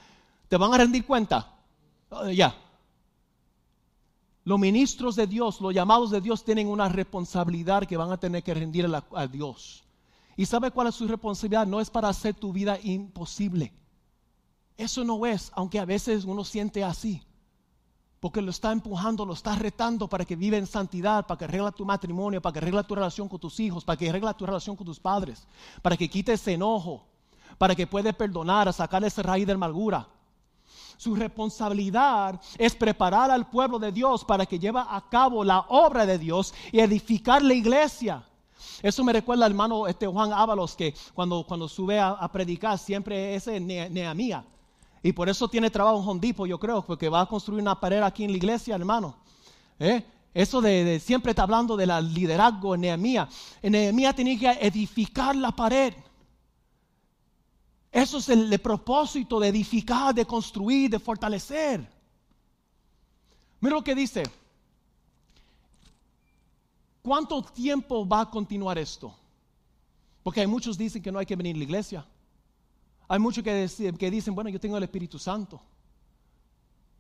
¿te 0.49 0.59
van 0.59 0.75
a 0.75 0.77
rendir 0.77 1.07
cuenta? 1.07 1.51
Uh, 2.11 2.29
ya. 2.29 2.55
Los 4.45 4.59
ministros 4.59 5.17
de 5.17 5.27
Dios, 5.27 5.63
los 5.63 5.73
llamados 5.73 6.11
de 6.11 6.21
Dios 6.21 6.45
tienen 6.45 6.69
una 6.69 6.91
responsabilidad 6.91 7.85
que 7.85 7.97
van 7.97 8.13
a 8.13 8.19
tener 8.19 8.43
que 8.43 8.53
rendir 8.53 8.87
a, 9.15 9.27
Dios. 9.27 9.83
¿Y 10.37 10.47
sabe 10.47 10.71
cuál 10.71 10.89
es 10.89 10.95
su 10.95 11.07
responsabilidad? 11.07 11.67
No 11.67 11.81
es 11.81 11.91
para 11.91 12.09
hacer 12.09 12.35
tu 12.35 12.53
vida 12.53 12.79
imposible. 12.83 13.73
Eso 14.77 15.05
no 15.05 15.27
es, 15.27 15.53
aunque 15.55 15.79
a 15.79 15.85
veces 15.85 16.25
uno 16.25 16.45
siente 16.45 16.83
así. 16.83 17.23
Porque 18.19 18.41
lo 18.41 18.51
está 18.51 18.71
empujando, 18.73 19.27
lo 19.27 19.35
está 19.35 19.57
retando 19.57 20.09
para 20.09 20.25
que 20.25 20.37
viva 20.37 20.57
en 20.57 20.67
santidad, 20.67 21.27
para 21.27 21.39
que 21.39 21.45
arregla 21.45 21.73
tu 21.73 21.85
matrimonio, 21.85 22.41
para 22.41 22.53
que 22.53 22.59
arregla 22.61 22.83
tu 22.85 22.95
relación 22.95 23.29
con 23.29 23.41
tus 23.41 23.59
hijos, 23.61 23.85
para 23.85 23.97
que 23.97 24.09
arregla 24.09 24.33
tu 24.33 24.47
relación 24.47 24.77
con 24.77 24.87
tus 24.87 25.01
padres, 25.01 25.47
para 25.83 25.97
que 25.97 26.09
quite 26.09 26.33
ese 26.33 26.53
enojo, 26.53 27.05
para 27.59 27.75
que 27.75 27.87
puedas 27.87 28.15
perdonar, 28.15 28.73
sacar 28.73 29.03
ese 29.05 29.23
raíz 29.23 29.47
de 29.47 29.53
amargura. 29.53 30.09
Su 30.97 31.17
responsabilidad 31.17 32.41
es 32.59 32.77
preparar 32.77 33.31
al 33.31 33.51
pueblo 33.51 33.81
de 33.81 33.91
Dios 33.91 34.25
para 34.25 34.47
que 34.47 34.59
lleve 34.59 34.79
a 34.79 35.05
cabo 35.11 35.43
la 35.43 35.67
obra 35.69 36.07
de 36.07 36.17
Dios 36.17 36.55
y 36.71 36.79
edificar 36.79 37.43
la 37.43 37.55
iglesia. 37.55 38.25
Eso 38.83 39.05
me 39.05 39.13
recuerda 39.13 39.47
al 39.47 39.53
hermano 39.53 39.87
este 39.87 40.07
Juan 40.07 40.33
Ábalos 40.33 40.75
que 40.75 40.95
cuando, 41.15 41.45
cuando 41.47 41.69
sube 41.69 41.99
a, 42.01 42.29
predicar 42.33 42.79
siempre 42.79 43.35
es 43.35 43.47
Nehemías. 43.47 44.45
Y 45.03 45.13
por 45.13 45.29
eso 45.29 45.49
tiene 45.49 45.71
trabajo 45.71 46.01
en 46.01 46.09
Hondipo, 46.09 46.47
yo 46.47 46.59
creo, 46.59 46.83
porque 46.83 47.09
va 47.09 47.23
a 47.23 47.27
construir 47.27 47.61
una 47.61 47.79
pared 47.79 48.03
aquí 48.03 48.25
en 48.25 48.31
la 48.31 48.37
iglesia, 48.37 48.75
hermano. 48.75 49.17
¿Eh? 49.79 50.05
Eso 50.35 50.61
de, 50.61 51.01
siempre 51.01 51.31
está 51.31 51.43
hablando 51.43 51.77
del 51.77 51.91
liderazgo 52.15 52.75
en 52.75 52.83
Nehemías. 52.83 53.29
En 53.61 53.73
Nehemías 53.73 54.15
tenía 54.15 54.39
que 54.39 54.67
edificar 54.67 55.35
la 55.37 55.51
pared. 55.51 55.93
Eso 57.91 58.19
es 58.19 58.29
el, 58.31 58.59
propósito 58.59 59.39
de 59.39 59.49
edificar, 59.49 60.15
de 60.15 60.25
construir, 60.25 60.89
de 60.89 60.99
fortalecer. 60.99 61.87
Mira 63.61 63.77
lo 63.77 63.85
que 63.85 63.95
dice. 63.95 64.23
¿Cuánto 67.03 67.43
tiempo 67.43 68.07
va 68.07 68.21
a 68.21 68.31
continuar 68.31 68.79
esto? 68.79 69.13
Porque 70.23 70.41
hay 70.41 70.47
muchos 70.47 70.77
que 70.77 70.85
dicen 70.85 71.03
que 71.03 71.11
no 71.11 71.19
hay 71.19 71.27
que 71.27 71.35
venir 71.35 71.57
a 71.57 71.59
la 71.59 71.65
iglesia. 71.65 72.07
Hay 73.09 73.19
muchos 73.19 73.43
que, 73.43 73.95
que 73.99 74.11
dicen, 74.11 74.35
bueno, 74.35 74.51
yo 74.51 74.61
tengo 74.61 74.77
el 74.77 74.85
Espíritu 74.85 75.19
Santo. 75.19 75.61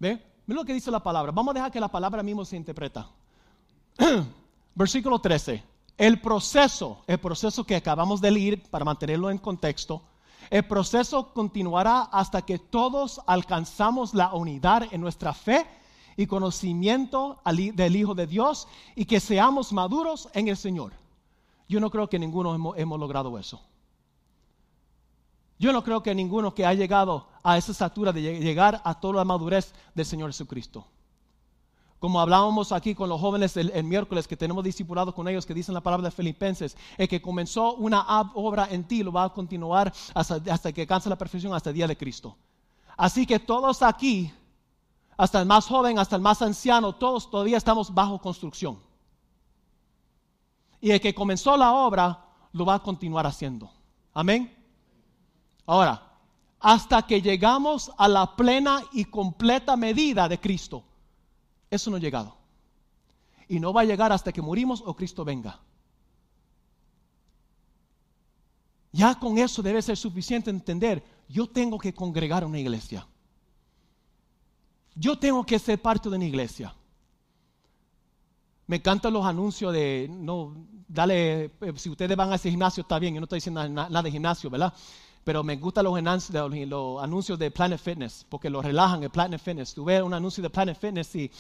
¿Ve? 0.01 0.21
Mira 0.45 0.61
lo 0.61 0.67
que 0.67 0.75
dice 0.75 0.91
la 0.91 1.01
palabra. 1.01 1.31
Vamos 1.31 1.53
a 1.53 1.55
dejar 1.55 1.71
que 1.71 1.79
la 1.79 1.89
palabra 1.89 2.23
mismo 2.25 2.45
se 2.45 2.57
interpreta. 2.57 3.09
Versículo 4.75 5.21
13. 5.21 5.63
El 5.97 6.21
proceso, 6.21 7.05
el 7.07 7.19
proceso 7.19 7.65
que 7.65 7.77
acabamos 7.77 8.21
de 8.21 8.31
leer 8.33 8.63
para 8.71 8.85
mantenerlo 8.85 9.31
en 9.31 9.39
contexto, 9.39 10.03
el 10.51 10.65
proceso 10.65 11.33
continuará 11.33 12.03
hasta 12.03 12.43
que 12.43 12.59
todos 12.59 13.21
alcanzamos 13.27 14.15
la 14.15 14.35
unidad 14.35 14.89
en 14.91 15.01
nuestra 15.01 15.33
fe 15.33 15.65
y 16.17 16.27
conocimiento 16.27 17.41
del 17.45 17.97
Hijo 17.97 18.15
de 18.15 18.27
Dios 18.27 18.69
y 18.95 19.05
que 19.05 19.21
seamos 19.21 19.73
maduros 19.73 20.29
en 20.35 20.49
el 20.49 20.57
Señor. 20.57 20.93
Yo 21.69 21.81
no 21.81 21.91
creo 21.91 22.09
que 22.09 22.19
ninguno 22.19 22.75
hemos, 22.77 23.01
logrado 23.01 23.39
eso. 23.39 23.61
Yo 25.59 25.73
no 25.73 25.83
creo 25.83 26.03
que 26.03 26.15
ninguno 26.15 26.55
que 26.55 26.67
ha 26.67 26.75
llegado 26.75 27.29
a 27.43 27.57
esa 27.57 27.73
estatura 27.73 28.13
de 28.13 28.41
llegar 28.41 28.81
a 28.85 28.99
toda 28.99 29.15
la 29.15 29.25
madurez 29.25 29.73
del 29.95 30.05
Señor 30.05 30.31
Jesucristo. 30.31 30.85
Como 32.03 32.21
hablábamos 32.21 32.73
aquí 32.73 32.97
con 32.97 33.09
los 33.09 33.21
jóvenes 33.21 33.57
el, 33.57 33.85
miércoles 33.85 34.27
que 34.27 34.37
tenemos 34.37 34.65
discipulado 34.65 35.15
con 35.15 35.29
ellos 35.29 35.47
que 35.47 35.55
dicen 35.55 35.73
la 35.73 35.81
palabra 35.81 36.09
de 36.09 36.11
Filipenses, 36.11 36.77
el 36.99 37.09
que 37.09 37.23
comenzó 37.23 37.75
una 37.77 38.05
obra 38.35 38.67
en 38.69 38.83
ti 38.83 39.05
lo 39.05 39.13
va 39.13 39.23
a 39.23 39.33
continuar 39.33 39.93
hasta, 40.13 40.73
que 40.73 40.81
alcance 40.81 41.09
la 41.09 41.17
perfección 41.17 41.55
hasta 41.55 41.71
el 41.71 41.77
día 41.77 41.87
de 41.87 41.97
Cristo. 41.97 42.37
Así 42.97 43.25
que 43.25 43.39
todos 43.39 43.83
aquí, 43.83 44.33
hasta 45.17 45.41
el 45.41 45.47
más 45.47 45.67
joven, 45.67 45.99
hasta 45.99 46.17
el 46.17 46.23
más 46.23 46.43
anciano, 46.43 46.95
todos 46.95 47.31
todavía 47.31 47.57
estamos 47.57 47.93
bajo 47.93 48.19
construcción. 48.21 48.79
Y 50.81 50.91
el 50.91 51.01
que 51.01 51.15
comenzó 51.15 51.57
la 51.57 51.73
obra 51.73 52.25
lo 52.53 52.65
va 52.65 52.75
a 52.75 52.83
continuar 52.83 53.27
haciendo. 53.27 53.71
Amén. 54.13 54.53
Ahora, 55.67 56.13
hasta 56.59 57.03
que 57.03 57.23
llegamos 57.23 57.91
a 57.99 58.09
la 58.09 58.37
plena 58.37 58.83
y 58.93 59.05
completa 59.05 59.77
medida 59.77 60.29
de 60.29 60.41
Cristo. 60.41 60.85
Eso 61.71 61.91
no 61.91 61.97
ha 61.97 62.01
llegado. 62.01 62.37
Y 63.49 63.61
no 63.61 63.73
va 63.73 63.83
a 63.83 63.85
llegar 63.85 64.13
hasta 64.13 64.33
que 64.33 64.43
morimos 64.43 64.83
o 64.85 64.95
Cristo 64.95 65.25
venga. 65.25 65.61
Ya 68.93 69.15
con 69.15 69.39
eso 69.39 69.63
debe 69.63 69.81
ser 69.81 69.97
suficiente 69.97 70.51
entender, 70.51 71.03
yo 71.29 71.49
tengo 71.49 71.79
que 71.79 71.95
congregar 71.95 72.45
una 72.45 72.59
iglesia. 72.59 73.07
Yo 74.95 75.19
tengo 75.19 75.45
que 75.45 75.59
ser 75.59 75.81
parte 75.81 76.09
de 76.09 76.17
una 76.17 76.25
iglesia. 76.25 76.75
Me 78.67 78.77
encantan 78.77 79.13
los 79.13 79.25
anuncios 79.25 79.73
de, 79.73 80.09
no, 80.11 80.55
dale, 80.89 81.45
eh, 81.61 81.73
si 81.77 81.91
ustedes 81.91 82.17
van 82.17 82.33
a 82.33 82.37
ese 82.37 82.51
gimnasio 82.51 82.83
está 82.83 82.99
bien, 82.99 83.15
yo 83.15 83.21
no 83.21 83.25
estoy 83.25 83.39
diciendo 83.39 83.67
nada 83.69 84.03
de 84.03 84.11
gimnasio, 84.11 84.51
¿verdad? 84.51 84.73
Pero 85.25 85.43
me 85.45 85.57
gustan 85.57 85.85
los, 85.85 85.97
anuncios 87.03 87.39
de 87.39 87.51
Planet 87.51 87.81
Fitness, 87.81 88.27
porque 88.29 88.51
lo 88.51 88.61
relajan 88.61 89.03
el 89.03 89.11
Planet 89.11 89.41
Fitness. 89.41 89.75
Tú 89.75 89.85
ves 89.85 90.03
un 90.03 90.15
anuncio 90.15 90.43
de 90.43 90.51
Planet 90.51 90.79
Fitness 90.79 91.15
y, 91.15 91.31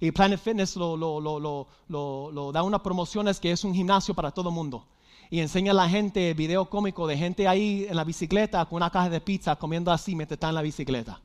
y 0.00 0.10
Planet 0.10 0.40
Fitness 0.40 0.76
lo, 0.76 0.96
lo, 0.96 2.52
da 2.52 2.62
unas 2.62 2.80
promociones 2.80 3.38
que 3.38 3.52
es 3.52 3.64
un 3.64 3.74
gimnasio 3.74 4.14
para 4.14 4.30
todo 4.30 4.48
el 4.48 4.54
mundo. 4.54 4.86
Y 5.30 5.40
enseña 5.40 5.72
a 5.72 5.74
la 5.74 5.88
gente 5.88 6.32
video 6.34 6.68
cómico 6.70 7.06
de 7.06 7.16
gente 7.16 7.46
ahí 7.46 7.86
en 7.88 7.96
la 7.96 8.04
bicicleta 8.04 8.64
con 8.64 8.76
una 8.78 8.90
caja 8.90 9.10
de 9.10 9.20
pizza 9.20 9.56
comiendo 9.56 9.92
así 9.92 10.14
mientras 10.14 10.36
está 10.36 10.48
en 10.48 10.54
la 10.54 10.62
bicicleta. 10.62 11.20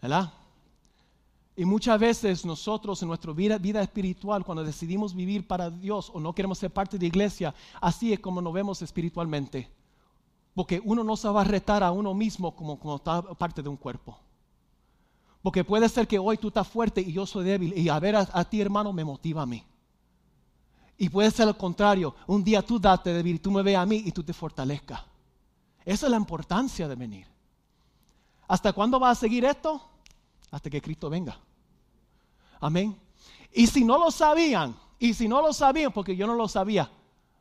¿Verdad? 0.00 0.32
Y 1.54 1.64
muchas 1.64 2.00
veces 2.00 2.46
nosotros 2.46 3.02
en 3.02 3.08
nuestra 3.08 3.32
vida, 3.32 3.58
vida, 3.58 3.82
espiritual, 3.82 4.44
cuando 4.44 4.64
decidimos 4.64 5.14
vivir 5.14 5.46
para 5.46 5.68
Dios 5.70 6.10
o 6.14 6.18
no 6.18 6.34
queremos 6.34 6.58
ser 6.58 6.70
parte 6.70 6.96
de 6.96 7.04
la 7.04 7.08
iglesia, 7.08 7.54
así 7.80 8.12
es 8.12 8.20
como 8.20 8.40
nos 8.40 8.54
vemos 8.54 8.80
espiritualmente. 8.80 9.70
Porque 10.54 10.80
uno 10.84 11.04
no 11.04 11.16
se 11.16 11.28
va 11.28 11.42
a 11.42 11.44
retar 11.44 11.82
a 11.82 11.92
uno 11.92 12.14
mismo 12.14 12.54
como, 12.56 12.78
como 12.78 12.96
está 12.96 13.22
parte 13.34 13.62
de 13.62 13.68
un 13.68 13.76
cuerpo. 13.76 14.18
Porque 15.42 15.64
puede 15.64 15.88
ser 15.88 16.06
que 16.06 16.18
hoy 16.18 16.38
tú 16.38 16.48
estás 16.48 16.68
fuerte 16.68 17.00
y 17.00 17.12
yo 17.12 17.26
soy 17.26 17.44
débil 17.44 17.76
y 17.76 17.88
a 17.88 17.98
ver 17.98 18.16
a, 18.16 18.44
ti 18.44 18.60
hermano 18.60 18.92
me 18.92 19.04
motiva 19.04 19.42
a 19.42 19.46
mí. 19.46 19.64
Y 20.96 21.08
puede 21.08 21.30
ser 21.30 21.46
lo 21.46 21.58
contrario, 21.58 22.14
un 22.28 22.44
día 22.44 22.62
tú 22.62 22.78
date 22.78 23.12
débil 23.12 23.40
tú 23.40 23.50
me 23.50 23.62
veas 23.62 23.82
a 23.82 23.86
mí 23.86 24.02
y 24.06 24.12
tú 24.12 24.22
te 24.22 24.32
fortalezcas. 24.32 25.00
Esa 25.84 26.06
es 26.06 26.10
la 26.10 26.16
importancia 26.16 26.86
de 26.86 26.94
venir. 26.94 27.26
¿Hasta 28.46 28.72
cuándo 28.72 29.00
va 29.00 29.10
a 29.10 29.14
seguir 29.14 29.44
esto? 29.44 29.82
Hasta 30.52 30.70
que 30.70 30.80
Cristo 30.80 31.10
venga. 31.10 31.36
Amén. 32.60 32.96
Y 33.52 33.66
si 33.66 33.82
no 33.82 33.98
lo 33.98 34.12
sabían, 34.12 34.76
y 35.00 35.14
si 35.14 35.26
no 35.26 35.42
lo 35.42 35.52
sabían, 35.52 35.92
porque 35.92 36.14
yo 36.14 36.28
no 36.28 36.34
lo 36.34 36.46
sabía, 36.46 36.88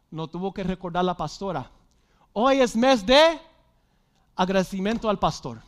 no 0.09 0.27
tuvo 0.27 0.51
que 0.51 0.63
recordar 0.63 1.05
la 1.05 1.15
pastora 1.15 1.69
Hoy 2.33 2.61
es 2.61 2.75
mes 2.77 3.05
de 3.05 3.39
agradecimiento 4.35 5.09
al 5.09 5.19
pastor. 5.19 5.61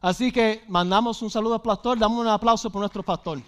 Así 0.00 0.32
que 0.32 0.64
mandamos 0.66 1.20
un 1.20 1.30
saludo 1.30 1.54
al 1.54 1.62
pastor, 1.62 1.98
damos 1.98 2.20
un 2.20 2.28
aplauso 2.28 2.70
por 2.70 2.80
nuestro 2.80 3.02
pastor. 3.02 3.42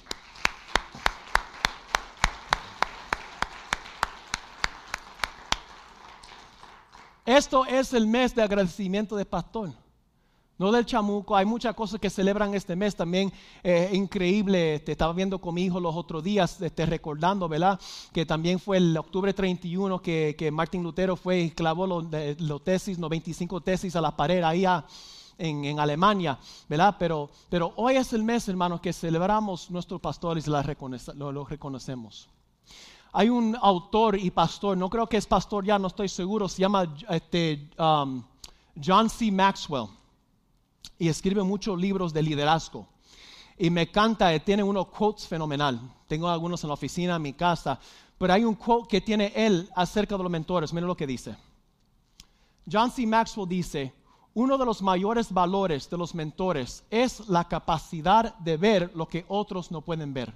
Esto 7.24 7.64
es 7.64 7.94
el 7.94 8.06
mes 8.06 8.34
de 8.34 8.42
agradecimiento 8.42 9.16
del 9.16 9.26
pastor. 9.26 9.72
No 10.58 10.70
del 10.70 10.86
chamuco, 10.86 11.34
hay 11.34 11.44
muchas 11.44 11.74
cosas 11.74 11.98
que 11.98 12.10
celebran 12.10 12.54
este 12.54 12.76
mes 12.76 12.94
también. 12.94 13.32
Eh, 13.64 13.90
increíble, 13.92 14.80
te 14.80 14.92
estaba 14.92 15.12
viendo 15.12 15.40
con 15.40 15.54
mi 15.54 15.64
hijo 15.64 15.80
los 15.80 15.96
otros 15.96 16.22
días, 16.22 16.60
este, 16.60 16.86
recordando, 16.86 17.48
¿verdad? 17.48 17.80
Que 18.12 18.26
también 18.26 18.60
fue 18.60 18.76
el 18.76 18.96
octubre 18.96 19.32
31 19.32 20.00
que, 20.02 20.36
que 20.38 20.52
Lutero 20.78 21.16
fue 21.16 21.40
y 21.40 21.50
clavó 21.50 21.86
los, 21.86 22.62
tesis, 22.62 22.98
los 22.98 23.10
25 23.10 23.60
tesis 23.62 23.96
a 23.96 24.00
la 24.00 24.14
pared 24.16 24.42
ahí 24.42 24.64
en, 25.38 25.80
Alemania, 25.80 26.38
¿verdad? 26.68 26.96
Pero, 26.98 27.30
pero 27.48 27.72
hoy 27.76 27.96
es 27.96 28.12
el 28.12 28.22
mes, 28.22 28.46
hermanos, 28.48 28.80
que 28.80 28.92
celebramos 28.92 29.70
nuestros 29.70 30.00
pastores 30.00 30.46
y 30.46 30.50
los 30.50 30.64
lo 31.16 31.44
reconocemos. 31.44 32.28
Hay 33.12 33.28
un 33.28 33.56
autor 33.60 34.18
y 34.18 34.30
pastor, 34.30 34.76
no 34.76 34.88
creo 34.88 35.06
que 35.06 35.16
es 35.16 35.26
pastor 35.26 35.64
ya, 35.64 35.78
no 35.78 35.88
estoy 35.88 36.08
seguro, 36.08 36.48
se 36.48 36.62
llama 36.62 36.94
este, 37.10 37.68
um, 37.78 38.22
John 38.82 39.10
C. 39.10 39.30
Maxwell 39.30 39.88
y 40.98 41.08
escribe 41.08 41.42
muchos 41.42 41.78
libros 41.78 42.12
de 42.12 42.22
liderazgo. 42.22 42.86
Y 43.58 43.70
me 43.70 43.82
encanta, 43.82 44.32
eh, 44.32 44.40
tiene 44.40 44.62
unos 44.62 44.88
quotes 44.88 45.26
fenomenal. 45.26 45.80
Tengo 46.06 46.28
algunos 46.28 46.62
en 46.64 46.68
la 46.68 46.74
oficina, 46.74 47.16
en 47.16 47.22
mi 47.22 47.32
casa, 47.32 47.78
pero 48.18 48.32
hay 48.32 48.44
un 48.44 48.54
quote 48.54 48.88
que 48.88 49.00
tiene 49.00 49.32
él 49.34 49.68
acerca 49.74 50.16
de 50.16 50.22
los 50.22 50.32
mentores. 50.32 50.72
Miren 50.72 50.88
lo 50.88 50.96
que 50.96 51.06
dice. 51.06 51.36
John 52.70 52.90
C. 52.90 53.06
Maxwell 53.06 53.48
dice, 53.48 53.92
uno 54.34 54.56
de 54.56 54.64
los 54.64 54.80
mayores 54.80 55.32
valores 55.32 55.90
de 55.90 55.98
los 55.98 56.14
mentores 56.14 56.84
es 56.90 57.28
la 57.28 57.48
capacidad 57.48 58.36
de 58.38 58.56
ver 58.56 58.90
lo 58.94 59.06
que 59.06 59.24
otros 59.28 59.70
no 59.70 59.82
pueden 59.82 60.14
ver 60.14 60.32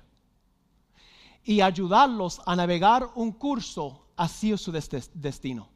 y 1.47 1.61
ayudarlos 1.61 2.43
a 2.45 2.57
navegar 2.57 3.09
un 3.15 3.31
curso 3.31 4.09
hacia 4.17 4.59
su 4.59 4.73
destino. 4.73 5.69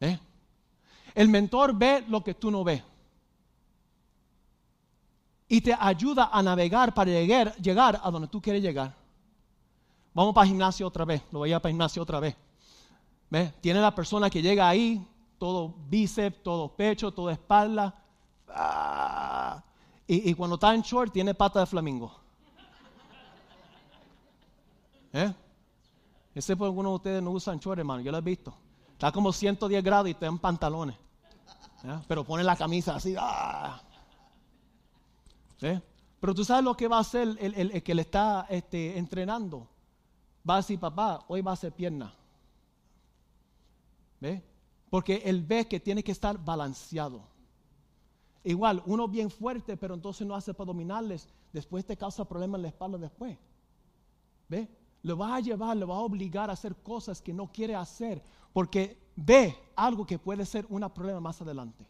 ¿Eh? 0.00 0.18
El 1.14 1.28
mentor 1.28 1.74
ve 1.76 2.04
lo 2.08 2.24
que 2.24 2.32
tú 2.34 2.50
no 2.50 2.64
ves 2.64 2.82
y 5.48 5.60
te 5.60 5.76
ayuda 5.78 6.30
a 6.32 6.42
navegar 6.42 6.94
para 6.94 7.10
llegar, 7.10 7.54
llegar 7.56 8.00
a 8.02 8.10
donde 8.10 8.28
tú 8.28 8.40
quieres 8.40 8.62
llegar. 8.62 8.94
Vamos 10.12 10.34
para 10.34 10.44
el 10.44 10.50
gimnasio 10.50 10.86
otra 10.86 11.04
vez, 11.04 11.22
lo 11.30 11.40
voy 11.40 11.52
a 11.52 11.60
para 11.60 11.70
el 11.70 11.74
gimnasio 11.74 12.02
otra 12.02 12.20
vez. 12.20 12.36
¿Ve? 13.30 13.52
Tiene 13.60 13.80
la 13.80 13.94
persona 13.94 14.30
que 14.30 14.40
llega 14.40 14.68
ahí, 14.68 15.06
todo 15.38 15.74
bíceps, 15.88 16.42
todo 16.42 16.68
pecho, 16.68 17.12
toda 17.12 17.32
espalda. 17.32 17.94
Ah, 18.48 19.62
y, 20.06 20.34
cuando 20.34 20.54
está 20.54 20.74
en 20.74 20.82
short, 20.82 21.12
tiene 21.12 21.34
pata 21.34 21.60
de 21.60 21.66
flamingo. 21.66 22.14
¿Eh? 25.12 25.32
Ese 26.34 26.56
por 26.56 26.66
algunos 26.66 26.92
de 26.92 26.96
ustedes 26.96 27.22
no 27.22 27.30
usan 27.30 27.58
short, 27.58 27.78
hermano, 27.78 28.02
yo 28.02 28.12
lo 28.12 28.18
he 28.18 28.20
visto. 28.20 28.54
Está 28.92 29.10
como 29.10 29.32
110 29.32 29.82
grados 29.82 30.08
y 30.08 30.10
está 30.12 30.26
en 30.26 30.38
pantalones. 30.38 30.96
Pero 32.08 32.24
pone 32.24 32.42
la 32.42 32.56
camisa 32.56 32.96
así. 32.96 33.14
¡ah! 33.18 33.80
Pero 36.20 36.34
tú 36.34 36.44
sabes 36.44 36.64
lo 36.64 36.76
que 36.76 36.88
va 36.88 36.98
a 36.98 37.00
hacer 37.00 37.36
el, 37.40 37.82
que 37.82 37.94
le 37.94 38.02
está 38.02 38.46
este, 38.48 38.98
entrenando. 38.98 39.68
Va 40.48 40.54
a 40.54 40.56
decir, 40.58 40.78
papá, 40.78 41.24
hoy 41.28 41.40
va 41.40 41.52
a 41.52 41.56
ser 41.56 41.72
pierna. 41.72 42.14
¿Ve? 44.20 44.42
Porque 44.90 45.22
él 45.24 45.42
ve 45.42 45.66
que 45.66 45.80
tiene 45.80 46.02
que 46.02 46.12
estar 46.12 46.42
balanceado. 46.42 47.22
Igual, 48.42 48.82
uno 48.86 49.08
bien 49.08 49.30
fuerte, 49.30 49.76
pero 49.76 49.94
entonces 49.94 50.26
no 50.26 50.34
hace 50.34 50.52
para 50.52 50.66
dominarles. 50.66 51.28
Después 51.52 51.84
te 51.84 51.96
causa 51.96 52.26
problemas 52.26 52.58
en 52.58 52.62
la 52.62 52.68
espalda 52.68 52.98
después. 52.98 53.38
¿Ve? 54.48 54.68
Lo 55.02 55.16
va 55.16 55.36
a 55.36 55.40
llevar, 55.40 55.76
lo 55.76 55.88
va 55.88 55.96
a 55.96 56.00
obligar 56.00 56.50
a 56.50 56.54
hacer 56.54 56.76
cosas 56.76 57.20
que 57.20 57.32
no 57.32 57.50
quiere 57.50 57.74
hacer. 57.74 58.22
Porque 58.52 58.98
ve 59.16 59.56
algo 59.76 60.06
que 60.06 60.18
puede 60.18 60.44
ser 60.44 60.66
un 60.68 60.88
problema 60.90 61.20
más 61.20 61.40
adelante. 61.40 61.86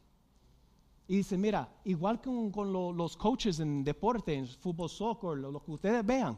Y 1.07 1.17
dice, 1.19 1.37
mira, 1.37 1.69
igual 1.85 2.21
que 2.21 2.31
con, 2.51 2.73
los 2.73 3.17
coaches 3.17 3.61
en 3.61 3.85
deporte, 3.85 4.35
en 4.35 4.47
fútbol, 4.47 4.89
soccer, 4.89 5.37
lo, 5.37 5.63
que 5.63 5.71
ustedes 5.73 6.05
vean, 6.05 6.35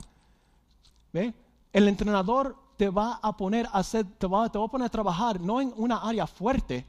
¿ve? 1.12 1.32
el 1.72 1.88
entrenador 1.88 2.56
te 2.76 2.88
va 2.88 3.20
a 3.22 3.36
poner 3.36 3.66
a 3.66 3.78
hacer, 3.78 4.04
te 4.18 4.26
va, 4.26 4.50
te 4.50 4.58
va 4.58 4.64
a 4.64 4.68
poner 4.68 4.86
a 4.86 4.90
trabajar 4.90 5.40
no 5.40 5.60
en 5.60 5.72
una 5.76 5.98
área 5.98 6.26
fuerte, 6.26 6.84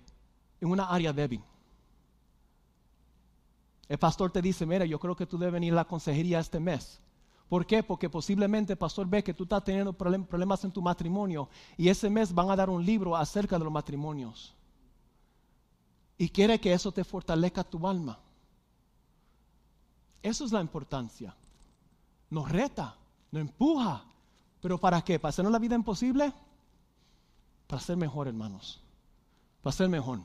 en 0.59 0.69
una 0.71 0.85
área 0.85 1.13
débil. 1.13 1.43
El 3.87 3.97
pastor 3.97 4.31
te 4.31 4.41
dice, 4.41 4.65
mira, 4.65 4.85
yo 4.85 4.99
creo 4.99 5.15
que 5.15 5.25
tú 5.25 5.37
debes 5.37 5.53
venir 5.53 5.71
a 5.73 5.77
la 5.77 5.85
consejería 5.85 6.39
este 6.39 6.59
mes. 6.59 6.99
¿Por 7.47 7.65
qué? 7.65 7.83
Porque 7.83 8.09
posiblemente 8.09 8.73
el 8.73 8.77
pastor 8.77 9.07
ve 9.07 9.23
que 9.23 9.33
tú 9.33 9.43
estás 9.43 9.63
teniendo 9.63 9.93
problemas 9.93 10.63
en 10.65 10.71
tu 10.71 10.81
matrimonio 10.81 11.47
y 11.77 11.87
ese 11.87 12.09
mes 12.09 12.33
van 12.33 12.49
a 12.49 12.55
dar 12.55 12.69
un 12.69 12.85
libro 12.85 13.15
acerca 13.15 13.57
de 13.57 13.63
los 13.63 13.71
matrimonios 13.71 14.56
y 16.17 16.29
quiere 16.29 16.59
que 16.59 16.73
eso 16.73 16.91
te 16.91 17.03
fortalezca 17.03 17.63
tu 17.63 17.87
alma. 17.87 18.17
Eso 20.21 20.45
es 20.45 20.51
la 20.51 20.61
importancia. 20.61 21.35
Nos 22.29 22.49
reta, 22.49 22.95
nos 23.31 23.41
empuja. 23.41 24.03
¿Pero 24.61 24.79
para 24.79 25.01
qué? 25.01 25.19
¿Para 25.19 25.29
hacernos 25.29 25.53
la 25.53 25.59
vida 25.59 25.75
imposible? 25.75 26.33
Para 27.67 27.81
ser 27.81 27.97
mejor, 27.97 28.27
hermanos. 28.27 28.81
Para 29.61 29.75
ser 29.75 29.89
mejor. 29.89 30.19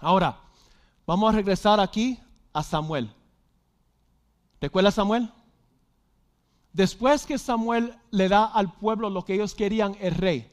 Ahora, 0.00 0.38
vamos 1.06 1.28
a 1.28 1.36
regresar 1.36 1.80
aquí 1.80 2.18
a 2.52 2.62
Samuel. 2.62 3.12
¿Recuerda 4.60 4.90
Samuel? 4.90 5.30
Después 6.72 7.26
que 7.26 7.38
Samuel 7.38 7.96
le 8.10 8.28
da 8.28 8.44
al 8.44 8.72
pueblo 8.72 9.10
lo 9.10 9.24
que 9.24 9.34
ellos 9.34 9.54
querían, 9.54 9.96
el 10.00 10.14
rey, 10.14 10.52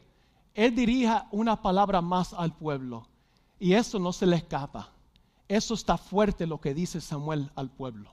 él 0.55 0.73
dirija 0.73 1.27
una 1.31 1.61
palabra 1.61 2.01
más 2.01 2.33
al 2.33 2.55
pueblo. 2.55 3.07
Y 3.59 3.73
eso 3.73 3.99
no 3.99 4.11
se 4.11 4.25
le 4.25 4.35
escapa. 4.35 4.89
Eso 5.47 5.73
está 5.73 5.97
fuerte 5.97 6.47
lo 6.47 6.59
que 6.59 6.73
dice 6.73 6.99
Samuel 7.01 7.51
al 7.55 7.69
pueblo. 7.69 8.11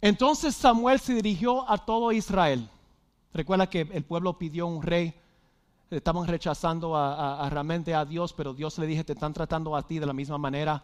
Entonces 0.00 0.54
Samuel 0.54 1.00
se 1.00 1.14
dirigió 1.14 1.68
a 1.70 1.78
todo 1.78 2.12
Israel. 2.12 2.68
Recuerda 3.32 3.70
que 3.70 3.80
el 3.80 4.04
pueblo 4.04 4.36
pidió 4.36 4.66
un 4.66 4.82
rey. 4.82 5.14
Estaban 5.90 6.26
rechazando 6.26 6.96
a, 6.96 7.48
realmente 7.50 7.94
a 7.94 8.04
Dios, 8.04 8.32
pero 8.32 8.52
Dios 8.52 8.78
le 8.78 8.86
dije, 8.86 9.04
te 9.04 9.12
están 9.12 9.32
tratando 9.32 9.76
a 9.76 9.86
ti 9.86 9.98
de 9.98 10.06
la 10.06 10.12
misma 10.12 10.38
manera. 10.38 10.82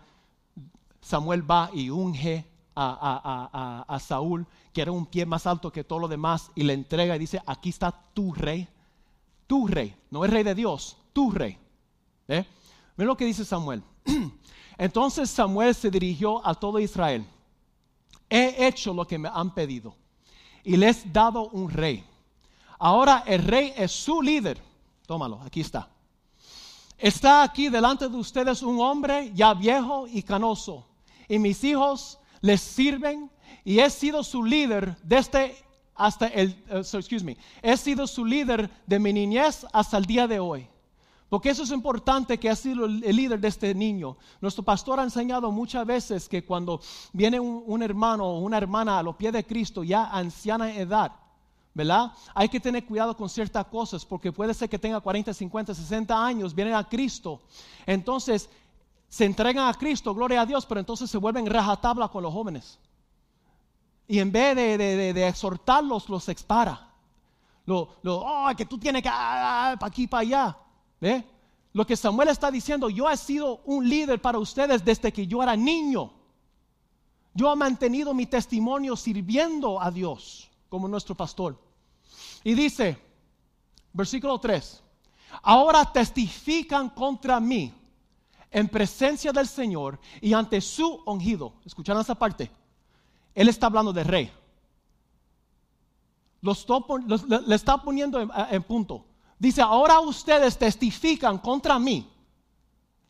Samuel 1.01 1.51
va 1.51 1.70
y 1.72 1.91
unge 1.91 2.45
a, 2.76 3.85
a, 3.89 3.99
Saúl, 3.99 4.47
que 4.72 4.83
era 4.83 4.93
un 4.93 5.07
pie 5.07 5.26
más 5.26 5.47
alto 5.47 5.72
que 5.72 5.83
todo 5.83 5.99
lo 5.99 6.09
demás, 6.09 6.53
y 6.55 6.62
le 6.62 6.74
entrega 6.74 7.16
y 7.16 7.18
dice, 7.18 7.43
aquí 7.47 7.70
está 7.70 7.91
tu 7.91 8.33
rey, 8.35 8.68
tu 9.47 9.66
rey, 9.66 9.97
no 10.11 10.24
es 10.24 10.31
rey 10.31 10.45
de 10.45 10.55
Dios, 10.55 10.97
tu 11.12 11.31
rey. 11.31 11.59
¿Eh? 12.29 12.45
lo 12.97 13.16
que 13.16 13.24
dice 13.24 13.45
Samuel. 13.45 13.83
Entonces 14.79 15.31
Samuel 15.31 15.74
se 15.74 15.91
dirigió 15.91 16.47
a 16.47 16.55
todo 16.55 16.79
Israel. 16.79 17.24
He 18.29 18.66
hecho 18.66 18.93
lo 18.93 19.07
que 19.07 19.18
me 19.18 19.29
han 19.33 19.53
pedido 19.55 19.95
y 20.62 20.76
les 20.76 21.05
he 21.05 21.11
dado 21.11 21.49
un 21.49 21.70
rey. 21.70 22.05
Ahora 22.79 23.24
el 23.26 23.43
rey 23.43 23.72
es 23.76 23.91
su 23.91 24.20
líder. 24.20 24.61
Tómalo, 25.07 25.41
aquí 25.41 25.62
está. 25.62 25.89
Está 26.99 27.43
aquí 27.43 27.68
delante 27.68 28.09
de 28.09 28.16
ustedes 28.16 28.62
un 28.62 28.81
hombre 28.81 29.33
ya 29.35 29.55
viejo 29.55 30.07
y 30.07 30.22
canoso. 30.22 30.87
Y 31.29 31.39
mis 31.39 31.62
hijos 31.64 32.18
les 32.41 32.61
sirven 32.61 33.31
y 33.64 33.79
he 33.81 33.89
sido 33.89 34.22
su 34.22 34.45
líder 34.45 34.97
desde 35.03 35.57
hasta 35.95 36.29
el, 36.29 36.51
uh, 36.70 36.76
excuse 36.76 37.24
me, 37.24 37.37
he 37.61 37.76
sido 37.76 38.07
su 38.07 38.24
líder 38.24 38.70
de 38.87 38.99
mi 39.01 39.12
niñez 39.12 39.66
hasta 39.72 39.99
el 39.99 40.05
día 40.05 40.29
de 40.29 40.39
hoy. 40.39 40.68
Porque 41.29 41.51
eso 41.51 41.62
es 41.62 41.70
importante 41.70 42.39
que 42.39 42.49
ha 42.49 42.57
sido 42.57 42.87
el 42.87 43.01
líder 43.01 43.39
de 43.39 43.49
este 43.49 43.74
niño. 43.74 44.16
Nuestro 44.41 44.64
pastor 44.64 44.99
ha 44.99 45.03
enseñado 45.03 45.51
muchas 45.53 45.87
veces 45.87 46.29
que 46.29 46.43
cuando 46.43 46.81
viene 47.12 47.39
un, 47.39 47.83
hermano 47.83 48.24
o 48.24 48.39
una 48.39 48.57
hermana 48.57 48.99
a 48.99 49.03
los 49.03 49.16
pies 49.16 49.35
de 49.35 49.45
Cristo, 49.45 49.85
ya 49.85 50.07
anciana 50.07 50.74
edad, 50.74 51.12
¿verdad? 51.74 52.12
Hay 52.35 52.49
que 52.49 52.61
tener 52.61 52.87
cuidado 52.87 53.14
con 53.14 53.29
ciertas 53.29 53.66
cosas 53.66 54.07
porque 54.07 54.33
puede 54.33 54.55
ser 54.55 54.70
que 54.70 54.79
tenga 54.79 55.01
40, 55.01 55.35
50, 55.35 55.74
60 55.74 56.26
años, 56.26 56.55
vienen 56.55 56.74
a 56.74 56.89
Cristo. 56.89 57.43
Entonces 57.85 58.49
se 59.07 59.26
entregan 59.26 59.68
a 59.68 59.74
Cristo, 59.74 60.14
gloria 60.14 60.41
a 60.41 60.47
Dios, 60.47 60.64
pero 60.64 60.81
entonces 60.81 61.11
se 61.11 61.18
vuelven 61.18 61.45
rajatabla 61.45 62.09
con 62.09 62.22
los 62.22 62.33
jóvenes. 62.33 62.79
Y 64.07 64.18
en 64.18 64.33
vez 64.33 64.57
de, 64.57 65.29
exhortarlos, 65.29 66.09
los 66.09 66.26
expara. 66.31 66.89
Lo, 67.66 67.97
lo, 68.01 68.24
que 68.57 68.64
tú 68.64 68.79
tienes 68.79 69.03
que, 69.03 69.11
ah, 69.12 69.76
para 69.79 69.89
aquí, 69.89 70.07
para 70.07 70.22
allá. 70.22 70.59
¿Ve? 71.01 71.24
Lo 71.72 71.86
que 71.86 71.96
Samuel 71.96 72.28
está 72.28 72.51
diciendo, 72.51 72.88
yo 72.88 73.09
he 73.09 73.16
sido 73.16 73.61
un 73.64 73.88
líder 73.88 74.20
para 74.20 74.38
ustedes 74.38 74.84
desde 74.84 75.12
que 75.12 75.26
yo 75.26 75.42
era 75.42 75.55
niño. 75.55 76.12
Yo 77.34 77.53
he 77.53 77.57
mantenido 77.57 78.14
mi 78.14 78.26
testimonio 78.26 78.96
sirviendo 78.96 79.80
a 79.80 79.90
Dios 79.90 80.51
como 80.68 80.88
nuestro 80.88 81.14
pastor. 81.14 81.59
Y 82.42 82.55
dice, 82.55 82.99
versículo 83.92 84.38
3, 84.38 84.82
ahora 85.42 85.84
testifican 85.92 86.90
contra 86.90 87.38
mí 87.38 87.72
en 88.51 88.68
presencia 88.68 89.32
del 89.32 89.46
Señor 89.46 89.99
y 90.20 90.32
ante 90.32 90.61
su 90.61 91.03
ungido. 91.07 91.55
¿Escucharon 91.64 92.03
esa 92.03 92.14
parte? 92.14 92.51
Él 93.34 93.49
está 93.49 93.66
hablando 93.66 93.92
de 93.92 94.05
rey. 94.05 94.32
le 96.40 97.55
está 97.55 97.76
poniendo 97.82 98.20
en, 98.20 98.62
punto. 98.62 99.05
Dice, 99.39 99.62
ahora 99.62 100.01
ustedes 100.01 100.59
testifican 100.59 101.39
contra 101.39 101.78
mí 101.78 102.11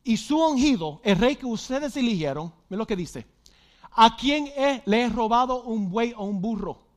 y 0.05 0.17
su 0.17 0.39
ungido, 0.39 1.01
el 1.03 1.17
rey 1.17 1.37
que 1.37 1.47
ustedes 1.47 1.97
eligieron, 1.97 2.53
ve 2.69 2.77
lo 2.77 2.87
que 2.87 2.97
dice, 2.97 3.27
a 3.93 4.17
quien 4.17 4.51
le 4.85 5.03
he 5.03 5.09
robado 5.09 5.63
un 5.63 5.91
buey 5.91 6.13
o 6.17 6.25
un 6.25 6.41
burro 6.41 6.89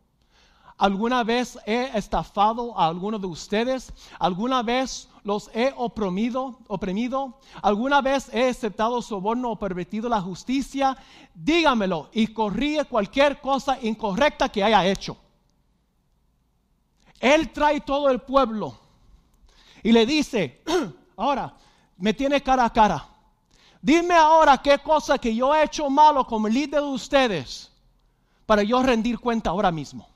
¿Alguna 0.81 1.23
vez 1.23 1.59
he 1.67 1.95
estafado 1.95 2.75
a 2.75 2.87
alguno 2.87 3.19
de 3.19 3.27
ustedes? 3.27 3.93
¿Alguna 4.17 4.63
vez 4.63 5.07
los 5.23 5.51
he 5.53 5.71
oprimido, 5.77 6.57
oprimido? 6.67 7.37
¿Alguna 7.61 8.01
vez 8.01 8.33
he 8.33 8.49
aceptado 8.49 8.99
soborno 9.03 9.51
o 9.51 9.59
pervertido 9.59 10.09
la 10.09 10.19
justicia? 10.19 10.97
Dígamelo 11.35 12.09
y 12.11 12.25
corríe 12.25 12.83
cualquier 12.85 13.39
cosa 13.41 13.77
incorrecta 13.79 14.49
que 14.49 14.63
haya 14.63 14.83
hecho. 14.87 15.15
Él 17.19 17.53
trae 17.53 17.81
todo 17.81 18.09
el 18.09 18.19
pueblo 18.19 18.75
y 19.83 19.91
le 19.91 20.05
dice, 20.05 20.63
ahora 21.17 21.55
me 21.97 22.13
tiene 22.13 22.41
cara 22.41 22.65
a 22.65 22.73
cara. 22.73 23.07
Dime 23.81 24.13
ahora 24.13 24.57
qué 24.59 24.79
cosa 24.79 25.17
que 25.17 25.33
yo 25.35 25.55
he 25.55 25.63
hecho 25.63 25.89
malo 25.89 26.25
como 26.25 26.47
líder 26.47 26.81
de 26.81 26.87
ustedes 26.87 27.71
para 28.45 28.63
yo 28.63 28.81
rendir 28.83 29.17
cuenta 29.19 29.49
ahora 29.49 29.71
mismo 29.71 30.07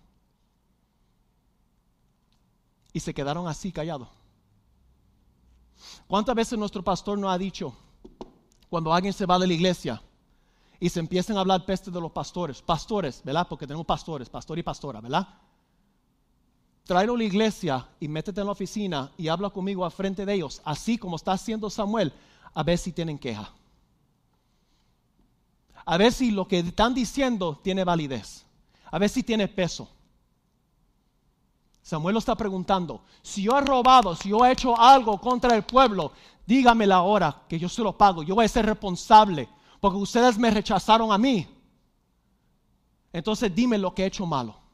y 2.95 2.99
se 3.01 3.13
quedaron 3.13 3.45
así 3.45 3.73
callados. 3.73 4.07
¿Cuántas 6.07 6.33
veces 6.33 6.57
nuestro 6.57 6.81
pastor 6.81 7.17
nos 7.17 7.29
ha 7.29 7.37
dicho, 7.37 7.75
cuando 8.69 8.93
alguien 8.93 9.11
se 9.11 9.25
va 9.25 9.37
de 9.37 9.47
la 9.47 9.53
iglesia 9.53 10.01
y 10.79 10.87
se 10.87 11.01
empiezan 11.01 11.35
a 11.35 11.41
hablar 11.41 11.65
peste 11.65 11.91
de 11.91 11.99
los 11.99 12.11
pastores, 12.11 12.61
pastores, 12.61 13.21
¿verdad? 13.23 13.47
Porque 13.49 13.67
tenemos 13.67 13.85
pastores, 13.85 14.29
pastor 14.29 14.59
y 14.59 14.63
pastora, 14.63 15.01
¿verdad? 15.01 15.27
Tráelo 16.85 17.15
a 17.15 17.17
la 17.17 17.23
iglesia 17.23 17.87
y 17.99 18.07
métete 18.07 18.41
en 18.41 18.45
la 18.45 18.53
oficina 18.53 19.11
y 19.17 19.27
habla 19.27 19.49
conmigo 19.49 19.83
al 19.83 19.91
frente 19.91 20.25
de 20.25 20.33
ellos, 20.33 20.61
así 20.63 20.97
como 20.97 21.15
está 21.15 21.31
haciendo 21.31 21.69
Samuel, 21.69 22.13
a 22.53 22.61
ver 22.61 22.77
si 22.77 22.91
tienen 22.91 23.17
queja. 23.17 23.51
A 25.83 25.97
ver 25.97 26.11
si 26.11 26.31
lo 26.31 26.47
que 26.47 26.59
están 26.59 26.93
diciendo 26.93 27.59
tiene 27.63 27.83
validez. 27.83 28.45
A 28.91 28.99
ver 28.99 29.09
si 29.09 29.23
tiene 29.23 29.47
peso. 29.47 29.89
Samuel 31.81 32.13
lo 32.13 32.19
está 32.19 32.35
preguntando, 32.35 33.03
si 33.21 33.43
yo 33.43 33.57
he 33.57 33.61
robado, 33.61 34.15
si 34.15 34.29
yo 34.29 34.43
he 34.43 34.51
hecho 34.51 34.79
algo 34.79 35.19
contra 35.19 35.55
el 35.55 35.63
pueblo, 35.63 36.13
dígamela 36.45 36.95
ahora, 36.95 37.43
que 37.47 37.59
yo 37.59 37.69
se 37.69 37.83
lo 37.83 37.95
pago, 37.95 38.23
yo 38.23 38.33
voy 38.33 38.45
a 38.45 38.47
ser 38.49 38.65
responsable, 38.65 39.47
porque 39.79 39.97
ustedes 39.97 40.37
me 40.37 40.49
rechazaron 40.49 41.11
a 41.11 41.17
mí. 41.19 41.47
Entonces 43.13 43.53
dime 43.53 43.77
lo 43.77 43.93
que 43.93 44.03
he 44.03 44.07
hecho 44.07 44.25
malo. 44.25 44.64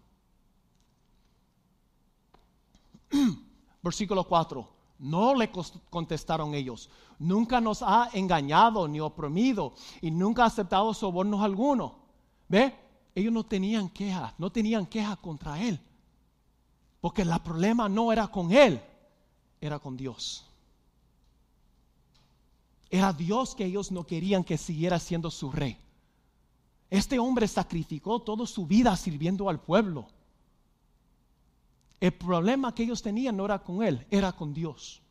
Versículo 3.83 4.23
4. 4.23 4.67
No 4.99 5.33
le 5.33 5.51
contestaron 5.89 6.53
ellos. 6.53 6.89
Nunca 7.17 7.59
nos 7.59 7.81
ha 7.81 8.09
engañado 8.13 8.87
ni 8.87 8.99
oprimido 8.99 9.73
y 9.99 10.11
nunca 10.11 10.43
ha 10.43 10.47
aceptado 10.47 10.93
sobornos 10.93 11.41
alguno. 11.41 11.95
¿Ve? 12.47 12.75
Ellos 13.15 13.33
no 13.33 13.43
tenían 13.43 13.89
queja, 13.89 14.33
no 14.37 14.51
tenían 14.51 14.85
queja 14.85 15.15
contra 15.15 15.61
él. 15.61 15.79
Porque 16.99 17.23
el 17.23 17.31
problema 17.43 17.89
no 17.89 18.11
era 18.11 18.27
con 18.27 18.51
él, 18.51 18.79
era 19.59 19.79
con 19.79 19.97
Dios. 19.97 20.45
Era 22.89 23.11
Dios 23.11 23.55
que 23.55 23.65
ellos 23.65 23.91
no 23.91 24.05
querían 24.05 24.43
que 24.43 24.57
siguiera 24.57 24.99
siendo 24.99 25.31
su 25.31 25.51
rey. 25.51 25.77
Este 26.89 27.17
hombre 27.17 27.47
sacrificó 27.47 28.21
toda 28.21 28.45
su 28.45 28.67
vida 28.67 28.95
sirviendo 28.97 29.49
al 29.49 29.61
pueblo. 29.61 30.07
El 32.01 32.11
problema 32.11 32.75
que 32.75 32.83
ellos 32.83 33.01
tenían 33.01 33.37
no 33.37 33.45
era 33.45 33.59
con 33.59 33.81
él, 33.81 34.05
era 34.11 34.33
con 34.33 34.53
Dios. 34.53 35.01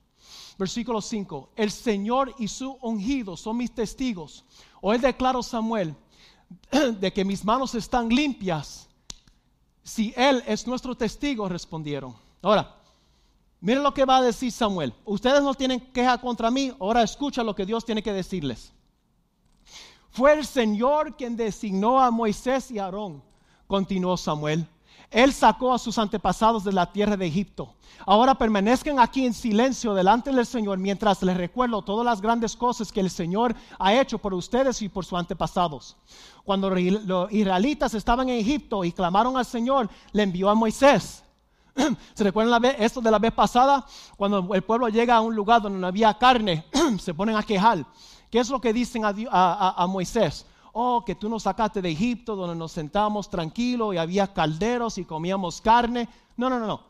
Versículo 0.59 1.01
5. 1.01 1.53
El 1.57 1.71
Señor 1.71 2.35
y 2.39 2.49
su 2.49 2.77
ungido 2.83 3.39
son 3.39 3.57
mis 3.57 3.75
testigos. 3.75 4.45
Hoy 4.83 4.99
declaro 4.99 5.43
Samuel 5.43 5.95
de 6.71 7.13
que 7.13 7.25
mis 7.25 7.43
manos 7.43 7.75
están 7.75 8.11
limpias 8.11 8.91
si 9.83 10.13
Él 10.17 10.43
es 10.47 10.67
nuestro 10.67 10.95
testigo, 10.95 11.49
respondieron. 11.49 12.15
Ahora, 12.43 12.77
miren 13.61 13.83
lo 13.83 13.93
que 13.93 14.05
va 14.05 14.19
a 14.19 14.23
decir 14.23 14.53
Samuel. 14.53 14.95
Ustedes 15.05 15.43
no 15.43 15.55
tienen 15.55 15.81
queja 15.81 16.19
contra 16.19 16.51
mí, 16.51 16.73
ahora 16.79 17.03
escucha 17.03 17.43
lo 17.43 17.55
que 17.55 17.67
Dios 17.67 17.85
tiene 17.85 18.03
que 18.03 18.13
decirles. 18.13 18.73
Fue 20.11 20.33
el 20.35 20.47
Señor 20.47 21.17
quien 21.17 21.37
designó 21.37 22.01
a 22.01 22.11
Moisés 22.11 22.71
y 22.71 22.79
a 22.79 22.85
Aarón, 22.85 23.23
continuó 23.67 24.17
Samuel. 24.17 24.67
Él 25.11 25.33
sacó 25.33 25.75
a 25.75 25.79
sus 25.79 25.99
antepasados 25.99 26.63
de 26.63 26.73
la 26.73 26.93
tierra 26.93 27.17
de 27.17 27.27
Egipto. 27.27 27.75
Ahora 28.07 28.37
permanezcan 28.37 29.01
aquí 29.01 29.27
en 29.27 29.35
silencio 29.35 29.93
delante 29.93 30.33
del 30.33 30.47
Señor 30.47 30.79
mientras 30.79 31.23
les 31.23 31.37
recuerdo 31.37 31.83
todas 31.83 32.05
las 32.05 32.21
grandes 32.21 32.57
cosas 32.57 32.93
que 32.93 33.01
el 33.01 33.11
Señor 33.11 33.55
ha 33.79 33.93
hecho 33.95 34.19
por 34.19 34.33
ustedes 34.33 34.81
y 34.83 34.89
por 34.89 35.05
sus 35.05 35.19
antepasados. 35.19 35.97
Cuando 36.45 36.71
los 36.71 37.33
israelitas 37.33 37.93
estaban 37.95 38.29
en 38.29 38.39
Egipto 38.39 38.85
y 38.85 38.93
clamaron 38.93 39.37
al 39.37 39.45
Señor, 39.45 39.91
le 40.13 40.23
envió 40.23 40.49
a 40.49 40.55
Moisés. 40.55 41.25
¿Se 42.15 42.25
recuerdan 42.25 42.65
esto 42.79 43.01
de 43.01 43.11
la 43.11 43.19
vez 43.19 43.33
pasada? 43.33 43.85
Cuando 44.17 44.55
el 44.55 44.63
pueblo 44.63 44.89
llega 44.89 45.17
a 45.17 45.21
un 45.21 45.35
lugar 45.35 45.61
donde 45.61 45.79
no 45.79 45.89
había 45.89 46.15
carne, 46.15 46.65
se 47.01 47.15
ponen 47.15 47.37
a 47.37 47.43
quejar. 47.43 47.85
¿Qué 48.31 48.39
es 48.39 48.49
lo 48.49 48.61
que 48.61 48.73
dicen 48.73 49.03
a 49.05 49.87
Moisés? 49.89 50.47
Oh, 50.73 51.05
que 51.05 51.15
tú 51.15 51.29
nos 51.29 51.45
sacaste 51.45 51.83
de 51.83 51.91
Egipto, 51.91 52.37
donde 52.37 52.55
nos 52.55 52.73
sentamos 52.73 53.29
tranquilos 53.29 53.95
y 53.95 53.99
había 53.99 54.33
calderos 54.33 54.99
y 54.99 55.05
comíamos 55.05 55.61
carne. 55.61 56.09
No, 56.37 56.51
no, 56.51 56.59
no, 56.59 56.67
no. 56.67 56.81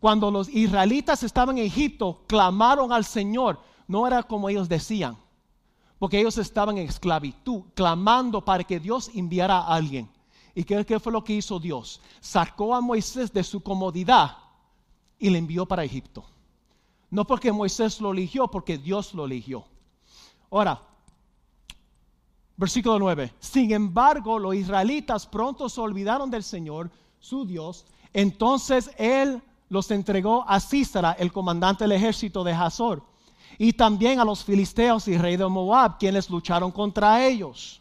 Cuando 0.00 0.30
los 0.30 0.48
israelitas 0.48 1.22
estaban 1.22 1.58
en 1.58 1.66
Egipto, 1.66 2.22
clamaron 2.26 2.92
al 2.92 3.04
Señor. 3.04 3.60
No 3.86 4.06
era 4.06 4.22
como 4.22 4.48
ellos 4.48 4.68
decían, 4.68 5.16
porque 5.98 6.18
ellos 6.18 6.38
estaban 6.38 6.78
en 6.78 6.88
esclavitud, 6.88 7.64
clamando 7.74 8.44
para 8.44 8.64
que 8.64 8.80
Dios 8.80 9.10
enviara 9.14 9.58
a 9.58 9.74
alguien. 9.74 10.08
¿Y 10.54 10.64
qué, 10.64 10.84
qué 10.86 10.98
fue 10.98 11.12
lo 11.12 11.22
que 11.22 11.34
hizo 11.34 11.60
Dios? 11.60 12.00
Sacó 12.20 12.74
a 12.74 12.80
Moisés 12.80 13.32
de 13.32 13.44
su 13.44 13.62
comodidad 13.62 14.36
y 15.18 15.28
le 15.28 15.38
envió 15.38 15.66
para 15.66 15.84
Egipto. 15.84 16.24
No 17.10 17.26
porque 17.26 17.52
Moisés 17.52 18.00
lo 18.00 18.12
eligió, 18.12 18.48
porque 18.48 18.78
Dios 18.78 19.12
lo 19.14 19.26
eligió. 19.26 19.64
Ahora, 20.50 20.80
Versículo 22.60 22.98
9. 22.98 23.32
Sin 23.40 23.72
embargo, 23.72 24.38
los 24.38 24.54
israelitas 24.54 25.26
pronto 25.26 25.70
se 25.70 25.80
olvidaron 25.80 26.30
del 26.30 26.42
Señor, 26.42 26.90
su 27.18 27.46
Dios. 27.46 27.86
Entonces 28.12 28.90
Él 28.98 29.40
los 29.70 29.90
entregó 29.90 30.44
a 30.46 30.60
Císara, 30.60 31.12
el 31.12 31.32
comandante 31.32 31.84
del 31.84 31.92
ejército 31.92 32.44
de 32.44 32.52
Hazor, 32.52 33.02
y 33.56 33.72
también 33.72 34.20
a 34.20 34.26
los 34.26 34.44
filisteos 34.44 35.08
y 35.08 35.16
rey 35.16 35.38
de 35.38 35.46
Moab, 35.46 35.96
quienes 35.96 36.28
lucharon 36.28 36.70
contra 36.70 37.24
ellos. 37.24 37.80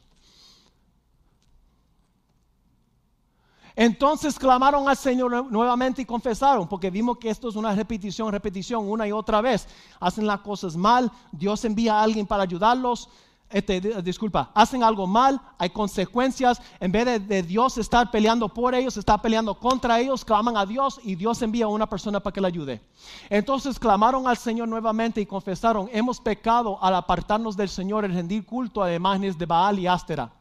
Entonces 3.75 4.39
clamaron 4.39 4.87
al 4.87 4.95
Señor 4.95 5.51
nuevamente 5.51 6.03
y 6.03 6.05
confesaron, 6.05 6.69
porque 6.69 6.89
vimos 6.89 7.17
que 7.17 7.29
esto 7.29 7.49
es 7.49 7.57
una 7.57 7.75
repetición, 7.75 8.31
repetición, 8.31 8.89
una 8.89 9.05
y 9.05 9.11
otra 9.11 9.41
vez. 9.41 9.67
Hacen 9.99 10.25
las 10.25 10.39
cosas 10.39 10.77
mal, 10.77 11.11
Dios 11.33 11.65
envía 11.65 11.95
a 11.95 12.03
alguien 12.03 12.25
para 12.25 12.43
ayudarlos, 12.43 13.09
este, 13.51 13.81
disculpa, 14.03 14.51
hacen 14.53 14.83
algo 14.83 15.07
mal, 15.07 15.41
hay 15.57 15.71
consecuencias, 15.71 16.61
en 16.79 16.91
vez 16.91 17.27
de, 17.27 17.41
Dios 17.41 17.79
estar 17.79 18.11
peleando 18.11 18.47
por 18.47 18.75
ellos, 18.75 18.95
está 18.95 19.19
peleando 19.19 19.55
contra 19.55 19.99
ellos, 19.99 20.23
claman 20.23 20.55
a 20.55 20.67
Dios 20.67 20.99
y 21.03 21.15
Dios 21.15 21.41
envía 21.41 21.65
a 21.65 21.69
una 21.69 21.89
persona 21.89 22.19
para 22.19 22.31
que 22.31 22.41
le 22.41 22.47
ayude. 22.47 22.81
Entonces 23.27 23.79
clamaron 23.79 24.27
al 24.27 24.37
Señor 24.37 24.67
nuevamente 24.67 25.19
y 25.19 25.25
confesaron, 25.25 25.89
hemos 25.91 26.21
pecado 26.21 26.77
al 26.81 26.93
apartarnos 26.93 27.57
del 27.57 27.69
Señor 27.69 28.05
y 28.05 28.09
rendir 28.09 28.45
culto 28.45 28.83
a 28.83 28.93
imágenes 28.93 29.35
de 29.37 29.45
Baal 29.47 29.79
y 29.79 29.87
Ástera. 29.87 30.31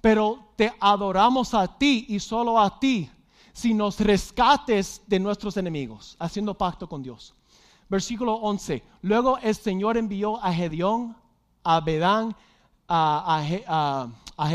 Pero 0.00 0.48
te 0.56 0.72
adoramos 0.80 1.54
a 1.54 1.78
ti 1.78 2.06
y 2.08 2.18
solo 2.18 2.58
a 2.58 2.80
ti, 2.80 3.08
si 3.52 3.72
nos 3.72 4.00
rescates 4.00 5.02
de 5.06 5.20
nuestros 5.20 5.56
enemigos, 5.56 6.16
haciendo 6.18 6.54
pacto 6.54 6.88
con 6.88 7.04
Dios. 7.04 7.34
Versículo 7.88 8.34
11. 8.34 8.82
Luego 9.02 9.38
el 9.38 9.54
Señor 9.54 9.96
envió 9.96 10.42
a 10.42 10.52
Gedeón, 10.52 11.14
a 11.64 11.80
Bedán, 11.80 12.34
a, 12.88 13.38
a, 13.38 13.44
a, 13.66 14.08
a 14.36 14.48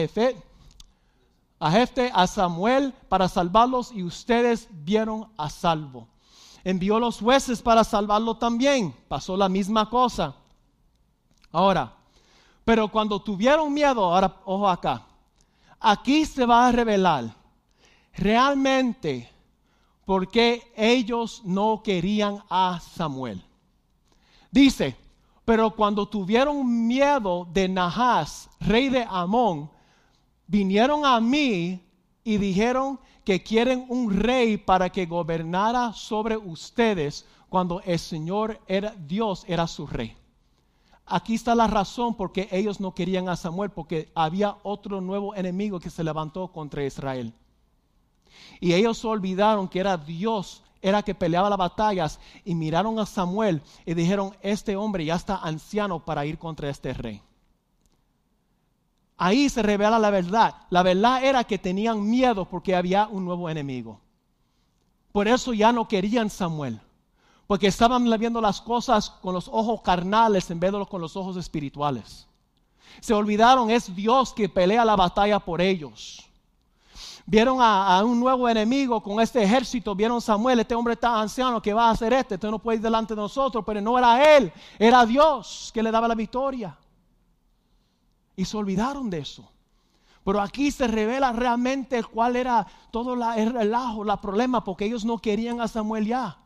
Jefte, 1.72 2.12
a 2.14 2.28
Samuel 2.28 2.94
para 3.10 3.28
salvarlos 3.28 3.92
y 3.92 4.04
ustedes 4.04 4.68
vieron 4.72 5.28
a 5.38 5.50
salvo. 5.50 6.08
Envió 6.64 7.00
los 7.00 7.20
jueces 7.20 7.62
para 7.62 7.84
salvarlo 7.84 8.36
también. 8.36 8.94
Pasó 9.08 9.38
la 9.38 9.50
misma 9.50 9.90
cosa. 9.90 10.36
Ahora, 11.52 11.94
pero 12.66 12.90
cuando 12.90 13.20
tuvieron 13.22 13.74
miedo, 13.74 14.04
ahora 14.04 14.42
ojo 14.46 14.68
acá, 14.68 15.02
aquí 15.80 16.26
se 16.26 16.46
va 16.46 16.68
a 16.68 16.72
revelar 16.72 17.34
realmente 18.14 19.32
por 20.06 20.28
qué 20.28 20.74
ellos 20.76 21.42
no 21.46 21.82
querían 21.84 22.44
a 22.50 22.80
Samuel. 22.80 23.44
Dice, 24.52 24.96
pero 25.48 25.72
cuando 25.72 26.06
tuvieron 26.06 26.88
miedo 26.88 27.48
de 27.54 27.70
Nahas, 27.70 28.50
rey 28.60 28.90
de 28.90 29.06
Amón, 29.10 29.72
vinieron 30.46 31.06
a 31.06 31.22
mí 31.22 31.82
y 32.26 32.38
dijeron 32.38 33.00
que 33.24 33.42
quieren 33.42 33.86
un 33.88 34.14
rey 34.14 34.58
para 34.58 34.90
que 34.90 35.06
gobernara 35.06 35.94
sobre 35.94 36.36
ustedes 36.36 37.26
cuando 37.48 37.80
el 37.86 37.98
Señor 37.98 38.60
era 38.68 38.94
Dios 39.08 39.46
era 39.48 39.68
su 39.68 39.88
rey. 39.88 40.18
Aquí 41.06 41.36
está 41.36 41.56
la 41.56 41.68
razón 41.68 42.16
por 42.16 42.34
qué 42.34 42.50
ellos 42.52 42.82
no 42.82 42.94
querían 42.94 43.30
a 43.30 43.38
Samuel, 43.38 43.70
porque 43.70 44.12
había 44.16 44.58
otro 44.64 45.00
nuevo 45.00 45.34
enemigo 45.34 45.80
que 45.80 45.90
se 45.90 46.04
levantó 46.04 46.50
contra 46.50 46.84
Israel. 46.84 47.34
Y 48.60 48.74
ellos 48.74 49.06
olvidaron 49.06 49.70
que 49.70 49.80
era 49.80 49.96
Dios, 49.96 50.62
era 50.88 51.04
que 51.04 51.16
peleaba 51.16 51.50
las 51.50 51.58
batallas, 51.58 52.20
y 52.44 52.56
miraron 52.56 53.00
a 53.00 53.06
Samuel 53.06 53.62
y 53.86 53.94
dijeron, 53.94 54.36
este 54.42 54.76
hombre 54.76 55.06
ya 55.06 55.16
está 55.16 55.38
anciano 55.38 56.04
para 56.04 56.26
ir 56.26 56.38
contra 56.38 56.70
este 56.70 56.94
rey. 56.94 57.22
Ahí 59.18 59.50
se 59.50 59.64
revela 59.64 59.98
la 59.98 60.12
verdad. 60.12 60.56
La 60.70 60.84
verdad 60.84 61.24
era 61.24 61.44
que 61.44 61.58
tenían 61.58 62.08
miedo 62.08 62.46
porque 62.46 62.76
había 62.76 63.08
un 63.08 63.26
nuevo 63.26 63.50
enemigo. 63.50 64.00
Por 65.12 65.28
eso 65.28 65.54
ya 65.54 65.72
no 65.72 65.88
querían 65.88 66.30
Samuel 66.30 66.80
porque 67.48 67.68
estaban 67.68 68.10
viendo 68.20 68.42
las 68.42 68.62
cosas 68.62 69.10
con 69.10 69.34
los 69.34 69.48
ojos 69.48 69.82
carnales 69.82 70.52
en 70.52 70.60
vez 70.60 70.74
de 70.74 70.86
con 70.86 71.02
los 71.02 71.16
ojos 71.16 71.38
espirituales. 71.38 72.28
Se 73.00 73.14
olvidaron, 73.14 73.70
es 73.70 73.96
Dios 73.96 74.34
que 74.34 74.50
pelea 74.50 74.84
la 74.84 74.98
batalla 74.98 75.40
por 75.40 75.62
ellos. 75.62 76.27
Vieron 77.30 77.58
a, 77.62 78.02
un 78.04 78.20
nuevo 78.20 78.50
enemigo 78.50 79.04
con 79.04 79.20
este 79.20 79.44
ejército, 79.44 79.94
vieron 79.94 80.20
Samuel, 80.20 80.62
este 80.62 80.74
hombre 80.74 80.94
está 80.94 81.22
anciano, 81.22 81.62
¿qué 81.62 81.74
va 81.74 81.90
a 81.90 81.92
hacer 81.92 82.14
este? 82.14 82.36
Este 82.36 82.50
no 82.50 82.58
puede 82.58 82.78
ir 82.78 82.82
delante 82.82 83.14
de 83.14 83.22
nosotros, 83.22 83.64
pero 83.64 83.80
no 83.82 84.00
era 84.00 84.38
él, 84.38 84.52
era 84.80 85.06
Dios 85.06 85.70
que 85.74 85.84
le 85.84 85.92
daba 85.92 86.08
la 86.08 86.16
victoria. 86.16 86.76
Y 88.36 88.46
se 88.46 88.56
olvidaron 88.58 89.10
de 89.10 89.20
eso. 89.20 89.48
Pero 90.24 90.42
aquí 90.42 90.72
se 90.72 90.88
revela 90.88 91.34
realmente 91.34 92.02
cuál 92.04 92.36
era 92.38 92.66
todo 92.92 93.14
el 93.36 93.54
relajo, 93.54 94.04
la 94.04 94.20
problema, 94.20 94.64
porque 94.64 94.86
ellos 94.86 95.06
no 95.06 95.20
querían 95.20 95.62
a 95.62 95.68
Samuel 95.68 96.08
ya 96.08 96.38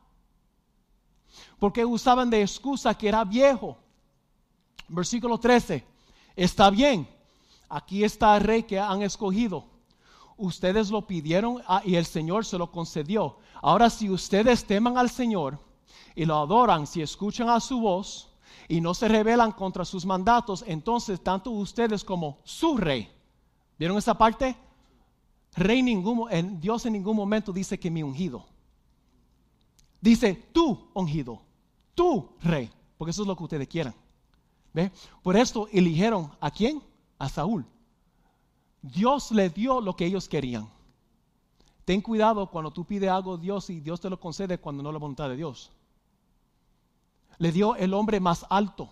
porque 1.60 1.86
usaban 1.86 2.30
de 2.30 2.42
excusa 2.42 2.98
que 2.98 3.08
era 3.08 3.24
viejo. 3.24 3.78
Versículo 4.88 5.38
13, 5.38 5.86
está 6.36 6.70
bien, 6.70 7.08
aquí 7.70 8.04
está 8.04 8.36
el 8.36 8.44
rey 8.44 8.64
que 8.64 8.80
han 8.80 9.02
escogido. 9.04 9.66
Ustedes 10.42 10.90
lo 10.90 11.06
pidieron 11.06 11.62
ah, 11.68 11.84
y 11.86 11.96
el 11.96 12.06
Señor 12.06 12.46
se 12.46 12.58
lo 12.58 12.72
concedió. 12.72 13.38
Ahora 13.62 13.92
si 13.92 14.10
ustedes 14.10 14.66
teman 14.66 14.98
al 14.98 15.12
Señor 15.12 15.60
y 16.16 16.26
lo 16.26 16.36
adoran, 16.40 16.88
si 16.88 17.02
escuchan 17.04 17.48
a 17.48 17.60
su 17.60 17.80
voz 17.80 18.28
y 18.68 18.82
no 18.82 18.96
se 18.96 19.08
rebelan 19.08 19.52
contra 19.52 19.86
sus 19.86 20.04
mandatos, 20.04 20.64
entonces 20.66 21.22
tanto 21.22 21.52
ustedes 21.52 22.04
como 22.04 22.40
su 22.44 22.76
rey, 22.76 23.08
¿vieron 23.78 24.00
esa 24.00 24.16
parte? 24.16 24.56
Rey 25.54 25.84
ningún, 25.84 26.28
Dios 26.60 26.88
en 26.88 26.94
ningún 26.94 27.16
momento 27.16 27.54
dice 27.54 27.80
que 27.80 27.92
mi 27.92 28.02
ungido. 28.02 28.44
Dice 30.02 30.34
tú 30.52 30.90
ungido, 30.96 31.44
tú 31.94 32.32
rey, 32.42 32.72
porque 32.98 33.12
eso 33.12 33.22
es 33.22 33.28
lo 33.28 33.36
que 33.36 33.44
ustedes 33.44 33.68
quieran. 33.68 33.94
¿Ve? 34.74 34.92
Por 35.22 35.38
esto 35.38 35.68
eligieron 35.72 36.32
a 36.40 36.50
quién? 36.50 36.82
A 37.20 37.30
Saúl. 37.30 37.64
Dios 38.82 39.32
le 39.32 39.50
dio 39.50 39.80
lo 39.82 39.96
que 39.96 40.06
ellos 40.06 40.28
querían. 40.28 40.68
Ten 41.86 42.02
cuidado 42.02 42.48
cuando 42.48 42.72
tú 42.72 42.86
pides 42.86 43.10
algo 43.10 43.36
a 43.36 43.38
Dios 43.38 43.70
y 43.70 43.80
Dios 43.80 44.00
te 44.00 44.10
lo 44.10 44.20
concede 44.20 44.58
cuando 44.60 44.84
no 44.84 44.90
es 44.90 44.94
la 44.94 45.00
voluntad 45.00 45.30
de 45.30 45.36
Dios. 45.36 45.72
Le 47.38 47.52
dio 47.52 47.76
el 47.76 47.94
hombre 47.94 48.20
más 48.20 48.46
alto 48.50 48.90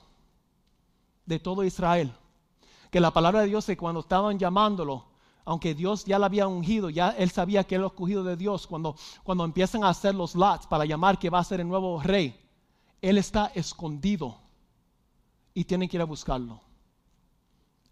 de 1.26 1.40
todo 1.40 1.64
Israel. 1.64 2.12
Que 2.90 3.00
la 3.00 3.12
palabra 3.12 3.42
de 3.42 3.48
Dios 3.48 3.70
es 3.70 3.78
cuando 3.78 4.00
estaban 4.00 4.40
llamándolo, 4.40 5.06
aunque 5.46 5.76
Dios 5.76 6.06
ya 6.06 6.20
lo 6.20 6.26
había 6.26 6.48
ungido, 6.48 6.90
ya 6.90 7.12
él 7.12 7.30
sabía 7.30 7.64
que 7.64 7.76
era 7.76 7.84
el 7.84 7.90
escogido 7.92 8.24
de 8.24 8.36
Dios, 8.36 8.68
cuando, 8.68 8.96
cuando 9.24 9.46
empiezan 9.46 9.84
a 9.84 9.90
hacer 9.90 10.16
los 10.16 10.36
lots 10.36 10.68
para 10.68 10.86
llamar 10.86 11.18
que 11.18 11.30
va 11.30 11.40
a 11.40 11.44
ser 11.44 11.60
el 11.60 11.68
nuevo 11.68 12.02
rey, 12.02 12.40
él 13.02 13.18
está 13.18 13.48
escondido 13.56 14.38
y 15.54 15.64
tienen 15.64 15.88
que 15.88 15.98
ir 15.98 16.02
a 16.02 16.06
buscarlo. 16.06 16.62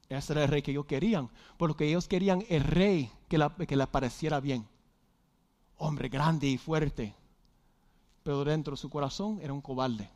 Ese 0.10 0.34
era 0.34 0.44
el 0.44 0.50
rey 0.50 0.62
que 0.62 0.72
ellos 0.72 0.86
querían, 0.86 1.30
porque 1.58 1.86
ellos 1.88 2.08
querían 2.08 2.46
el 2.50 2.64
rey 2.64 3.12
que, 3.28 3.38
que 3.68 3.76
le 3.76 3.88
pareciera 3.88 4.40
bien. 4.40 4.66
Hombre 5.78 6.08
grande 6.10 6.48
y 6.48 6.58
fuerte, 6.58 7.14
pero 8.24 8.44
dentro 8.44 8.72
de 8.72 8.78
su 8.78 8.90
corazón 8.90 9.40
era 9.42 9.54
un 9.54 9.62
cobarde. 9.62 10.10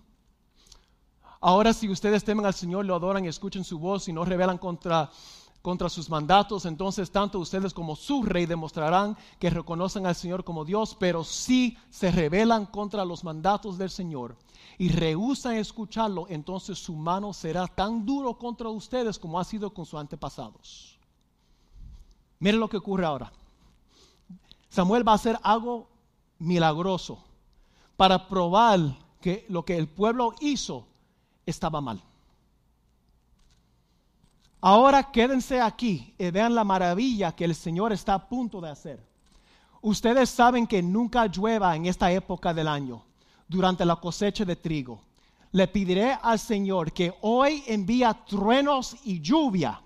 Ahora 1.42 1.74
si 1.74 1.90
ustedes 1.90 2.24
temen 2.24 2.46
al 2.46 2.54
Señor, 2.54 2.86
lo 2.86 2.96
adoran 2.96 3.26
y 3.26 3.30
escuchen 3.30 3.64
su 3.64 3.80
voz 3.80 4.08
y 4.08 4.14
no 4.14 4.24
rebelan 4.26 4.58
contra, 4.58 5.10
contra 5.62 5.90
sus 5.90 6.10
mandatos, 6.10 6.66
entonces 6.66 7.12
tanto 7.12 7.40
ustedes 7.40 7.74
como 7.74 7.96
su 7.96 8.24
rey 8.24 8.46
demostrarán 8.46 9.18
que 9.40 9.50
reconocen 9.50 10.06
al 10.06 10.16
Señor 10.16 10.44
como 10.44 10.66
Dios, 10.66 10.96
pero 10.98 11.24
si 11.24 11.78
se 11.90 12.12
rebelan 12.12 12.66
contra 12.66 13.04
los 13.04 13.24
mandatos 13.24 13.78
del 13.78 13.90
Señor 13.90 14.38
y 14.78 14.90
rehusan 14.90 15.58
escucharlo, 15.58 16.28
entonces 16.30 16.80
su 16.80 16.96
mano 16.96 17.34
será 17.34 17.68
tan 17.68 18.06
duro 18.06 18.38
contra 18.38 18.70
ustedes 18.70 19.20
como 19.20 19.40
ha 19.40 19.44
sido 19.44 19.74
con 19.74 19.86
sus 19.86 20.00
antepasados. 20.00 20.98
Miren 22.40 22.62
lo 22.62 22.70
que 22.70 22.78
ocurre 22.78 23.06
ahora. 23.06 23.32
Samuel 24.70 25.06
va 25.06 25.14
a 25.14 25.16
hacer 25.16 25.38
algo 25.44 25.90
milagroso 26.38 27.20
para 27.98 28.30
probar 28.30 28.80
que 29.20 29.46
lo 29.50 29.66
que 29.66 29.76
el 29.76 29.90
pueblo 29.90 30.34
hizo 30.40 30.86
estaba 31.46 31.82
mal. 31.82 32.02
Ahora 34.62 35.10
quédense 35.12 35.62
aquí 35.62 36.14
y 36.18 36.32
vean 36.32 36.54
la 36.54 36.66
maravilla 36.66 37.32
que 37.32 37.46
el 37.46 37.56
Señor 37.56 37.94
está 37.94 38.14
a 38.16 38.28
punto 38.28 38.60
de 38.60 38.70
hacer. 38.70 39.00
Ustedes 39.82 40.30
saben 40.30 40.68
que 40.68 40.84
nunca 40.84 41.26
llueva 41.28 41.76
en 41.76 41.86
esta 41.86 42.12
época 42.12 42.54
del 42.54 42.68
año, 42.68 43.02
durante 43.48 43.86
la 43.86 43.96
cosecha 43.96 44.44
de 44.44 44.58
trigo. 44.58 45.02
Le 45.54 45.68
pediré 45.68 46.18
al 46.22 46.38
Señor 46.38 46.92
que 46.92 47.14
hoy 47.22 47.64
envía 47.68 48.14
truenos 48.14 48.98
y 49.06 49.22
lluvia. 49.22 49.82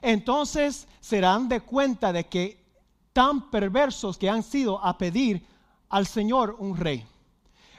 Entonces 0.00 0.86
serán 1.00 1.48
de 1.48 1.60
cuenta 1.60 2.12
de 2.12 2.26
que 2.26 2.64
tan 3.12 3.50
perversos 3.50 4.16
que 4.16 4.30
han 4.30 4.44
sido 4.44 4.82
a 4.82 4.96
pedir 4.96 5.44
al 5.88 6.06
Señor 6.06 6.54
un 6.60 6.76
rey. 6.76 7.04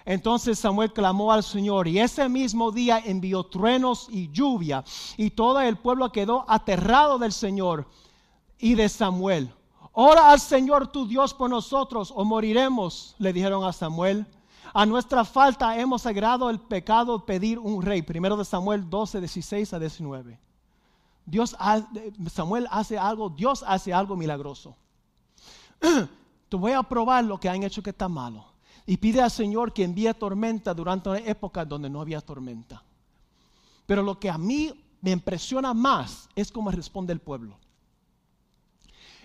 Entonces 0.10 0.57
Samuel 0.57 0.91
clamó 0.91 1.32
al 1.32 1.43
Señor 1.43 1.88
y 1.88 1.99
ese 1.99 2.28
mismo 2.30 2.72
día 2.72 2.97
envió 2.97 3.43
truenos 3.43 4.07
y 4.10 4.32
lluvia 4.32 4.84
y 5.18 5.30
todo 5.30 5.62
el 5.62 5.78
pueblo 5.78 6.12
quedó 6.12 6.45
aterrado 6.47 7.20
del 7.20 7.32
Señor 7.32 7.88
y 8.57 8.74
de 8.74 8.89
Samuel. 8.89 9.53
Ora 9.91 10.32
al 10.32 10.39
Señor 10.39 10.88
tu 10.88 11.07
Dios 11.07 11.36
por 11.36 11.51
nosotros 11.51 12.12
o 12.16 12.26
moriremos, 12.26 13.16
le 13.20 13.32
dijeron 13.32 13.64
a 13.64 13.72
Samuel. 13.72 14.26
A 14.74 14.84
nuestra 14.88 15.24
falta 15.24 15.80
hemos 15.80 16.07
agrado 16.07 16.49
el 16.49 16.60
pecado 16.60 17.24
pedir 17.24 17.60
un 17.60 17.84
rey. 17.84 18.01
Primero 18.01 18.36
de 18.36 18.45
Samuel 18.45 18.89
12, 18.89 19.20
16 19.20 19.74
a 19.76 19.80
19. 19.80 20.39
Dios, 21.24 21.55
Samuel 22.34 22.68
hace 22.72 22.97
algo, 22.97 23.30
Dios 23.30 23.64
hace 23.68 23.93
algo 23.93 24.16
milagroso. 24.16 24.76
Te 26.49 26.57
voy 26.57 26.72
a 26.72 26.82
probar 26.82 27.26
lo 27.26 27.39
que 27.39 27.47
han 27.47 27.62
hecho 27.62 27.84
que 27.84 27.91
está 27.91 28.10
malo 28.10 28.49
y 28.90 28.98
pide 28.98 29.22
al 29.22 29.30
Señor 29.30 29.72
que 29.72 29.84
envíe 29.84 30.12
tormenta 30.16 30.74
durante 30.74 31.10
una 31.10 31.20
época 31.20 31.64
donde 31.64 31.92
no 31.92 32.02
había 32.02 32.22
tormenta. 32.22 32.84
Pero 33.86 34.02
lo 34.02 34.20
que 34.20 34.32
a 34.32 34.38
mí 34.40 34.84
me 35.00 35.12
impresiona 35.12 35.76
más 35.76 36.28
es 36.36 36.52
cómo 36.52 36.72
responde 36.72 37.14
el 37.14 37.20
pueblo. 37.20 37.56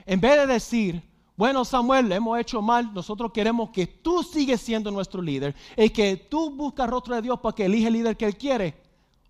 En 0.05 0.21
vez 0.21 0.37
de 0.37 0.47
decir, 0.47 1.03
bueno 1.35 1.65
Samuel, 1.65 2.13
hemos 2.13 2.39
hecho 2.39 2.61
mal, 2.61 2.93
nosotros 2.93 3.33
queremos 3.33 3.71
que 3.71 3.87
tú 3.87 4.23
sigues 4.23 4.61
siendo 4.61 4.91
nuestro 4.91 5.23
líder 5.23 5.55
y 5.79 5.89
que 5.89 6.19
tú 6.19 6.51
buscas 6.51 6.91
rostro 6.91 7.15
de 7.15 7.23
Dios 7.23 7.41
para 7.41 7.55
que 7.55 7.65
elige 7.65 7.87
el 7.87 7.95
líder 7.95 8.19
que 8.19 8.27
Él 8.27 8.37
quiere. 8.37 8.83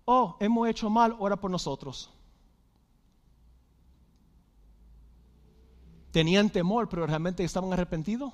Oh, 0.03 0.35
hemos 0.41 0.67
hecho 0.67 0.89
mal, 0.89 1.15
ora 1.17 1.37
por 1.37 1.49
nosotros. 1.49 2.09
Tenían 6.11 6.49
temor, 6.49 6.89
pero 6.89 7.07
realmente 7.07 7.41
estaban 7.41 7.71
arrepentidos. 7.71 8.33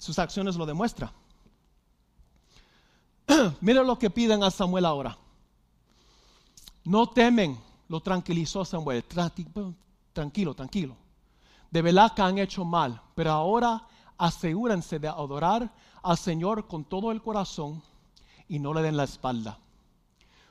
Sus 0.00 0.18
acciones 0.18 0.56
lo 0.56 0.64
demuestran. 0.64 1.10
Miren 3.60 3.86
lo 3.86 3.98
que 3.98 4.08
piden 4.08 4.42
a 4.42 4.50
Samuel 4.50 4.86
ahora. 4.86 5.18
No 6.84 7.10
temen, 7.10 7.60
lo 7.86 8.00
tranquilizó 8.00 8.64
Samuel. 8.64 9.04
Tranquilo, 9.04 10.54
tranquilo. 10.54 10.96
De 11.70 11.82
verdad 11.82 12.14
que 12.14 12.22
han 12.22 12.38
hecho 12.38 12.64
mal, 12.64 12.98
pero 13.14 13.30
ahora 13.30 13.86
asegúrense 14.16 14.98
de 14.98 15.08
adorar 15.08 15.70
al 16.02 16.16
Señor 16.16 16.66
con 16.66 16.82
todo 16.82 17.12
el 17.12 17.20
corazón 17.20 17.82
y 18.48 18.58
no 18.58 18.72
le 18.72 18.80
den 18.80 18.96
la 18.96 19.04
espalda. 19.04 19.58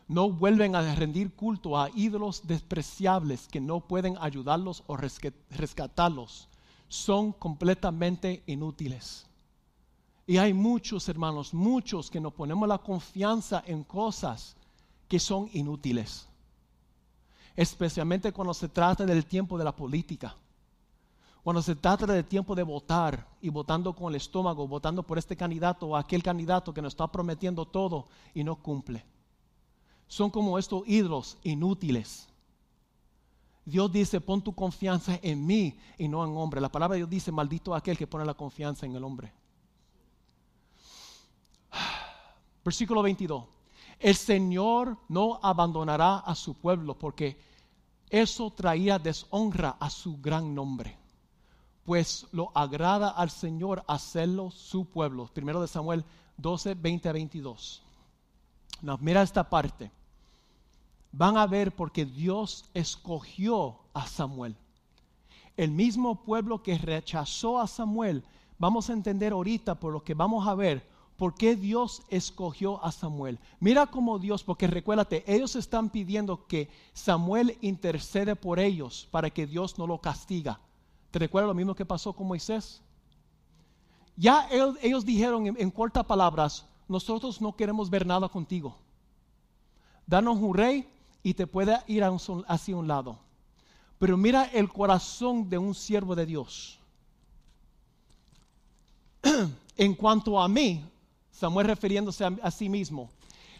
No 0.07 0.29
vuelven 0.29 0.75
a 0.75 0.93
rendir 0.93 1.33
culto 1.33 1.75
a 1.75 1.89
ídolos 1.95 2.45
despreciables 2.45 3.47
que 3.47 3.59
no 3.59 3.79
pueden 3.79 4.15
ayudarlos 4.21 4.83
o 4.85 4.95
rescatarlos 4.95 6.47
son 6.87 7.31
completamente 7.31 8.43
inútiles. 8.45 9.28
Y 10.29 10.37
hay 10.37 10.53
muchos 10.53 11.09
hermanos, 11.09 11.55
muchos 11.55 12.11
que 12.11 12.19
nos 12.19 12.31
ponemos 12.33 12.69
la 12.69 12.77
confianza 12.77 13.63
en 13.65 13.83
cosas 13.83 14.55
que 15.07 15.17
son 15.17 15.49
inútiles. 15.53 16.27
Especialmente 17.55 18.31
cuando 18.31 18.53
se 18.53 18.69
trata 18.69 19.07
del 19.07 19.25
tiempo 19.25 19.57
de 19.57 19.63
la 19.63 19.75
política. 19.75 20.35
Cuando 21.41 21.63
se 21.63 21.73
trata 21.73 22.05
del 22.05 22.25
tiempo 22.25 22.53
de 22.53 22.61
votar 22.61 23.27
y 23.41 23.49
votando 23.49 23.95
con 23.95 24.09
el 24.09 24.17
estómago, 24.17 24.67
votando 24.67 25.01
por 25.01 25.17
este 25.17 25.35
candidato 25.35 25.87
o 25.87 25.95
aquel 25.97 26.21
candidato 26.21 26.75
que 26.75 26.81
nos 26.83 26.93
está 26.93 27.07
prometiendo 27.07 27.65
todo 27.65 28.05
y 28.35 28.43
no 28.43 28.55
cumple. 28.55 29.03
Son 30.07 30.29
como 30.29 30.59
estos 30.59 30.83
ídolos 30.85 31.39
inútiles 31.41 32.29
Dios 33.65 33.91
dice, 33.91 34.21
pon 34.21 34.43
tu 34.43 34.53
confianza 34.53 35.19
en 35.23 35.45
mí 35.45 35.77
y 35.97 36.07
no 36.07 36.23
en 36.23 36.37
hombre. 36.37 36.61
La 36.61 36.71
palabra 36.71 36.93
de 36.93 36.99
Dios 36.99 37.09
dice, 37.09 37.31
maldito 37.31 37.73
aquel 37.73 37.97
que 37.97 38.07
pone 38.07 38.25
la 38.25 38.33
confianza 38.35 38.85
en 38.85 38.95
el 38.95 39.03
hombre. 39.03 39.31
Versículo 42.69 43.01
22. 43.01 43.45
El 43.97 44.15
Señor 44.15 44.95
no 45.07 45.39
abandonará 45.41 46.19
a 46.19 46.35
su 46.35 46.53
pueblo 46.53 46.93
porque 46.93 47.35
eso 48.11 48.51
traía 48.51 48.99
deshonra 48.99 49.75
a 49.79 49.89
su 49.89 50.21
gran 50.21 50.53
nombre. 50.53 50.95
Pues 51.83 52.27
lo 52.31 52.51
agrada 52.53 53.09
al 53.09 53.31
Señor 53.31 53.83
hacerlo 53.87 54.51
su 54.51 54.85
pueblo. 54.85 55.25
Primero 55.33 55.61
de 55.61 55.67
Samuel 55.67 56.05
12, 56.37 56.75
20 56.75 57.09
a 57.09 57.11
22. 57.13 57.81
mira 58.99 59.23
esta 59.23 59.49
parte 59.49 59.91
van 61.11 61.37
a 61.37 61.47
ver 61.47 61.75
porque 61.75 62.05
Dios 62.05 62.65
escogió 62.75 63.79
a 63.95 64.05
Samuel. 64.05 64.55
El 65.57 65.71
mismo 65.71 66.23
pueblo 66.23 66.61
que 66.61 66.77
rechazó 66.77 67.59
a 67.59 67.65
Samuel, 67.65 68.23
vamos 68.59 68.91
a 68.91 68.93
entender 68.93 69.33
ahorita 69.33 69.73
por 69.73 69.91
lo 69.91 70.03
que 70.03 70.13
vamos 70.13 70.47
a 70.47 70.53
ver, 70.53 70.87
por 71.19 71.35
qué 71.35 71.57
Dios 71.57 72.01
escogió 72.07 72.83
a 72.83 72.93
Samuel. 72.93 73.39
Mira 73.59 73.87
cómo 73.87 74.19
Dios, 74.19 74.41
porque 74.41 74.67
recuérdate, 74.67 75.25
ellos 75.27 75.57
están 75.57 75.89
pidiendo 75.89 76.47
que 76.47 76.69
Samuel 76.93 77.57
intercede 77.59 78.37
por 78.37 78.57
ellos 78.57 79.09
para 79.11 79.29
que 79.29 79.45
Dios 79.45 79.77
no 79.77 79.85
lo 79.85 79.99
castiga. 79.99 80.61
¿Te 81.11 81.19
recuerda 81.19 81.49
lo 81.49 81.53
mismo 81.53 81.75
que 81.75 81.85
pasó 81.85 82.13
con 82.13 82.25
Moisés? 82.25 82.81
Ya 84.15 84.47
ellos, 84.49 85.05
dijeron 85.05 85.45
en, 85.45 85.57
en 85.59 85.71
cortas 85.71 86.05
palabras, 86.05 86.65
nosotros 86.87 87.41
no 87.41 87.53
queremos 87.53 87.89
ver 87.89 88.05
nada 88.05 88.29
contigo. 88.29 88.77
Danos 90.07 90.37
un 90.37 90.55
rey 90.55 90.89
y 91.21 91.33
te 91.33 91.45
puede 91.47 91.77
ir 91.87 92.01
hacia 92.47 92.77
un 92.77 92.87
lado. 92.87 93.19
Pero 93.97 94.15
mira 94.15 94.45
el 94.45 94.69
corazón 94.69 95.49
de 95.49 95.57
un 95.57 95.75
siervo 95.75 96.15
de 96.15 96.25
Dios. 96.25 96.79
en 99.75 99.95
cuanto 99.95 100.39
a 100.39 100.47
mí, 100.47 100.88
Samuel 101.39 101.67
refiriéndose 101.67 102.25
a, 102.25 102.51
sí 102.51 102.67
mismo, 102.67 103.09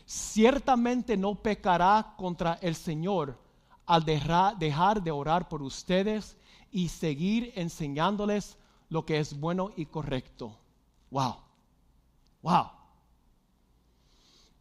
ciertamente 0.05 1.15
no 1.15 1.33
pecará 1.35 2.13
contra 2.17 2.59
el 2.61 2.75
Señor 2.75 3.39
al 3.85 4.03
dejar 4.03 5.01
de 5.01 5.11
orar 5.11 5.47
por 5.47 5.61
ustedes 5.61 6.35
y 6.73 6.89
seguir 6.89 7.53
enseñándoles 7.55 8.57
lo 8.89 9.05
que 9.05 9.19
es 9.19 9.39
bueno 9.39 9.71
y 9.77 9.85
correcto. 9.85 10.57
Wow. 11.09 11.37
Wow. 12.41 12.69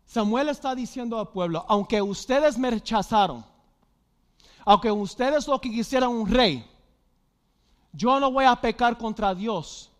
Samuel 0.07 0.51
está 0.51 0.77
diciendo 0.77 1.19
al 1.19 1.29
pueblo, 1.31 1.64
aunque 1.69 2.01
ustedes 2.01 2.57
me 2.57 2.71
rechazaron, 2.71 3.45
aunque 4.64 4.93
ustedes 4.93 5.49
lo 5.49 5.61
que 5.61 5.73
quisieran 5.73 6.11
un 6.11 6.31
rey, 6.31 6.64
yo 7.93 8.21
no 8.21 8.31
voy 8.31 8.45
a 8.45 8.55
pecar 8.55 8.97
contra 8.97 9.35
Dios 9.35 9.91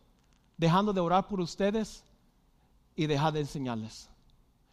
dejando 0.57 0.93
de 0.93 1.01
orar 1.01 1.27
por 1.27 1.41
ustedes 1.41 2.05
y 2.99 3.07
dejar 3.07 3.33
de 3.33 3.41
enseñarles. 3.41 4.11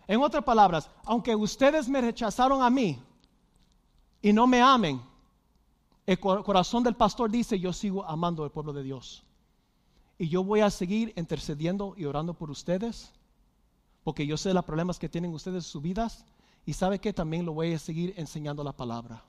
En 0.07 0.19
otras 0.19 0.43
palabras, 0.43 0.89
aunque 1.03 1.35
ustedes 1.35 1.87
me 1.87 2.01
rechazaron 2.01 2.63
a 2.63 2.71
mí 2.71 2.99
y 4.19 4.33
no 4.33 4.47
me 4.47 4.61
amen, 4.61 4.99
el 6.07 6.19
corazón 6.19 6.83
del 6.83 6.95
pastor 6.95 7.29
dice, 7.29 7.59
yo 7.59 7.71
sigo 7.71 8.03
amando 8.03 8.43
al 8.43 8.51
pueblo 8.51 8.73
de 8.73 8.81
Dios. 8.81 9.23
Y 10.17 10.27
yo 10.27 10.43
voy 10.43 10.61
a 10.61 10.71
seguir 10.71 11.13
intercediendo 11.15 11.93
y 11.95 12.05
orando 12.05 12.33
por 12.33 12.49
ustedes 12.49 13.11
porque 14.03 14.25
yo 14.25 14.37
sé 14.37 14.53
los 14.55 14.65
problemas 14.65 14.97
que 14.97 15.09
tienen 15.09 15.31
ustedes 15.31 15.65
en 15.65 15.69
sus 15.69 15.81
vidas 15.83 16.25
y 16.65 16.73
sabe 16.73 16.99
que 16.99 17.13
también 17.13 17.45
lo 17.45 17.53
voy 17.53 17.73
a 17.73 17.79
seguir 17.79 18.15
enseñando 18.17 18.63
la 18.63 18.71
palabra. 18.71 19.23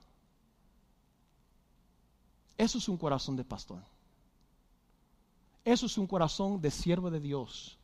Eso 2.57 2.79
es 2.79 2.89
un 2.89 2.97
corazón 2.97 3.35
de 3.35 3.43
pastor. 3.43 3.83
Eso 5.63 5.85
es 5.85 5.97
un 5.99 6.07
corazón 6.07 6.59
de 6.59 6.71
siervo 6.71 7.11
de 7.11 7.19
Dios. 7.19 7.77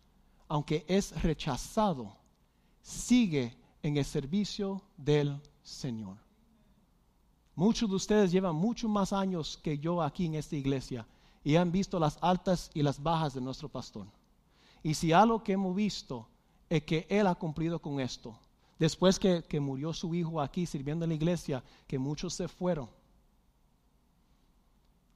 Aunque 0.53 0.85
es 0.87 1.19
rechazado, 1.23 2.15
sigue 2.79 3.57
en 3.81 3.97
el 3.97 4.05
servicio 4.05 4.83
del 4.95 5.41
Señor. 5.63 6.15
Muchos 7.55 7.89
de 7.89 7.95
ustedes 7.95 8.31
llevan 8.31 8.55
muchos 8.55 8.87
más 8.87 9.13
años 9.13 9.57
que 9.63 9.79
yo 9.79 9.99
aquí 9.99 10.27
en 10.27 10.35
esta 10.35 10.55
iglesia 10.55 11.07
y 11.43 11.55
han 11.55 11.71
visto 11.71 11.97
las 11.97 12.19
altas 12.21 12.69
y 12.75 12.83
las 12.83 13.01
bajas 13.01 13.33
de 13.33 13.41
nuestro 13.41 13.67
pastor. 13.67 14.05
Y 14.83 14.93
si 14.93 15.11
algo 15.11 15.43
que 15.43 15.53
hemos 15.53 15.75
visto 15.75 16.27
es 16.69 16.83
que 16.83 17.07
Él 17.09 17.25
ha 17.25 17.33
cumplido 17.33 17.81
con 17.81 17.99
esto. 17.99 18.37
Después 18.77 19.17
que, 19.17 19.59
murió 19.59 19.91
su 19.91 20.13
hijo 20.13 20.39
aquí 20.39 20.67
sirviendo 20.67 21.03
en 21.03 21.09
la 21.09 21.15
iglesia, 21.15 21.63
que 21.87 21.97
muchos 21.97 22.31
se 22.31 22.47
fueron. 22.47 22.91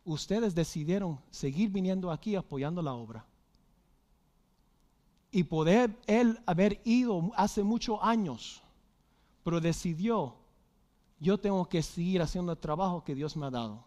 Ustedes 0.03 0.55
decidieron 0.55 1.19
seguir 1.29 1.69
viniendo 1.69 2.09
aquí 2.09 2.35
apoyando 2.35 2.81
la 2.81 2.93
obra. 2.93 3.23
Y 5.37 5.43
poder 5.43 5.95
Él 6.07 6.39
haber 6.47 6.81
ido 6.83 7.29
hace 7.35 7.61
muchos 7.61 7.99
años, 8.01 8.63
pero 9.43 9.61
decidió, 9.61 10.33
yo 11.19 11.37
tengo 11.37 11.69
que 11.69 11.83
seguir 11.83 12.23
haciendo 12.23 12.53
el 12.53 12.57
trabajo 12.57 13.03
que 13.03 13.13
Dios 13.13 13.37
me 13.37 13.45
ha 13.45 13.51
dado. 13.51 13.83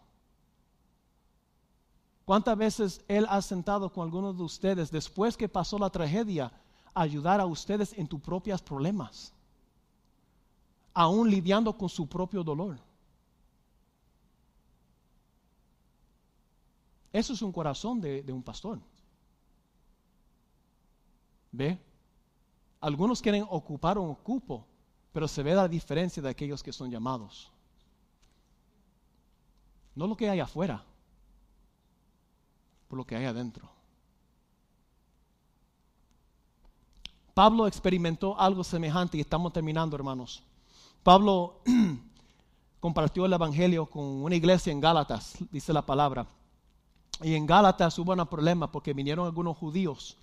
¿Cuántas 2.23 2.57
veces 2.57 3.03
Él 3.09 3.25
ha 3.27 3.41
sentado 3.41 3.91
con 3.91 4.05
algunos 4.05 4.37
de 4.37 4.43
ustedes 4.43 4.91
después 4.91 5.35
que 5.35 5.49
pasó 5.49 5.77
la 5.77 5.89
tragedia? 5.89 6.53
ayudar 6.93 7.41
a 7.41 7.45
ustedes 7.45 7.91
en 7.97 8.07
tus 8.07 8.21
propios 8.21 8.61
problemas, 8.61 9.33
aún 10.93 11.29
lidiando 11.29 11.77
con 11.77 11.89
su 11.89 12.07
propio 12.07 12.45
dolor. 12.45 12.79
Eso 17.11 17.33
es 17.33 17.41
un 17.41 17.51
corazón 17.51 17.99
de 17.99 18.31
un 18.31 18.41
pastor. 18.41 18.79
¿Ve? 21.51 21.77
Algunos 22.79 23.21
quieren 23.21 23.45
ocupar 23.49 23.97
un 23.97 24.15
cupo, 24.15 24.65
pero 25.11 25.27
se 25.27 25.43
ve 25.43 25.53
la 25.53 25.67
diferencia 25.67 26.21
de 26.21 26.29
aquellos 26.29 26.63
que 26.63 26.73
son 26.73 26.89
llamados. 26.89 27.51
No 29.93 30.07
lo 30.07 30.15
que 30.15 30.29
hay 30.29 30.39
afuera, 30.39 30.83
por 32.87 32.97
lo 32.97 33.05
que 33.05 33.15
hay 33.15 33.25
adentro. 33.25 33.69
Pablo 37.33 37.67
experimentó 37.67 38.39
algo 38.39 38.63
semejante 38.63 39.17
y 39.17 39.21
estamos 39.21 39.53
terminando, 39.53 39.95
hermanos. 39.95 40.43
Pablo 41.03 41.61
compartió 42.79 43.25
el 43.25 43.33
Evangelio 43.33 43.85
con 43.85 44.03
una 44.03 44.35
iglesia 44.35 44.71
en 44.71 44.81
Gálatas, 44.81 45.37
dice 45.51 45.71
la 45.73 45.85
palabra. 45.85 46.25
Y 47.21 47.35
en 47.35 47.45
Gálatas 47.45 47.97
hubo 47.99 48.13
un 48.13 48.25
problema 48.27 48.71
porque 48.71 48.93
vinieron 48.93 49.25
algunos 49.25 49.57
judíos 49.57 50.17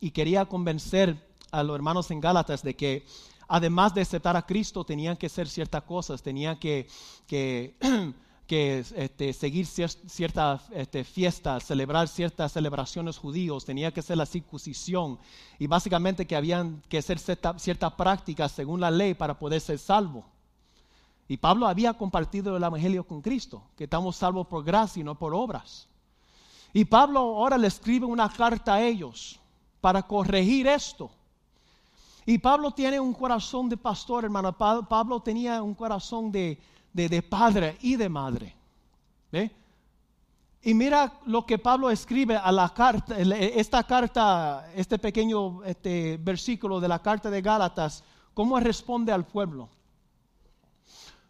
y 0.00 0.10
quería 0.10 0.44
convencer 0.44 1.16
a 1.50 1.62
los 1.62 1.74
hermanos 1.74 2.10
en 2.10 2.20
Gálatas 2.20 2.62
de 2.62 2.74
que 2.74 3.04
además 3.48 3.94
de 3.94 4.02
aceptar 4.02 4.36
a 4.36 4.46
Cristo 4.46 4.84
tenían 4.84 5.16
que 5.16 5.26
hacer 5.26 5.48
ciertas 5.48 5.82
cosas, 5.82 6.22
tenían 6.22 6.58
que, 6.58 6.86
este, 8.48 9.32
seguir 9.32 9.66
ciertas 9.66 10.62
este, 10.70 11.04
fiestas, 11.04 11.64
celebrar 11.64 12.08
ciertas 12.08 12.52
celebraciones 12.52 13.16
judíos, 13.16 13.64
tenía 13.64 13.92
que 13.92 14.02
ser 14.02 14.18
la 14.18 14.26
circuncisión 14.26 15.18
y 15.58 15.66
básicamente 15.66 16.26
que 16.26 16.36
habían 16.36 16.82
que 16.88 16.98
hacer 16.98 17.18
ciertas 17.18 17.62
cierta 17.62 17.96
prácticas 17.96 18.52
según 18.52 18.80
la 18.80 18.90
ley 18.90 19.14
para 19.14 19.38
poder 19.38 19.60
ser 19.60 19.78
salvo. 19.78 20.24
Y 21.26 21.36
Pablo 21.36 21.66
había 21.66 21.92
compartido 21.92 22.56
el 22.56 22.62
Evangelio 22.62 23.04
con 23.04 23.20
Cristo, 23.20 23.62
que 23.76 23.84
estamos 23.84 24.16
salvos 24.16 24.46
por 24.46 24.64
gracia 24.64 25.00
y 25.00 25.04
no 25.04 25.18
por 25.18 25.34
obras. 25.34 25.86
Y 26.72 26.86
Pablo 26.86 27.20
ahora 27.20 27.58
le 27.58 27.66
escribe 27.66 28.06
una 28.06 28.30
carta 28.30 28.74
a 28.74 28.82
ellos 28.82 29.38
para 29.80 30.02
corregir 30.02 30.66
esto. 30.66 31.10
Y 32.26 32.38
Pablo 32.38 32.72
tiene 32.72 33.00
un 33.00 33.14
corazón 33.14 33.68
de 33.68 33.76
pastor, 33.76 34.24
hermano. 34.24 34.52
Pablo 34.52 35.20
tenía 35.20 35.62
un 35.62 35.74
corazón 35.74 36.30
de, 36.30 36.58
de, 36.92 37.22
padre 37.22 37.78
y 37.80 37.96
de 37.96 38.08
madre. 38.08 38.54
Y 40.62 40.74
mira 40.74 41.20
lo 41.24 41.46
que 41.46 41.58
Pablo 41.58 41.88
escribe 41.88 42.36
a 42.36 42.52
la 42.52 42.68
carta, 42.74 43.16
esta 43.18 43.82
carta, 43.84 44.70
este 44.74 44.98
pequeño 44.98 45.62
este 45.64 46.18
versículo 46.18 46.80
de 46.80 46.88
la 46.88 46.98
carta 46.98 47.30
de 47.30 47.40
Gálatas, 47.40 48.04
cómo 48.34 48.58
responde 48.60 49.12
al 49.12 49.24
pueblo. 49.24 49.68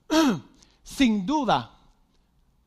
Sin 0.83 1.25
duda, 1.25 1.71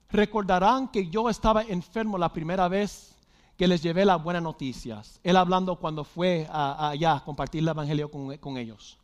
recordarán 0.09 0.87
que 0.87 1.09
yo 1.09 1.29
estaba 1.29 1.63
enfermo 1.63 2.17
la 2.17 2.31
primera 2.31 2.67
vez 2.67 3.17
que 3.61 3.67
les 3.67 3.83
llevé 3.83 4.05
las 4.05 4.23
buenas 4.23 4.41
noticias. 4.41 5.19
Él 5.21 5.38
hablando 5.38 5.75
cuando 5.75 6.03
fue 6.03 6.47
allá 6.49 7.13
a 7.13 7.23
compartir 7.23 7.61
el 7.61 7.67
Evangelio 7.67 8.09
con, 8.09 8.35
con 8.38 8.57
ellos. 8.57 8.97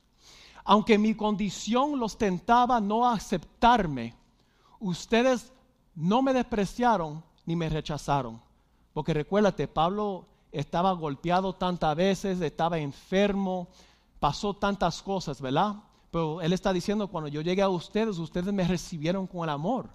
Aunque 0.63 0.97
mi 0.97 1.13
condición 1.13 1.99
los 1.99 2.17
tentaba 2.17 2.81
no 2.81 3.07
a 3.07 3.13
aceptarme, 3.13 4.15
ustedes 4.79 5.53
no 5.93 6.23
me 6.23 6.34
despreciaron 6.34 7.23
ni 7.45 7.55
me 7.55 7.69
rechazaron. 7.69 8.41
Porque 8.93 9.13
recuérdate, 9.13 9.67
Pablo 9.67 10.25
estaba 10.51 10.91
golpeado 10.93 11.53
tantas 11.53 11.95
veces, 11.95 12.41
estaba 12.41 12.79
enfermo, 12.79 13.67
pasó 14.19 14.55
tantas 14.55 15.03
cosas, 15.03 15.39
¿verdad? 15.39 15.75
Pero 16.09 16.41
él 16.41 16.51
está 16.51 16.73
diciendo, 16.73 17.09
cuando 17.09 17.27
yo 17.27 17.41
llegué 17.41 17.61
a 17.61 17.69
ustedes, 17.69 18.17
ustedes 18.17 18.51
me 18.51 18.67
recibieron 18.67 19.27
con 19.27 19.43
el 19.43 19.49
amor. 19.49 19.88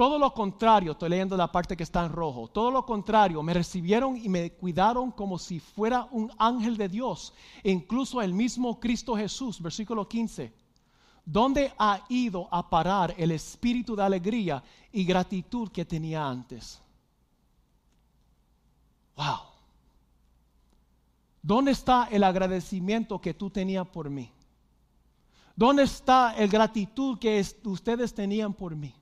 Todo 0.00 0.18
lo 0.18 0.32
contrario, 0.32 0.92
estoy 0.92 1.10
leyendo 1.10 1.36
la 1.36 1.52
parte 1.52 1.76
que 1.76 1.82
está 1.82 2.06
en 2.06 2.10
rojo, 2.10 2.48
todo 2.48 2.70
lo 2.70 2.86
contrario, 2.86 3.42
me 3.42 3.52
recibieron 3.52 4.16
y 4.16 4.30
me 4.30 4.52
cuidaron 4.52 5.10
como 5.10 5.38
si 5.38 5.60
fuera 5.60 6.08
un 6.10 6.32
ángel 6.38 6.78
de 6.78 6.88
Dios, 6.88 7.34
e 7.62 7.70
incluso 7.70 8.22
el 8.22 8.32
mismo 8.32 8.80
Cristo 8.80 9.14
Jesús, 9.14 9.60
versículo 9.60 10.08
15. 10.08 10.54
¿Dónde 11.22 11.74
ha 11.76 12.02
ido 12.08 12.48
a 12.50 12.70
parar 12.70 13.14
el 13.18 13.30
espíritu 13.32 13.94
de 13.94 14.02
alegría 14.02 14.64
y 14.90 15.04
gratitud 15.04 15.68
que 15.68 15.84
tenía 15.84 16.26
antes? 16.26 16.80
Wow. 19.16 19.40
¿Dónde 21.42 21.72
está 21.72 22.08
el 22.10 22.24
agradecimiento 22.24 23.20
que 23.20 23.34
tú 23.34 23.50
tenías 23.50 23.86
por 23.86 24.08
mí? 24.08 24.32
¿Dónde 25.54 25.82
está 25.82 26.34
el 26.38 26.48
gratitud 26.48 27.18
que 27.18 27.44
ustedes 27.64 28.14
tenían 28.14 28.54
por 28.54 28.74
mí? 28.74 28.94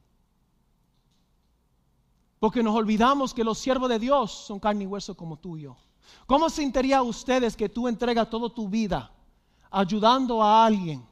Porque 2.38 2.62
nos 2.62 2.74
olvidamos 2.74 3.34
que 3.34 3.42
los 3.42 3.58
siervos 3.58 3.88
de 3.88 3.98
Dios 3.98 4.30
son 4.30 4.60
carne 4.60 4.84
y 4.84 4.86
hueso 4.86 5.16
como 5.16 5.36
tú 5.36 5.56
y 5.56 5.62
yo. 5.62 5.76
¿Cómo 6.26 6.48
sentiría 6.48 7.02
ustedes 7.02 7.56
que 7.56 7.68
tú 7.68 7.88
entregas 7.88 8.30
toda 8.30 8.48
tu 8.48 8.68
vida 8.68 9.10
ayudando 9.70 10.42
a 10.42 10.64
alguien 10.64 11.04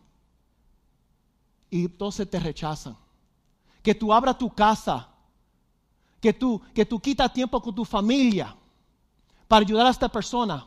y 1.71 1.87
entonces 1.87 2.29
te 2.31 2.39
rechazan? 2.39 2.97
Que 3.83 3.95
tú 3.95 4.13
abras 4.13 4.39
tu 4.39 4.51
casa, 4.51 5.09
que 6.21 6.33
tú, 6.33 6.61
que 6.75 6.87
tú 6.87 7.01
quitas 7.01 7.33
tiempo 7.33 7.61
con 7.61 7.75
tu 7.75 7.85
familia 7.85 8.57
para 9.49 9.65
ayudar 9.65 9.87
a 9.87 9.91
esta 9.91 10.09
persona 10.09 10.67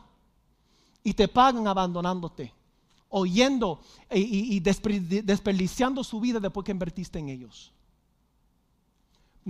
y 1.02 1.14
te 1.14 1.28
pagan 1.28 1.66
abandonándote, 1.66 2.52
oyendo 3.08 3.80
y, 4.10 4.56
y 4.56 4.60
desperdiciando 4.60 6.04
su 6.04 6.20
vida 6.20 6.38
después 6.38 6.64
que 6.64 6.72
invertiste 6.72 7.18
en 7.18 7.30
ellos. 7.30 7.72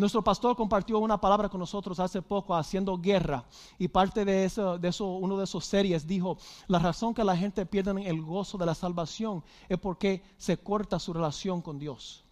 Nuestro 0.00 0.24
pastor 0.24 0.56
compartió 0.56 0.98
una 0.98 1.20
palabra 1.20 1.50
con 1.50 1.60
nosotros 1.60 2.00
hace 2.00 2.22
poco 2.22 2.54
haciendo 2.54 2.96
guerra 2.96 3.44
y 3.78 3.86
parte 3.86 4.24
de 4.24 4.46
eso, 4.46 4.78
de 4.78 4.88
eso, 4.88 5.04
uno 5.06 5.36
de 5.36 5.44
esos 5.44 5.66
series 5.66 6.06
dijo, 6.06 6.38
la 6.68 6.78
razón 6.78 7.12
que 7.12 7.22
la 7.22 7.36
gente 7.36 7.66
pierde 7.66 8.08
el 8.08 8.22
gozo 8.22 8.56
de 8.56 8.64
la 8.64 8.74
salvación 8.74 9.44
es 9.68 9.76
porque 9.78 10.22
se 10.38 10.56
corta 10.56 10.98
su 10.98 11.12
relación 11.12 11.60
con 11.60 11.78
Dios. 11.78 12.24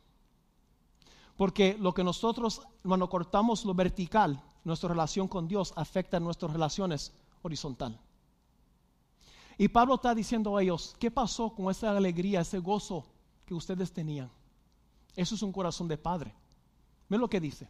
Porque 1.36 1.76
lo 1.78 1.92
que 1.92 2.02
nosotros, 2.02 2.62
cuando 2.82 3.10
cortamos 3.10 3.66
lo 3.66 3.74
vertical, 3.74 4.42
nuestra 4.64 4.88
relación 4.88 5.28
con 5.28 5.46
Dios 5.46 5.74
afecta 5.76 6.18
nuestras 6.18 6.50
relaciones 6.50 7.12
horizontal. 7.42 8.00
Y 9.58 9.68
Pablo 9.68 9.96
está 9.96 10.14
diciendo 10.14 10.56
a 10.56 10.62
ellos, 10.62 10.96
¿qué 10.98 11.10
pasó 11.10 11.50
con 11.50 11.70
esa 11.70 11.94
alegría, 11.94 12.40
ese 12.40 12.60
gozo 12.60 13.04
que 13.44 13.52
ustedes 13.52 13.92
tenían? 13.92 14.30
Eso 15.14 15.34
es 15.34 15.42
un 15.42 15.52
corazón 15.52 15.86
de 15.86 15.98
padre. 15.98 16.32
Miren 17.08 17.20
lo 17.20 17.30
que 17.30 17.40
dice. 17.40 17.68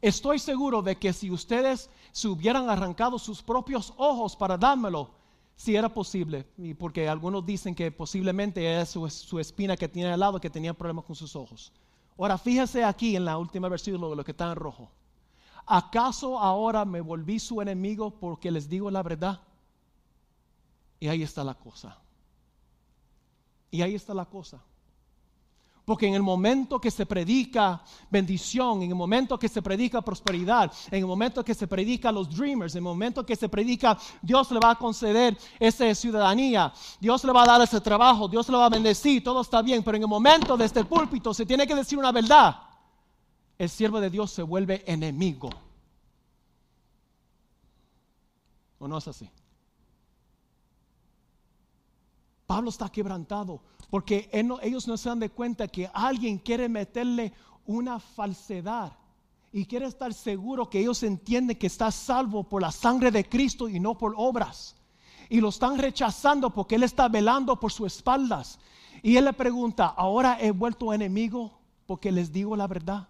Estoy 0.00 0.38
seguro 0.38 0.80
de 0.82 0.96
que 0.96 1.12
si 1.12 1.30
ustedes 1.30 1.90
se 2.12 2.28
hubieran 2.28 2.68
arrancado 2.70 3.18
sus 3.18 3.42
propios 3.42 3.92
ojos 3.96 4.34
para 4.34 4.56
dármelo, 4.56 5.10
si 5.56 5.76
era 5.76 5.92
posible, 5.92 6.46
y 6.56 6.72
porque 6.72 7.06
algunos 7.06 7.44
dicen 7.44 7.74
que 7.74 7.92
posiblemente 7.92 8.80
es 8.80 8.88
su, 8.88 9.38
espina 9.38 9.76
que 9.76 9.88
tiene 9.88 10.10
al 10.10 10.20
lado 10.20 10.40
que 10.40 10.48
tenía 10.48 10.72
problemas 10.72 11.04
con 11.04 11.14
sus 11.14 11.36
ojos. 11.36 11.70
Ahora 12.16 12.38
fíjese 12.38 12.82
aquí 12.82 13.14
en 13.14 13.26
la 13.26 13.36
última 13.36 13.68
versículo 13.68 14.08
de 14.08 14.16
lo 14.16 14.24
que 14.24 14.30
está 14.30 14.50
en 14.50 14.56
rojo. 14.56 14.90
¿Acaso 15.66 16.38
ahora 16.38 16.86
me 16.86 17.02
volví 17.02 17.38
su 17.38 17.60
enemigo 17.60 18.10
porque 18.10 18.50
les 18.50 18.70
digo 18.70 18.90
la 18.90 19.02
verdad? 19.02 19.40
Y 20.98 21.08
ahí 21.08 21.22
está 21.22 21.44
la 21.44 21.54
cosa. 21.54 21.98
Y 23.70 23.82
ahí 23.82 23.94
está 23.94 24.14
la 24.14 24.24
cosa. 24.24 24.62
Porque 25.90 26.06
en 26.06 26.14
el 26.14 26.22
momento 26.22 26.80
que 26.80 26.88
se 26.88 27.04
predica 27.04 27.82
bendición, 28.08 28.80
en 28.84 28.90
el 28.90 28.94
momento 28.94 29.36
que 29.36 29.48
se 29.48 29.60
predica 29.60 30.00
prosperidad, 30.00 30.72
en 30.88 31.00
el 31.00 31.06
momento 31.06 31.44
que 31.44 31.52
se 31.52 31.66
predica 31.66 32.12
los 32.12 32.30
dreamers, 32.30 32.76
en 32.76 32.78
el 32.78 32.84
momento 32.84 33.26
que 33.26 33.34
se 33.34 33.48
predica 33.48 33.98
Dios 34.22 34.52
le 34.52 34.60
va 34.60 34.70
a 34.70 34.74
conceder 34.76 35.36
esa 35.58 35.92
ciudadanía, 35.92 36.72
Dios 37.00 37.24
le 37.24 37.32
va 37.32 37.42
a 37.42 37.46
dar 37.46 37.62
ese 37.62 37.80
trabajo, 37.80 38.28
Dios 38.28 38.48
le 38.48 38.56
va 38.56 38.66
a 38.66 38.68
bendecir, 38.68 39.24
todo 39.24 39.40
está 39.40 39.62
bien. 39.62 39.82
Pero 39.82 39.96
en 39.96 40.04
el 40.04 40.08
momento 40.08 40.56
de 40.56 40.66
este 40.66 40.84
púlpito 40.84 41.34
se 41.34 41.44
tiene 41.44 41.66
que 41.66 41.74
decir 41.74 41.98
una 41.98 42.12
verdad. 42.12 42.54
El 43.58 43.68
siervo 43.68 44.00
de 44.00 44.10
Dios 44.10 44.30
se 44.30 44.44
vuelve 44.44 44.84
enemigo. 44.86 45.50
¿O 48.78 48.86
no 48.86 48.96
es 48.96 49.08
así? 49.08 49.28
Pablo 52.46 52.70
está 52.70 52.88
quebrantado 52.88 53.60
porque 53.90 54.30
ellos 54.32 54.86
no 54.86 54.96
se 54.96 55.08
dan 55.08 55.18
de 55.18 55.30
cuenta 55.30 55.68
que 55.68 55.90
alguien 55.92 56.38
quiere 56.38 56.68
meterle 56.68 57.32
una 57.66 57.98
falsedad 57.98 58.92
y 59.52 59.64
quiere 59.66 59.86
estar 59.86 60.14
seguro 60.14 60.70
que 60.70 60.78
ellos 60.78 61.02
entienden 61.02 61.58
que 61.58 61.66
está 61.66 61.90
salvo 61.90 62.44
por 62.44 62.62
la 62.62 62.70
sangre 62.70 63.10
de 63.10 63.28
Cristo 63.28 63.68
y 63.68 63.80
no 63.80 63.98
por 63.98 64.14
obras. 64.16 64.76
Y 65.28 65.40
lo 65.40 65.48
están 65.48 65.78
rechazando 65.78 66.50
porque 66.50 66.76
Él 66.76 66.84
está 66.84 67.08
velando 67.08 67.58
por 67.58 67.72
sus 67.72 67.94
espaldas. 67.94 68.58
Y 69.02 69.16
Él 69.16 69.24
le 69.24 69.32
pregunta, 69.32 69.86
¿ahora 69.86 70.38
he 70.40 70.52
vuelto 70.52 70.92
enemigo 70.92 71.58
porque 71.86 72.12
les 72.12 72.32
digo 72.32 72.56
la 72.56 72.68
verdad? 72.68 73.08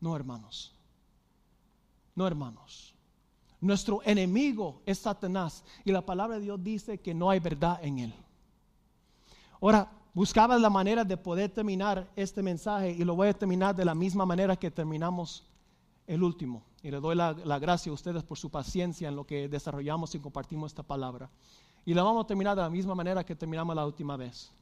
No, 0.00 0.14
hermanos. 0.14 0.74
No, 2.14 2.26
hermanos. 2.26 2.94
Nuestro 3.60 4.00
enemigo 4.04 4.82
es 4.84 4.98
Satanás 4.98 5.64
y 5.84 5.92
la 5.92 6.04
palabra 6.04 6.36
de 6.36 6.42
Dios 6.42 6.62
dice 6.62 7.00
que 7.00 7.14
no 7.14 7.30
hay 7.30 7.38
verdad 7.38 7.78
en 7.82 7.98
él. 8.00 8.14
Ahora, 9.60 9.88
buscaba 10.14 10.58
la 10.58 10.70
manera 10.70 11.04
de 11.04 11.16
poder 11.16 11.50
terminar 11.50 12.10
este 12.16 12.42
mensaje 12.42 12.90
y 12.90 13.04
lo 13.04 13.14
voy 13.14 13.28
a 13.28 13.32
terminar 13.32 13.74
de 13.74 13.84
la 13.84 13.94
misma 13.94 14.26
manera 14.26 14.56
que 14.56 14.70
terminamos 14.70 15.44
el 16.06 16.22
último. 16.22 16.64
Y 16.82 16.90
le 16.90 17.00
doy 17.00 17.14
la, 17.14 17.32
gracia 17.58 17.90
a 17.90 17.94
ustedes 17.94 18.22
por 18.22 18.36
su 18.36 18.50
paciencia 18.50 19.08
en 19.08 19.16
lo 19.16 19.24
que 19.24 19.48
desarrollamos 19.48 20.14
y 20.14 20.18
compartimos 20.18 20.72
esta 20.72 20.82
palabra. 20.82 21.30
Y 21.84 21.94
la 21.94 22.02
vamos 22.02 22.24
a 22.24 22.26
terminar 22.26 22.56
de 22.56 22.62
la 22.62 22.70
misma 22.70 22.94
manera 22.94 23.24
que 23.24 23.36
terminamos 23.36 23.74
la 23.74 23.86
última 23.86 24.16
vez. 24.16 24.52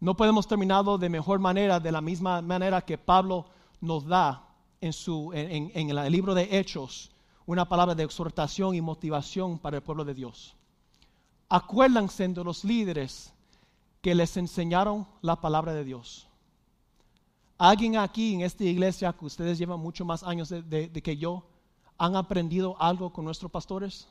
No 0.00 0.16
podemos 0.16 0.48
terminarlo 0.48 0.96
de 0.96 1.10
mejor 1.10 1.38
manera, 1.38 1.78
de 1.78 1.92
la 1.92 2.00
misma 2.00 2.40
manera 2.40 2.80
que 2.80 2.96
Pablo 2.96 3.46
nos 3.82 4.06
da 4.06 4.48
en, 4.80 4.94
su, 4.94 5.30
en 5.34 5.90
el 5.90 6.12
libro 6.12 6.34
de 6.34 6.58
Hechos 6.58 7.10
una 7.44 7.68
palabra 7.68 7.94
de 7.94 8.04
exhortación 8.04 8.74
y 8.74 8.80
motivación 8.80 9.58
para 9.58 9.76
el 9.76 9.82
pueblo 9.82 10.04
de 10.04 10.14
Dios 10.14 10.56
acuérdense 11.50 12.28
de 12.28 12.44
los 12.44 12.64
líderes 12.64 13.32
que 14.00 14.14
les 14.14 14.36
enseñaron 14.36 15.06
la 15.20 15.40
palabra 15.40 15.74
de 15.74 15.84
Dios. 15.84 16.28
¿Alguien 17.58 17.96
aquí 17.96 18.34
en 18.34 18.40
esta 18.42 18.64
iglesia 18.64 19.12
que 19.12 19.26
ustedes 19.26 19.58
llevan 19.58 19.80
mucho 19.80 20.04
más 20.04 20.22
años 20.22 20.48
de, 20.48 20.90
que 21.04 21.16
yo 21.16 21.44
han 21.98 22.16
aprendido 22.16 22.80
algo 22.80 23.12
con 23.12 23.26
nuestros 23.26 23.50
pastores? 23.50 24.08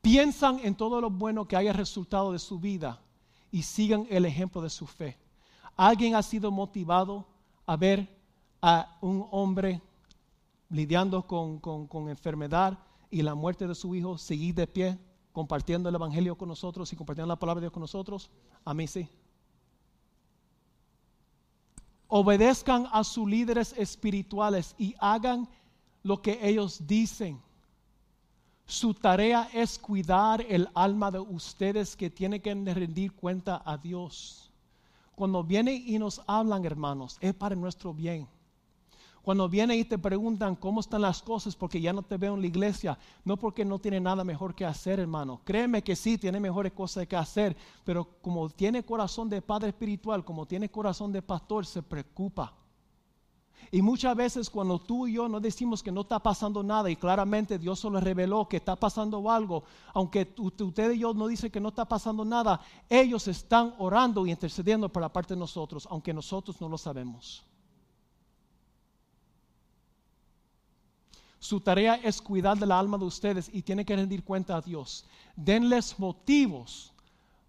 Piensan 0.00 0.60
en 0.62 0.74
todo 0.74 1.00
lo 1.00 1.10
bueno 1.10 1.46
que 1.46 1.56
haya 1.56 1.74
resultado 1.74 2.32
de 2.32 2.38
su 2.38 2.58
vida 2.58 3.02
y 3.50 3.62
sigan 3.62 4.06
el 4.08 4.24
ejemplo 4.24 4.62
de 4.62 4.70
su 4.70 4.86
fe. 4.86 5.18
¿Alguien 5.76 6.14
ha 6.14 6.22
sido 6.22 6.50
motivado 6.50 7.26
a 7.66 7.76
ver 7.76 8.08
a 8.62 8.96
un 9.02 9.26
hombre 9.32 9.82
lidiando 10.70 11.26
con, 11.26 11.58
con 11.58 12.08
enfermedad 12.08 12.78
y 13.10 13.22
la 13.22 13.34
muerte 13.34 13.66
de 13.66 13.74
su 13.74 13.94
hijo, 13.94 14.18
seguir 14.18 14.54
de 14.54 14.66
pie 14.66 14.98
compartiendo 15.32 15.88
el 15.88 15.94
Evangelio 15.94 16.36
con 16.36 16.48
nosotros 16.48 16.92
y 16.92 16.96
compartiendo 16.96 17.28
la 17.28 17.38
palabra 17.38 17.60
de 17.60 17.64
Dios 17.64 17.72
con 17.72 17.82
nosotros? 17.82 18.30
A 18.64 18.74
mí 18.74 18.86
sí. 18.86 19.08
Obedezcan 22.08 22.86
a 22.92 23.04
sus 23.04 23.28
líderes 23.28 23.74
espirituales 23.76 24.74
y 24.78 24.94
hagan 24.98 25.48
lo 26.02 26.20
que 26.20 26.38
ellos 26.42 26.86
dicen. 26.86 27.40
Su 28.66 28.94
tarea 28.94 29.48
es 29.52 29.78
cuidar 29.78 30.44
el 30.48 30.68
alma 30.74 31.10
de 31.10 31.18
ustedes 31.18 31.96
que 31.96 32.10
tienen 32.10 32.40
que 32.40 32.54
rendir 32.54 33.12
cuenta 33.12 33.62
a 33.64 33.76
Dios. 33.76 34.50
Cuando 35.14 35.42
vienen 35.42 35.82
y 35.86 35.98
nos 35.98 36.20
hablan, 36.26 36.64
hermanos, 36.64 37.18
es 37.20 37.34
para 37.34 37.54
nuestro 37.54 37.92
bien. 37.92 38.28
Cuando 39.22 39.48
vienen 39.48 39.78
y 39.78 39.84
te 39.84 39.98
preguntan 39.98 40.56
cómo 40.56 40.80
están 40.80 41.02
las 41.02 41.22
cosas 41.22 41.54
porque 41.54 41.80
ya 41.80 41.92
no 41.92 42.02
te 42.02 42.16
veo 42.16 42.34
en 42.34 42.40
la 42.40 42.46
iglesia, 42.46 42.98
no 43.24 43.36
porque 43.36 43.64
no 43.64 43.78
tiene 43.78 44.00
nada 44.00 44.24
mejor 44.24 44.54
que 44.54 44.64
hacer, 44.64 44.98
hermano. 44.98 45.40
Créeme 45.44 45.82
que 45.82 45.94
sí, 45.94 46.16
tiene 46.16 46.40
mejores 46.40 46.72
cosas 46.72 47.06
que 47.06 47.16
hacer, 47.16 47.56
pero 47.84 48.08
como 48.22 48.48
tiene 48.48 48.82
corazón 48.82 49.28
de 49.28 49.42
padre 49.42 49.68
espiritual, 49.68 50.24
como 50.24 50.46
tiene 50.46 50.70
corazón 50.70 51.12
de 51.12 51.20
pastor, 51.20 51.66
se 51.66 51.82
preocupa. 51.82 52.54
Y 53.70 53.82
muchas 53.82 54.16
veces 54.16 54.50
cuando 54.50 54.80
tú 54.80 55.06
y 55.06 55.14
yo 55.14 55.28
no 55.28 55.38
decimos 55.38 55.82
que 55.82 55.92
no 55.92 56.00
está 56.00 56.18
pasando 56.18 56.62
nada 56.62 56.90
y 56.90 56.96
claramente 56.96 57.58
Dios 57.58 57.78
solo 57.78 58.00
reveló 58.00 58.48
que 58.48 58.56
está 58.56 58.74
pasando 58.74 59.30
algo, 59.30 59.62
aunque 59.92 60.34
usted 60.38 60.92
y 60.92 60.98
yo 60.98 61.14
no 61.14 61.28
dicen 61.28 61.50
que 61.50 61.60
no 61.60 61.68
está 61.68 61.84
pasando 61.84 62.24
nada, 62.24 62.60
ellos 62.88 63.28
están 63.28 63.74
orando 63.78 64.26
y 64.26 64.30
intercediendo 64.30 64.88
por 64.88 65.02
la 65.02 65.12
parte 65.12 65.34
de 65.34 65.40
nosotros, 65.40 65.86
aunque 65.90 66.12
nosotros 66.12 66.60
no 66.60 66.68
lo 66.68 66.78
sabemos. 66.78 67.44
Su 71.40 71.58
tarea 71.58 71.94
es 71.94 72.20
cuidar 72.20 72.58
del 72.58 72.70
alma 72.70 72.98
de 72.98 73.06
ustedes 73.06 73.50
y 73.52 73.62
tiene 73.62 73.84
que 73.84 73.96
rendir 73.96 74.22
cuenta 74.22 74.56
a 74.56 74.60
Dios. 74.60 75.06
Denles 75.34 75.98
motivos 75.98 76.92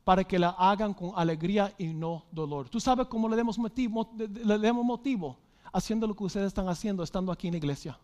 para 0.05 0.23
que 0.23 0.39
la 0.39 0.51
hagan 0.51 0.93
con 0.93 1.11
alegría 1.13 1.76
y 1.77 1.88
no 1.88 2.23
dolor. 2.31 2.69
¿Tú 2.69 2.80
sabes 2.80 3.07
cómo 3.07 3.27
le 3.27 3.35
demos 3.35 3.59
motivo? 3.59 4.09
Le 4.18 4.57
demos 4.57 4.85
motivo 4.85 5.38
haciendo 5.73 6.07
lo 6.07 6.15
que 6.15 6.23
ustedes 6.23 6.47
están 6.47 6.69
haciendo 6.69 7.03
estando 7.03 7.34
aquí 7.34 7.47
en 7.47 7.53
la 7.53 7.57
iglesia. 7.57 7.99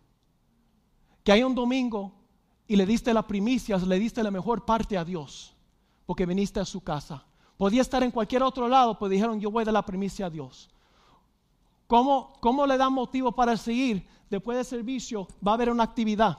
Que 1.24 1.32
hay 1.32 1.42
un 1.42 1.56
domingo 1.56 2.12
y 2.68 2.76
le 2.76 2.86
diste 2.86 3.14
la 3.14 3.26
primicia, 3.26 3.78
le 3.78 3.98
diste 3.98 4.22
la 4.22 4.30
mejor 4.32 4.66
parte 4.66 4.98
a 4.98 5.06
Dios, 5.06 5.56
porque 6.06 6.26
viniste 6.26 6.60
a 6.60 6.66
su 6.66 6.82
casa. 6.82 7.24
Podía 7.58 7.82
estar 7.82 8.04
en 8.04 8.12
cualquier 8.12 8.44
otro 8.44 8.68
lado, 8.68 9.00
pues 9.00 9.10
dijeron, 9.10 9.40
yo 9.40 9.50
voy 9.50 9.64
de 9.64 9.72
la 9.72 9.86
primicia 9.86 10.26
a 10.26 10.30
Dios. 10.30 10.70
¿Cómo, 11.88 12.34
¿Cómo 12.42 12.68
le 12.68 12.78
dan 12.78 12.94
motivo 12.94 13.32
para 13.32 13.58
seguir? 13.58 14.08
después 14.30 14.58
del 14.58 14.66
servicio 14.66 15.28
va 15.46 15.52
a 15.52 15.56
haber 15.56 15.70
una 15.70 15.84
actividad. 15.84 16.38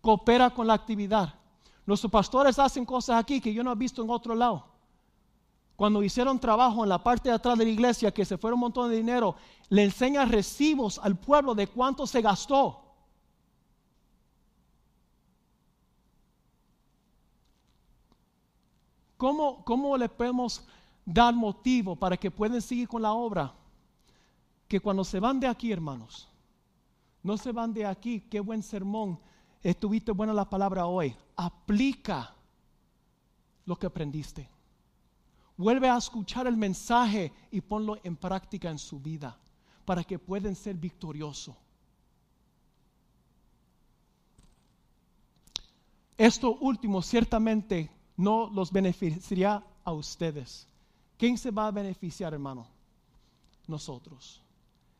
Coopera 0.00 0.50
con 0.50 0.66
la 0.66 0.74
actividad. 0.74 1.34
Nuestros 1.86 2.10
pastores 2.10 2.58
hacen 2.58 2.84
cosas 2.84 3.18
aquí 3.18 3.40
que 3.40 3.52
yo 3.52 3.62
no 3.62 3.72
he 3.72 3.76
visto 3.76 4.02
en 4.02 4.10
otro 4.10 4.34
lado. 4.34 4.66
Cuando 5.76 6.02
hicieron 6.02 6.38
trabajo 6.38 6.82
en 6.82 6.88
la 6.88 7.02
parte 7.02 7.30
de 7.30 7.34
atrás 7.34 7.56
de 7.58 7.64
la 7.64 7.70
iglesia, 7.70 8.12
que 8.12 8.24
se 8.24 8.36
fueron 8.36 8.58
un 8.58 8.60
montón 8.60 8.90
de 8.90 8.96
dinero, 8.96 9.34
le 9.68 9.84
enseñan 9.84 10.30
recibos 10.30 10.98
al 10.98 11.16
pueblo 11.16 11.54
de 11.54 11.66
cuánto 11.66 12.06
se 12.06 12.20
gastó. 12.20 12.82
¿Cómo, 19.16 19.64
¿Cómo 19.64 19.96
le 19.96 20.08
podemos 20.08 20.64
dar 21.04 21.34
motivo 21.34 21.96
para 21.96 22.16
que 22.16 22.30
puedan 22.30 22.60
seguir 22.62 22.88
con 22.88 23.02
la 23.02 23.12
obra? 23.12 23.54
Que 24.70 24.78
cuando 24.78 25.02
se 25.02 25.18
van 25.18 25.40
de 25.40 25.48
aquí, 25.48 25.72
hermanos, 25.72 26.28
no 27.24 27.36
se 27.36 27.50
van 27.50 27.74
de 27.74 27.84
aquí. 27.84 28.20
Qué 28.20 28.38
buen 28.38 28.62
sermón. 28.62 29.18
Estuviste 29.64 30.12
buena 30.12 30.32
la 30.32 30.48
palabra 30.48 30.86
hoy. 30.86 31.12
Aplica 31.34 32.32
lo 33.66 33.74
que 33.74 33.88
aprendiste. 33.88 34.48
Vuelve 35.56 35.88
a 35.88 35.96
escuchar 35.96 36.46
el 36.46 36.56
mensaje 36.56 37.32
y 37.50 37.60
ponlo 37.60 37.98
en 38.04 38.14
práctica 38.14 38.70
en 38.70 38.78
su 38.78 39.00
vida 39.00 39.36
para 39.84 40.04
que 40.04 40.20
puedan 40.20 40.54
ser 40.54 40.76
victoriosos. 40.76 41.56
Esto 46.16 46.58
último 46.60 47.02
ciertamente 47.02 47.90
no 48.16 48.48
los 48.48 48.70
beneficiaría 48.70 49.64
a 49.82 49.92
ustedes. 49.92 50.68
¿Quién 51.18 51.36
se 51.36 51.50
va 51.50 51.66
a 51.66 51.72
beneficiar, 51.72 52.32
hermano? 52.34 52.68
Nosotros. 53.66 54.44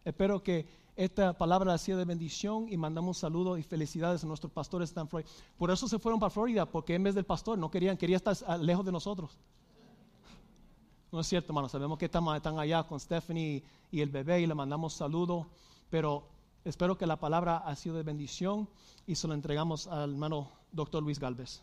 Espero 0.05 0.43
que 0.43 0.67
esta 0.97 1.33
palabra 1.37 1.73
ha 1.73 1.79
sido 1.79 1.99
de 1.99 2.05
bendición 2.05 2.67
y 2.69 2.77
mandamos 2.77 3.19
saludos 3.19 3.59
y 3.59 3.63
felicidades 3.63 4.23
a 4.25 4.27
nuestros 4.27 4.53
pastores 4.53 4.95
en 4.97 5.09
Florida. 5.09 5.31
Por 5.57 5.71
eso 5.71 5.89
se 5.89 5.99
fueron 5.99 6.21
para 6.21 6.31
Florida, 6.31 6.67
porque 6.67 6.95
en 6.95 7.03
vez 7.03 7.15
del 7.15 7.25
pastor 7.25 7.59
no 7.59 7.71
querían, 7.71 7.97
quería 7.97 8.17
estar 8.17 8.37
lejos 8.61 8.85
de 8.85 8.93
nosotros. 8.93 9.39
No 11.13 11.21
es 11.21 11.27
cierto, 11.27 11.53
hermano, 11.53 11.69
sabemos 11.69 11.99
que 11.99 12.05
están 12.05 12.59
allá 12.59 12.83
con 12.85 13.01
Stephanie 13.01 13.65
y 13.91 14.01
el 14.01 14.11
bebé 14.11 14.43
y 14.43 14.47
le 14.47 14.55
mandamos 14.55 14.93
saludos, 14.95 15.47
pero 15.89 16.29
espero 16.65 16.97
que 16.97 17.07
la 17.07 17.17
palabra 17.17 17.59
ha 17.59 17.75
sido 17.77 17.97
de 17.97 18.03
bendición 18.03 18.69
y 19.07 19.17
se 19.17 19.27
lo 19.27 19.35
entregamos 19.35 19.87
al 19.87 20.11
hermano 20.13 20.51
doctor 20.71 21.03
Luis 21.03 21.19
Galvez. 21.19 21.63